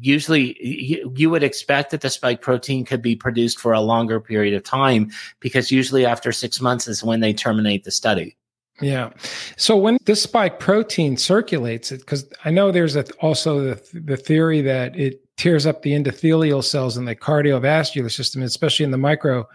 usually 0.00 0.56
you, 0.64 1.12
you, 1.16 1.28
would 1.30 1.42
expect 1.42 1.90
that 1.90 2.00
the 2.00 2.10
spike 2.10 2.40
protein 2.40 2.84
could 2.84 3.02
be 3.02 3.16
produced 3.16 3.58
for 3.58 3.72
a 3.72 3.80
longer 3.80 4.20
period 4.20 4.54
of 4.54 4.62
time 4.62 5.10
because 5.40 5.72
usually 5.72 6.06
after 6.06 6.30
six 6.30 6.60
months 6.60 6.86
is 6.86 7.02
when 7.02 7.20
they 7.20 7.32
terminate 7.32 7.84
the 7.84 7.90
study. 7.90 8.36
Yeah. 8.80 9.10
So 9.56 9.76
when 9.76 9.98
this 10.04 10.22
spike 10.22 10.60
protein 10.60 11.16
circulates, 11.16 11.90
it 11.90 11.98
because 11.98 12.28
I 12.44 12.50
know 12.50 12.70
there's 12.70 12.94
a, 12.94 13.04
also 13.20 13.60
the, 13.60 14.00
the 14.00 14.16
theory 14.16 14.60
that 14.60 14.96
it 14.96 15.20
tears 15.36 15.66
up 15.66 15.82
the 15.82 15.92
endothelial 15.92 16.62
cells 16.62 16.96
in 16.96 17.04
the 17.04 17.16
cardiovascular 17.16 18.10
system, 18.10 18.42
especially 18.42 18.84
in 18.84 18.92
the 18.92 18.98
micro 18.98 19.48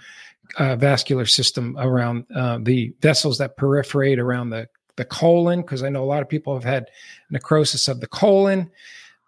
uh, 0.57 0.75
vascular 0.75 1.25
system 1.25 1.75
around 1.79 2.25
uh, 2.35 2.59
the 2.61 2.93
vessels 3.01 3.37
that 3.37 3.57
perforate 3.57 4.19
around 4.19 4.49
the, 4.49 4.67
the 4.95 5.05
colon, 5.05 5.61
because 5.61 5.83
I 5.83 5.89
know 5.89 6.03
a 6.03 6.05
lot 6.05 6.21
of 6.21 6.29
people 6.29 6.53
have 6.53 6.63
had 6.63 6.89
necrosis 7.29 7.87
of 7.87 7.99
the 7.99 8.07
colon. 8.07 8.69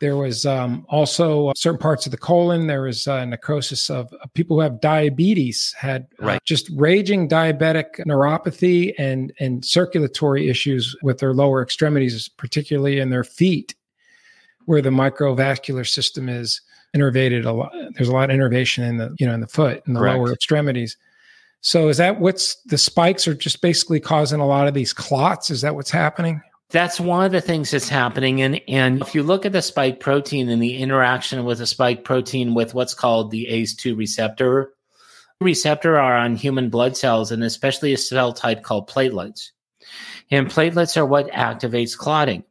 There 0.01 0.18
was 0.18 0.45
um, 0.45 0.86
also 0.89 1.53
certain 1.55 1.80
parts 1.80 2.05
of 2.05 2.11
the 2.11 2.18
colon. 2.18 2.68
There 2.68 2.82
was 2.82 3.07
uh, 3.07 3.24
necrosis 3.24 3.89
of 3.89 4.11
uh, 4.13 4.26
people 4.34 4.57
who 4.57 4.61
have 4.61 4.82
diabetes 4.82 5.74
had 5.78 6.07
uh, 6.22 6.26
Right. 6.26 6.41
just 6.43 6.70
raging 6.76 7.30
diabetic 7.30 8.01
neuropathy 8.05 8.93
and 8.97 9.32
and 9.39 9.63
circulatory 9.63 10.49
issues 10.49 10.95
with 11.01 11.20
their 11.20 11.34
lower 11.34 11.63
extremities, 11.63 12.28
particularly 12.28 12.99
in 12.99 13.09
their 13.09 13.24
feet, 13.24 13.74
where 14.66 14.82
the 14.82 14.89
microvascular 14.89 15.88
system 15.88 16.28
is 16.28 16.59
innervated 16.95 17.45
a 17.45 17.51
lot. 17.51 17.71
There's 17.93 18.09
a 18.09 18.13
lot 18.13 18.29
of 18.29 18.33
innervation 18.33 18.83
in 18.83 18.97
the 18.97 19.15
you 19.19 19.27
know 19.27 19.33
in 19.33 19.41
the 19.41 19.47
foot 19.47 19.83
and 19.85 19.95
the 19.95 19.99
Correct. 19.99 20.17
lower 20.17 20.33
extremities. 20.33 20.97
So 21.61 21.87
is 21.87 21.97
that 21.97 22.19
what's 22.19 22.55
the 22.65 22.77
spikes 22.77 23.27
are 23.27 23.33
just 23.33 23.61
basically 23.61 23.99
causing 23.99 24.39
a 24.39 24.45
lot 24.45 24.67
of 24.67 24.73
these 24.73 24.93
clots? 24.93 25.49
Is 25.49 25.61
that 25.61 25.75
what's 25.75 25.89
happening? 25.89 26.41
That's 26.69 26.99
one 26.99 27.25
of 27.25 27.31
the 27.31 27.41
things 27.41 27.71
that's 27.71 27.89
happening. 27.89 28.41
And, 28.41 28.61
and 28.67 29.01
if 29.01 29.15
you 29.15 29.23
look 29.23 29.45
at 29.45 29.51
the 29.51 29.61
spike 29.61 29.99
protein 29.99 30.49
and 30.49 30.61
the 30.61 30.77
interaction 30.77 31.43
with 31.45 31.59
the 31.59 31.65
spike 31.65 32.03
protein 32.03 32.53
with 32.53 32.73
what's 32.73 32.93
called 32.93 33.31
the 33.31 33.47
ACE2 33.49 33.97
receptor, 33.97 34.73
receptor 35.41 35.97
are 35.97 36.15
on 36.15 36.35
human 36.35 36.69
blood 36.69 36.97
cells 36.97 37.31
and 37.31 37.43
especially 37.43 37.93
a 37.93 37.97
cell 37.97 38.33
type 38.33 38.63
called 38.63 38.89
platelets. 38.89 39.49
And 40.31 40.47
platelets 40.47 40.97
are 40.97 41.05
what 41.05 41.31
activates 41.31 41.97
clotting. 41.97 42.43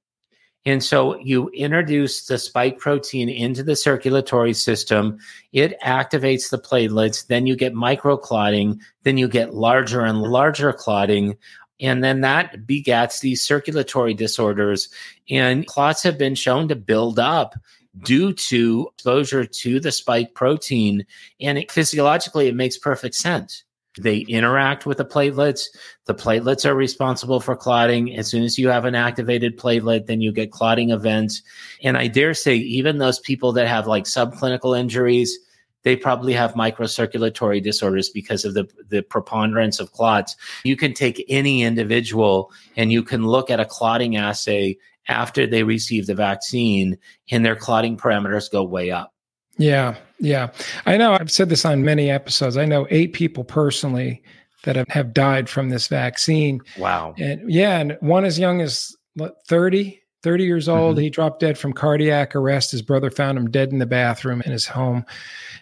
And 0.67 0.83
so 0.83 1.19
you 1.19 1.51
introduce 1.51 2.27
the 2.27 2.39
spike 2.39 2.79
protein 2.79 3.29
into 3.29 3.63
the 3.63 3.77
circulatory 3.77 4.55
system, 4.55 5.19
it 5.53 5.79
activates 5.81 6.51
the 6.51 6.59
platelets, 6.59 7.27
then 7.27 7.47
you 7.47 7.55
get 7.55 7.75
microclotting, 7.75 8.81
then 9.03 9.19
you 9.19 9.29
get 9.29 9.55
larger 9.55 10.01
and 10.01 10.23
larger 10.23 10.73
clotting. 10.73 11.37
And 11.81 12.03
then 12.03 12.23
that 12.23 12.67
begats 12.67 13.21
these 13.21 13.43
circulatory 13.43 14.15
disorders. 14.15 14.89
And 15.29 15.67
clots 15.67 16.03
have 16.03 16.17
been 16.17 16.35
shown 16.35 16.69
to 16.69 16.77
build 16.77 17.19
up 17.19 17.57
due 18.03 18.33
to 18.33 18.89
exposure 18.95 19.45
to 19.45 19.81
the 19.81 19.93
spike 19.93 20.35
protein. 20.35 21.05
And 21.41 21.59
it, 21.59 21.71
physiologically, 21.71 22.49
it 22.49 22.55
makes 22.55 22.79
perfect 22.79 23.17
sense. 23.17 23.64
They 23.99 24.19
interact 24.19 24.87
with 24.87 24.99
the 24.99 25.05
platelets. 25.05 25.67
The 26.07 26.15
platelets 26.15 26.65
are 26.65 26.75
responsible 26.75 27.41
for 27.41 27.55
clotting. 27.55 28.17
As 28.17 28.29
soon 28.29 28.43
as 28.43 28.59
you 28.59 28.69
have 28.69 28.85
an 28.85 28.95
activated 28.95 29.59
platelet, 29.59 30.07
then 30.07 30.21
you 30.21 30.33
get 30.33 30.51
clotting 30.51 30.91
events. 30.91 31.43
And 31.83 31.97
I 31.97 32.09
dare 32.09 32.35
say, 32.35 32.57
even 32.57 32.99
those 32.99 33.21
people 33.21 33.53
that 33.53 33.69
have 33.69 33.87
like 33.87 34.05
subclinical 34.05 34.79
injuries, 34.79 35.39
they 35.85 35.95
probably 35.95 36.33
have 36.33 36.55
microcirculatory 36.55 37.63
disorders 37.63 38.09
because 38.09 38.45
of 38.45 38.55
the, 38.55 38.69
the 38.89 39.03
preponderance 39.03 39.79
of 39.79 39.93
clots. 39.93 40.35
You 40.65 40.77
can 40.77 40.95
take 40.95 41.25
any 41.29 41.63
individual 41.63 42.51
and 42.77 42.91
you 42.91 43.03
can 43.03 43.27
look 43.27 43.51
at 43.51 43.61
a 43.61 43.65
clotting 43.65 44.17
assay 44.17 44.79
after 45.07 45.47
they 45.47 45.63
receive 45.63 46.07
the 46.07 46.15
vaccine, 46.15 46.97
and 47.31 47.45
their 47.45 47.55
clotting 47.55 47.95
parameters 47.95 48.51
go 48.51 48.63
way 48.63 48.91
up. 48.91 49.13
Yeah, 49.59 49.97
yeah. 50.19 50.51
I 50.87 50.97
know 50.97 51.13
I've 51.13 51.31
said 51.31 51.49
this 51.49 51.65
on 51.65 51.85
many 51.85 52.11
episodes. 52.11 52.57
I 52.57 52.65
know 52.65 52.87
eight 52.91 53.13
people 53.13 53.45
personally 53.45 54.23
that 54.65 54.77
have, 54.77 54.89
have 54.89 55.13
died 55.13 55.49
from 55.49 55.69
this 55.69 55.89
vaccine. 55.89 56.61
Wow. 56.79 57.15
And 57.19 57.51
yeah, 57.51 57.79
and 57.79 57.97
one 58.01 58.25
as 58.25 58.39
young 58.39 58.61
as 58.61 58.95
what, 59.15 59.37
30, 59.47 60.01
30 60.23 60.45
years 60.45 60.69
old. 60.69 60.97
Mhm. 60.97 61.03
He 61.03 61.11
dropped 61.11 61.41
dead 61.41 61.59
from 61.59 61.75
cardiac 61.75 62.35
arrest. 62.35 62.73
His 62.73 62.83
brother 62.83 63.11
found 63.11 63.37
him 63.37 63.51
dead 63.51 63.73
in 63.73 63.79
the 63.79 63.87
bathroom 63.87 64.43
in 64.45 64.53
his 64.53 64.67
home. 64.67 65.05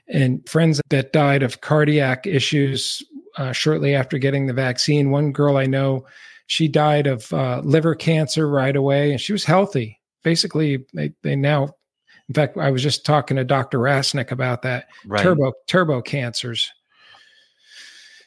And 0.08 0.48
friends 0.48 0.80
that 0.88 1.12
died 1.12 1.42
of 1.42 1.60
cardiac 1.60 2.26
issues 2.26 3.02
uh, 3.36 3.52
shortly 3.52 3.94
after 3.94 4.18
getting 4.18 4.46
the 4.46 4.52
vaccine. 4.52 5.10
One 5.10 5.32
girl 5.32 5.56
I 5.56 5.66
know, 5.66 6.06
she 6.46 6.68
died 6.68 7.06
of 7.06 7.32
uh, 7.32 7.60
liver 7.64 7.94
cancer 7.94 8.48
right 8.48 8.76
away, 8.76 9.10
and 9.10 9.20
she 9.20 9.32
was 9.32 9.44
healthy. 9.44 9.98
Basically, 10.22 10.84
they, 10.94 11.12
they 11.22 11.34
now, 11.34 11.70
in 12.32 12.34
fact, 12.34 12.56
I 12.56 12.70
was 12.70 12.82
just 12.82 13.04
talking 13.04 13.36
to 13.36 13.44
Dr. 13.44 13.78
Rasnick 13.78 14.30
about 14.30 14.62
that 14.62 14.86
Right. 15.04 15.22
turbo 15.22 15.52
turbo 15.66 16.00
cancers. 16.00 16.72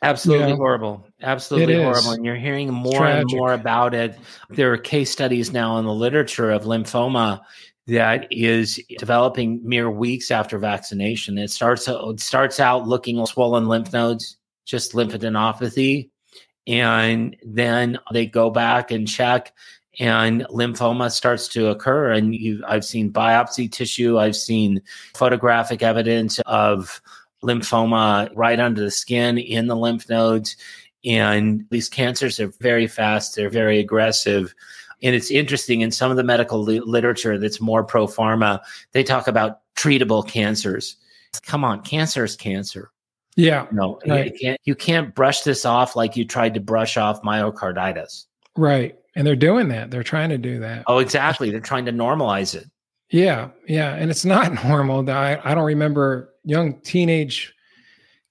Absolutely 0.04 0.52
horrible. 0.56 1.08
Absolutely 1.24 1.82
horrible. 1.82 2.12
And 2.12 2.24
you're 2.24 2.36
hearing 2.36 2.72
more 2.72 3.04
and 3.04 3.28
more 3.32 3.54
about 3.54 3.96
it. 3.96 4.16
There 4.52 4.72
are 4.72 4.78
case 4.78 5.10
studies 5.10 5.52
now 5.52 5.80
in 5.80 5.86
the 5.86 5.94
literature 5.94 6.52
of 6.52 6.66
lymphoma 6.66 7.42
that 7.88 8.28
is 8.30 8.80
developing 9.00 9.60
mere 9.64 9.90
weeks 9.90 10.30
after 10.30 10.60
vaccination. 10.60 11.40
It 11.40 11.50
starts 11.50 11.88
it 11.88 12.20
starts 12.20 12.60
out 12.60 12.88
looking 12.88 13.26
swollen 13.26 13.68
lymph 13.68 13.92
nodes, 13.92 14.38
just 14.66 14.94
lymphadenopathy, 14.94 16.12
and 16.68 17.36
then 17.44 17.98
they 18.14 18.28
go 18.28 18.52
back 18.52 18.92
and 18.92 19.08
check 19.08 19.52
and 20.00 20.42
lymphoma 20.50 21.12
starts 21.12 21.48
to 21.50 21.68
occur 21.68 22.12
and 22.12 22.36
you 22.36 22.64
I've 22.68 22.86
seen 22.86 23.12
biopsy 23.12 23.72
tissue, 23.72 24.18
I've 24.20 24.36
seen 24.36 24.82
photographic 25.16 25.82
evidence 25.82 26.40
of 26.46 27.02
lymphoma 27.44 28.30
right 28.36 28.60
under 28.60 28.82
the 28.82 28.92
skin 28.92 29.38
in 29.38 29.68
the 29.68 29.76
lymph 29.76 30.10
nodes. 30.10 30.58
And 31.06 31.66
these 31.70 31.88
cancers 31.90 32.40
are 32.40 32.52
very 32.60 32.88
fast, 32.88 33.36
they're 33.36 33.50
very 33.50 33.80
aggressive. 33.80 34.56
And 35.04 35.14
it's 35.16 35.30
interesting 35.30 35.82
in 35.82 35.92
some 35.92 36.10
of 36.10 36.18
the 36.18 36.24
medical 36.24 36.64
li- 36.64 36.80
literature 36.80 37.38
that's 37.38 37.62
more 37.62 37.84
pro 37.84 38.08
pharma, 38.08 38.60
they 38.94 39.04
talk 39.04 39.28
about 39.28 39.60
treatable 39.76 40.28
cancers. 40.28 40.96
Come 41.46 41.64
on, 41.64 41.82
cancer 41.84 42.24
is 42.24 42.36
cancer. 42.36 42.92
Yeah, 43.36 43.68
No, 43.72 44.00
Right. 44.08 44.32
you, 44.32 44.40
can't, 44.40 44.62
you 44.64 44.76
can't 44.76 45.14
brush 45.14 45.42
this 45.42 45.66
off 45.66 45.96
like 45.98 46.16
you 46.16 46.24
tried 46.26 46.54
to 46.54 46.62
brush 46.62 46.96
off 46.98 47.22
myocarditis. 47.22 48.26
right. 48.56 48.98
And 49.16 49.26
they're 49.26 49.36
doing 49.36 49.70
that. 49.70 49.92
They're 49.92 50.04
trying 50.04 50.30
to 50.30 50.38
do 50.38 50.60
that. 50.60 50.84
Oh, 50.88 51.00
exactly. 51.00 51.50
They're 51.52 51.60
trying 51.62 51.86
to 51.86 51.94
normalize 51.94 52.54
it. 52.56 52.66
Yeah, 53.12 53.50
yeah, 53.68 53.94
and 53.96 54.10
it's 54.12 54.26
not 54.26 54.64
normal. 54.66 55.10
I 55.10 55.40
I 55.44 55.54
don't 55.56 55.64
remember 55.66 56.34
young 56.44 56.80
teenage 56.82 57.54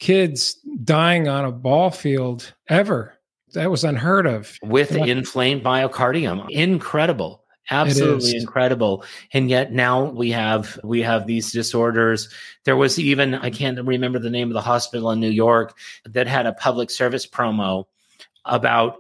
kids 0.01 0.55
dying 0.83 1.29
on 1.29 1.45
a 1.45 1.53
ball 1.53 1.91
field 1.91 2.53
ever. 2.69 3.15
That 3.55 3.71
was 3.71 3.85
unheard 3.85 4.27
of. 4.27 4.59
with 4.63 4.93
Yeah. 4.93 5.05
inflamed 5.05 5.63
myocardium. 5.63 6.51
Incredible. 6.51 7.45
Absolutely 7.71 8.37
incredible. 8.37 9.05
And 9.33 9.49
yet 9.49 9.73
now 9.73 10.05
we 10.11 10.31
have 10.33 10.79
we 10.85 11.01
have 11.03 11.27
these 11.27 11.51
disorders. 11.53 12.29
There 12.65 12.77
was 12.77 12.99
even 12.99 13.35
I 13.37 13.49
can't 13.51 13.81
remember 13.83 14.19
the 14.19 14.29
name 14.29 14.49
of 14.49 14.55
the 14.55 14.61
hospital 14.61 15.11
in 15.13 15.21
New 15.21 15.31
York 15.31 15.79
that 16.05 16.27
had 16.27 16.47
a 16.47 16.53
public 16.53 16.91
service 16.91 17.27
promo 17.27 17.85
about 18.45 18.97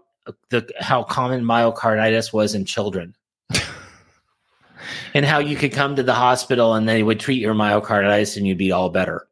the 0.50 0.68
how 0.78 1.02
common 1.02 1.44
myocarditis 1.44 2.32
was 2.32 2.54
in 2.54 2.64
children. 2.64 3.14
and 5.14 5.24
how 5.24 5.38
you 5.38 5.56
could 5.56 5.72
come 5.72 5.96
to 5.96 6.02
the 6.02 6.14
hospital 6.14 6.74
and 6.74 6.88
they 6.88 7.02
would 7.02 7.20
treat 7.20 7.40
your 7.40 7.54
myocarditis 7.54 8.36
and 8.36 8.46
you'd 8.46 8.58
be 8.58 8.72
all 8.72 8.90
better. 8.90 9.26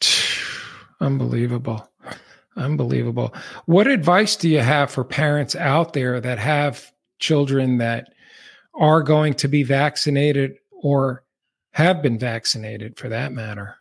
Unbelievable. 1.00 1.88
Unbelievable. 2.56 3.32
What 3.66 3.86
advice 3.86 4.34
do 4.34 4.48
you 4.48 4.60
have 4.60 4.90
for 4.90 5.04
parents 5.04 5.54
out 5.54 5.92
there 5.92 6.20
that 6.20 6.38
have 6.38 6.92
children 7.20 7.78
that 7.78 8.12
are 8.74 9.02
going 9.02 9.34
to 9.34 9.48
be 9.48 9.62
vaccinated 9.62 10.58
or 10.70 11.24
have 11.72 12.02
been 12.02 12.18
vaccinated 12.18 12.98
for 12.98 13.08
that 13.08 13.32
matter? 13.32 13.76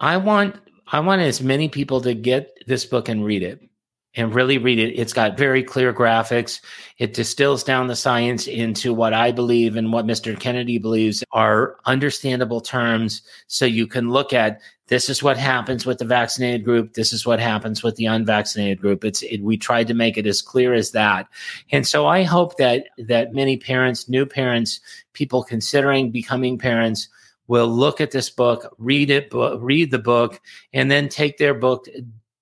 I 0.00 0.16
want 0.16 0.56
I 0.88 0.98
want 0.98 1.20
as 1.20 1.40
many 1.40 1.68
people 1.68 2.00
to 2.00 2.14
get 2.14 2.52
this 2.66 2.84
book 2.84 3.08
and 3.08 3.24
read 3.24 3.44
it 3.44 3.69
and 4.16 4.34
really 4.34 4.58
read 4.58 4.78
it. 4.78 4.98
It's 4.98 5.12
got 5.12 5.38
very 5.38 5.62
clear 5.62 5.92
graphics. 5.92 6.60
It 6.98 7.14
distills 7.14 7.62
down 7.62 7.86
the 7.86 7.96
science 7.96 8.46
into 8.46 8.92
what 8.92 9.14
I 9.14 9.30
believe 9.30 9.76
and 9.76 9.92
what 9.92 10.06
Mr. 10.06 10.38
Kennedy 10.38 10.78
believes 10.78 11.22
are 11.32 11.76
understandable 11.86 12.60
terms 12.60 13.22
so 13.46 13.64
you 13.64 13.86
can 13.86 14.10
look 14.10 14.32
at 14.32 14.60
this 14.88 15.08
is 15.08 15.22
what 15.22 15.36
happens 15.36 15.86
with 15.86 15.98
the 15.98 16.04
vaccinated 16.04 16.64
group 16.64 16.94
this 16.94 17.12
is 17.12 17.24
what 17.24 17.38
happens 17.38 17.84
with 17.84 17.94
the 17.94 18.06
unvaccinated 18.06 18.80
group 18.80 19.04
it's 19.04 19.22
it, 19.22 19.40
we 19.40 19.56
tried 19.56 19.86
to 19.86 19.94
make 19.94 20.18
it 20.18 20.26
as 20.26 20.42
clear 20.42 20.74
as 20.74 20.90
that 20.90 21.28
and 21.70 21.86
so 21.86 22.08
i 22.08 22.24
hope 22.24 22.56
that 22.56 22.86
that 22.98 23.32
many 23.32 23.56
parents 23.56 24.08
new 24.08 24.26
parents 24.26 24.80
people 25.12 25.44
considering 25.44 26.10
becoming 26.10 26.58
parents 26.58 27.08
will 27.50 27.66
look 27.66 28.00
at 28.00 28.12
this 28.12 28.30
book, 28.30 28.72
read 28.78 29.10
it, 29.10 29.28
read 29.32 29.90
the 29.90 29.98
book, 29.98 30.40
and 30.72 30.88
then 30.88 31.08
take 31.08 31.36
their 31.36 31.52
book 31.52 31.84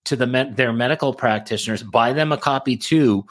to 0.09 0.17
the 0.17 0.27
med- 0.27 0.57
their 0.57 0.73
medical 0.73 1.15
practitioners, 1.15 1.83
buy 1.83 2.13
them 2.13 2.33
a 2.33 2.37
copy 2.37 2.77
too, 2.77 3.25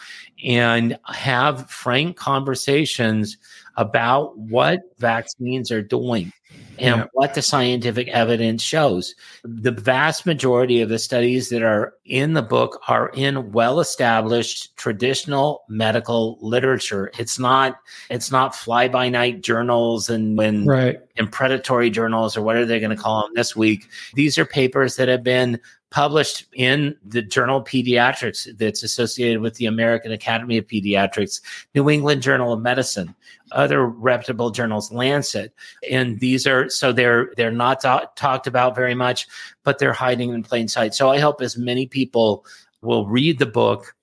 and 0.44 0.98
have 1.06 1.70
frank 1.70 2.16
conversations 2.16 3.38
about 3.76 4.38
what 4.38 4.80
vaccines 5.00 5.72
are 5.72 5.82
doing. 5.84 6.32
and 6.80 6.96
Yeah. 6.98 7.06
what 7.14 7.34
the 7.34 7.42
scientific 7.42 8.08
evidence 8.10 8.62
shows. 8.62 9.16
The 9.44 9.72
vast 9.72 10.28
majority 10.28 10.80
of 10.82 10.90
the 10.90 11.00
studies 11.00 11.50
that 11.50 11.64
are 11.64 11.94
in 12.06 12.34
the 12.34 12.44
book 12.44 12.80
are 12.88 13.10
in 13.16 13.52
well-established 13.52 14.78
traditional 14.78 15.64
medical 15.70 16.38
literature. 16.40 17.12
It's 17.18 17.40
not 17.40 17.78
it's 18.12 18.32
not 18.32 18.56
fly-by-night 18.56 19.42
journals 19.42 20.08
and 20.10 20.38
when 20.38 20.66
Right. 20.68 21.00
and 21.18 21.32
predatory 21.32 21.90
journals 21.90 22.38
or 22.38 22.44
what 22.44 22.56
are 22.56 22.66
they 22.66 22.80
going 22.80 22.96
to 22.96 23.02
call 23.02 23.24
them 23.24 23.32
this 23.36 23.56
week. 23.56 23.88
These 24.14 24.38
are 24.38 24.46
papers 24.46 24.98
that 24.98 25.08
have 25.08 25.24
been 25.24 25.60
published 25.90 26.46
in 26.54 26.96
the 27.06 27.22
journal 27.22 27.64
Pediatrics 27.64 28.58
that's 28.58 28.84
associated 28.84 29.42
with 29.42 29.56
the 29.56 29.66
American 29.66 30.12
Academy 30.12 30.58
of 30.58 30.68
Pediatrics, 30.68 31.42
New 31.76 31.90
England 31.90 32.22
Journal 32.22 32.54
of 32.54 32.62
Medicine, 32.62 33.16
other 33.52 33.86
reputable 33.86 34.50
journals, 34.52 34.92
Lancet. 34.92 35.54
And 35.90 36.20
these 36.20 36.46
are 36.46 36.70
so 36.70 36.92
they're 36.92 37.32
they're 37.38 37.52
not 37.52 37.82
ta- 37.82 38.10
talked 38.16 38.48
about 38.48 38.76
very 38.76 38.96
much, 38.96 39.28
but 39.64 39.80
they're 39.80 39.94
hiding 39.94 40.34
in 40.34 40.44
plain 40.44 40.68
sight. 40.68 40.94
So 40.94 41.10
I 41.10 41.20
hope 41.20 41.42
as 41.42 41.58
many 41.58 41.88
people 41.88 42.46
will 42.82 43.08
read 43.08 43.40
the 43.40 43.46
book 43.46 43.96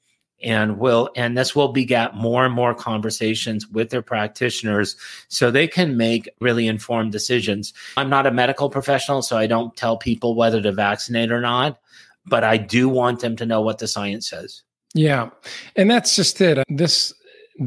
and 0.45 0.79
will 0.79 1.11
and 1.17 1.37
this 1.37 1.57
will 1.57 1.69
beget 1.73 2.15
more 2.15 2.45
and 2.45 2.55
more 2.55 2.75
conversations 2.75 3.67
with 3.69 3.91
their 3.91 4.03
practitioners 4.03 4.97
so 5.29 5.51
they 5.51 5.67
can 5.67 5.97
make 5.97 6.29
really 6.41 6.69
informed 6.69 7.11
decisions 7.11 7.73
i'm 7.97 8.11
not 8.11 8.27
a 8.27 8.31
medical 8.31 8.71
professional 8.71 9.23
so 9.23 9.37
i 9.37 9.47
don't 9.47 9.77
tell 9.77 9.97
people 9.97 10.35
whether 10.37 10.61
to 10.63 10.71
vaccinate 10.71 11.33
or 11.33 11.41
not 11.41 11.81
but 12.27 12.45
i 12.45 12.57
do 12.57 12.89
want 12.89 13.21
them 13.21 13.35
to 13.35 13.47
know 13.47 13.61
what 13.61 13.79
the 13.79 13.89
science 13.89 14.29
says 14.29 14.63
Yeah. 14.95 15.31
And 15.77 15.91
that's 15.91 16.15
just 16.17 16.41
it. 16.41 16.63
This 16.69 17.13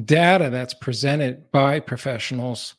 data 0.05 0.49
that's 0.49 0.73
presented 0.73 1.51
by 1.51 1.79
professionals, 1.79 2.75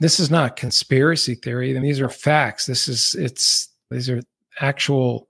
this 0.00 0.20
is 0.20 0.30
not 0.30 0.56
conspiracy 0.56 1.34
theory. 1.34 1.74
And 1.74 1.84
these 1.84 2.00
are 2.00 2.10
facts. 2.10 2.66
This 2.66 2.86
is 2.86 3.14
it's 3.14 3.68
these 3.90 4.10
are 4.10 4.22
actual 4.60 5.28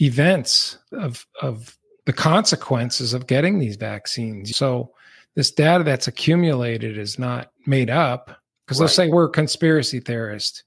events 0.00 0.78
of 0.92 1.24
of 1.40 1.78
the 2.06 2.12
consequences 2.12 3.14
of 3.14 3.26
getting 3.26 3.58
these 3.58 3.76
vaccines. 3.76 4.56
So 4.56 4.90
this 5.34 5.50
data 5.50 5.84
that's 5.84 6.06
accumulated 6.08 6.98
is 6.98 7.18
not 7.18 7.50
made 7.66 7.90
up 7.90 8.40
because 8.66 8.80
Right. 8.80 8.90
say 8.90 9.08
we're 9.08 9.24
a 9.24 9.30
conspiracy 9.30 10.00
theorist. 10.00 10.64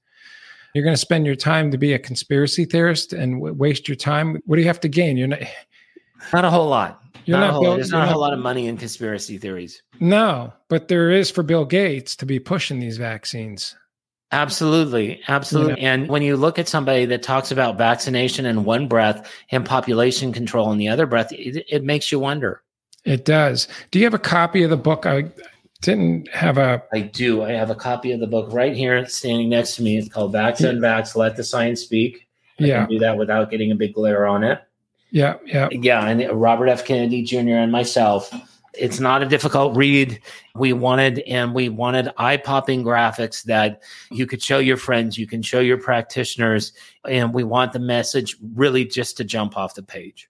You're 0.74 0.84
going 0.84 0.94
to 0.94 1.00
spend 1.00 1.26
your 1.26 1.34
time 1.36 1.70
to 1.70 1.78
be 1.78 1.92
a 1.94 1.98
conspiracy 1.98 2.64
theorist 2.64 3.12
and 3.12 3.34
w- 3.36 3.54
waste 3.54 3.88
your 3.88 3.96
time. 3.96 4.40
What 4.46 4.56
do 4.56 4.62
you 4.62 4.68
have 4.68 4.80
to 4.80 4.88
gain? 4.88 5.16
You're 5.16 5.28
not. 5.28 5.40
not 6.32 6.44
a 6.44 6.50
whole 6.50 6.68
lot 6.68 7.00
You're 7.24 7.38
Not 7.38 7.52
not 7.52 7.60
built- 7.62 7.76
there's 7.76 7.90
you're 7.90 7.98
not 8.00 8.08
a 8.08 8.12
whole 8.12 8.20
lot 8.20 8.32
of 8.32 8.40
money 8.40 8.66
in 8.66 8.76
conspiracy 8.76 9.38
theories 9.38 9.82
No, 10.00 10.52
but 10.68 10.88
there 10.88 11.10
is 11.10 11.30
for 11.30 11.42
Bill 11.44 11.64
Gates 11.64 12.16
to 12.16 12.26
be 12.26 12.38
pushing 12.40 12.80
these 12.80 12.98
vaccines. 12.98 13.76
Absolutely. 14.30 15.22
Absolutely. 15.28 15.80
And 15.80 16.08
when 16.08 16.22
you 16.22 16.36
look 16.36 16.58
at 16.58 16.68
somebody 16.68 17.06
that 17.06 17.22
talks 17.22 17.50
about 17.50 17.78
vaccination 17.78 18.44
in 18.44 18.64
one 18.64 18.86
breath 18.86 19.30
and 19.50 19.64
population 19.64 20.32
control 20.32 20.70
in 20.70 20.78
the 20.78 20.88
other 20.88 21.06
breath, 21.06 21.32
it, 21.32 21.64
it 21.68 21.82
makes 21.84 22.12
you 22.12 22.18
wonder. 22.18 22.62
It 23.04 23.24
does. 23.24 23.68
Do 23.90 23.98
you 23.98 24.04
have 24.04 24.12
a 24.14 24.18
copy 24.18 24.62
of 24.62 24.70
the 24.70 24.76
book? 24.76 25.06
I 25.06 25.30
didn't 25.80 26.28
have 26.28 26.58
a. 26.58 26.82
I 26.92 27.00
do. 27.00 27.42
I 27.42 27.52
have 27.52 27.70
a 27.70 27.74
copy 27.74 28.12
of 28.12 28.20
the 28.20 28.26
book 28.26 28.52
right 28.52 28.76
here 28.76 29.06
standing 29.06 29.48
next 29.48 29.76
to 29.76 29.82
me. 29.82 29.96
It's 29.96 30.08
called 30.08 30.34
Vax-Unvax 30.34 31.16
Let 31.16 31.36
the 31.36 31.44
Science 31.44 31.80
Speak. 31.80 32.26
I 32.60 32.64
Yeah, 32.64 32.80
can 32.80 32.90
do 32.90 32.98
that 32.98 33.16
without 33.16 33.50
getting 33.50 33.70
a 33.72 33.76
big 33.76 33.94
glare 33.94 34.26
on 34.26 34.44
it. 34.44 34.60
yeah, 35.10 35.36
yeah. 35.46 35.68
Yeah. 35.70 36.04
And 36.06 36.30
Robert 36.38 36.66
F. 36.68 36.84
Kennedy 36.84 37.22
Jr. 37.22 37.50
and 37.56 37.72
myself. 37.72 38.30
It's 38.74 39.00
not 39.00 39.22
a 39.22 39.26
difficult 39.26 39.76
read. 39.76 40.20
We 40.54 40.72
wanted, 40.72 41.20
and 41.20 41.54
we 41.54 41.68
wanted 41.68 42.10
eye 42.18 42.36
popping 42.36 42.84
graphics 42.84 43.42
that 43.44 43.82
you 44.10 44.26
could 44.26 44.42
show 44.42 44.58
your 44.58 44.76
friends, 44.76 45.18
you 45.18 45.26
can 45.26 45.42
show 45.42 45.60
your 45.60 45.78
practitioners, 45.78 46.72
and 47.08 47.32
we 47.32 47.44
want 47.44 47.72
the 47.72 47.78
message 47.78 48.36
really 48.54 48.84
just 48.84 49.16
to 49.18 49.24
jump 49.24 49.56
off 49.56 49.74
the 49.74 49.82
page. 49.82 50.28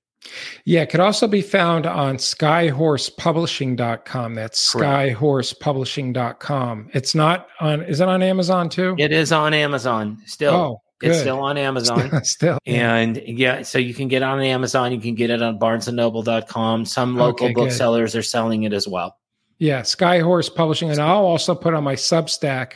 Yeah, 0.65 0.83
it 0.83 0.91
could 0.91 1.01
also 1.01 1.27
be 1.27 1.43
found 1.43 1.87
on 1.87 2.17
skyhorsepublishing.com. 2.17 4.35
That's 4.35 4.73
Correct. 4.73 5.19
skyhorsepublishing.com. 5.19 6.91
It's 6.93 7.15
not 7.15 7.49
on, 7.61 7.83
is 7.83 8.01
it 8.01 8.09
on 8.09 8.23
Amazon 8.23 8.69
too? 8.69 8.97
It 8.99 9.13
is 9.13 9.33
on 9.33 9.55
Amazon 9.55 10.19
still. 10.27 10.55
Oh, 10.55 10.83
good. 10.99 11.11
it's 11.11 11.21
still 11.21 11.41
on 11.41 11.57
Amazon. 11.59 12.25
Still. 12.25 12.59
yeah. 12.65 12.95
And 12.95 13.17
yeah, 13.27 13.63
so 13.63 13.79
you 13.79 13.95
can 13.95 14.09
get 14.09 14.23
on 14.23 14.41
Amazon. 14.41 14.93
You 14.93 15.01
can 15.01 15.15
get 15.15 15.31
it 15.31 15.43
on 15.43 15.59
barnesandnoble.com. 15.59 16.85
Some 16.85 17.17
local 17.17 17.47
Okay, 17.47 17.55
good. 17.55 17.63
booksellers 17.65 18.15
are 18.17 18.23
selling 18.23 18.65
it 18.65 18.73
as 18.73 18.87
well. 18.89 19.17
Yeah, 19.59 19.81
Skyhorse 19.83 20.55
Publishing. 20.55 20.91
And 20.91 21.01
I'll 21.01 21.25
also 21.27 21.55
put 21.55 21.75
on 21.75 21.83
my 21.85 21.95
Substack. 21.97 22.75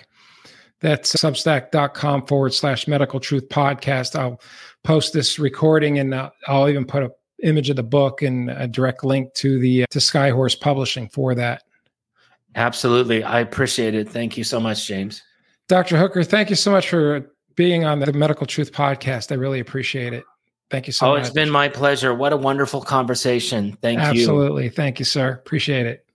That's 0.81 1.15
substack.com 1.15 2.27
forward 2.27 2.53
slash 2.55 2.89
medical 2.89 3.21
truth 3.21 3.49
podcast. 3.49 4.19
I'll 4.19 4.41
post 4.83 5.13
this 5.13 5.39
recording 5.39 6.01
and 6.01 6.13
uh, 6.13 6.31
I'll 6.49 6.69
even 6.69 6.85
put 6.85 7.05
a 7.05 7.11
image 7.45 7.71
of 7.71 7.77
the 7.77 7.83
book 7.85 8.23
and 8.23 8.51
a 8.51 8.67
direct 8.67 9.05
link 9.05 9.33
to 9.35 9.59
the 9.61 9.85
to 9.91 9.99
Skyhorse 10.01 10.59
Publishing 10.61 11.09
for 11.09 11.35
that. 11.37 11.63
Absolutely. 12.55 13.23
I 13.25 13.41
appreciate 13.41 13.95
it. 13.95 14.09
Thank 14.09 14.37
you 14.37 14.45
so 14.45 14.61
much, 14.61 14.87
James. 14.87 15.23
Dr. 15.69 15.97
Hooker, 15.97 16.23
thank 16.25 16.51
you 16.51 16.57
so 16.57 16.71
much 16.71 16.89
for 16.89 17.32
being 17.57 17.85
on 17.85 18.01
the 18.01 18.13
Medical 18.13 18.47
Truth 18.47 18.73
podcast. 18.73 19.33
I 19.33 19.37
really 19.37 19.61
appreciate 19.61 20.13
it. 20.13 20.25
Thank 20.71 20.87
you 20.87 20.93
so 20.93 21.07
oh, 21.07 21.15
much. 21.15 21.27
it's 21.27 21.31
been 21.31 21.51
my 21.51 21.69
pleasure. 21.69 22.15
What 22.15 22.33
a 22.33 22.37
wonderful 22.37 22.81
conversation. 22.81 23.77
Thank 23.83 23.99
you. 23.99 24.07
Absolutely. 24.07 24.71
Thank 24.71 24.99
you, 24.99 25.05
sir. 25.05 25.33
Appreciate 25.33 25.87
it. 25.87 26.07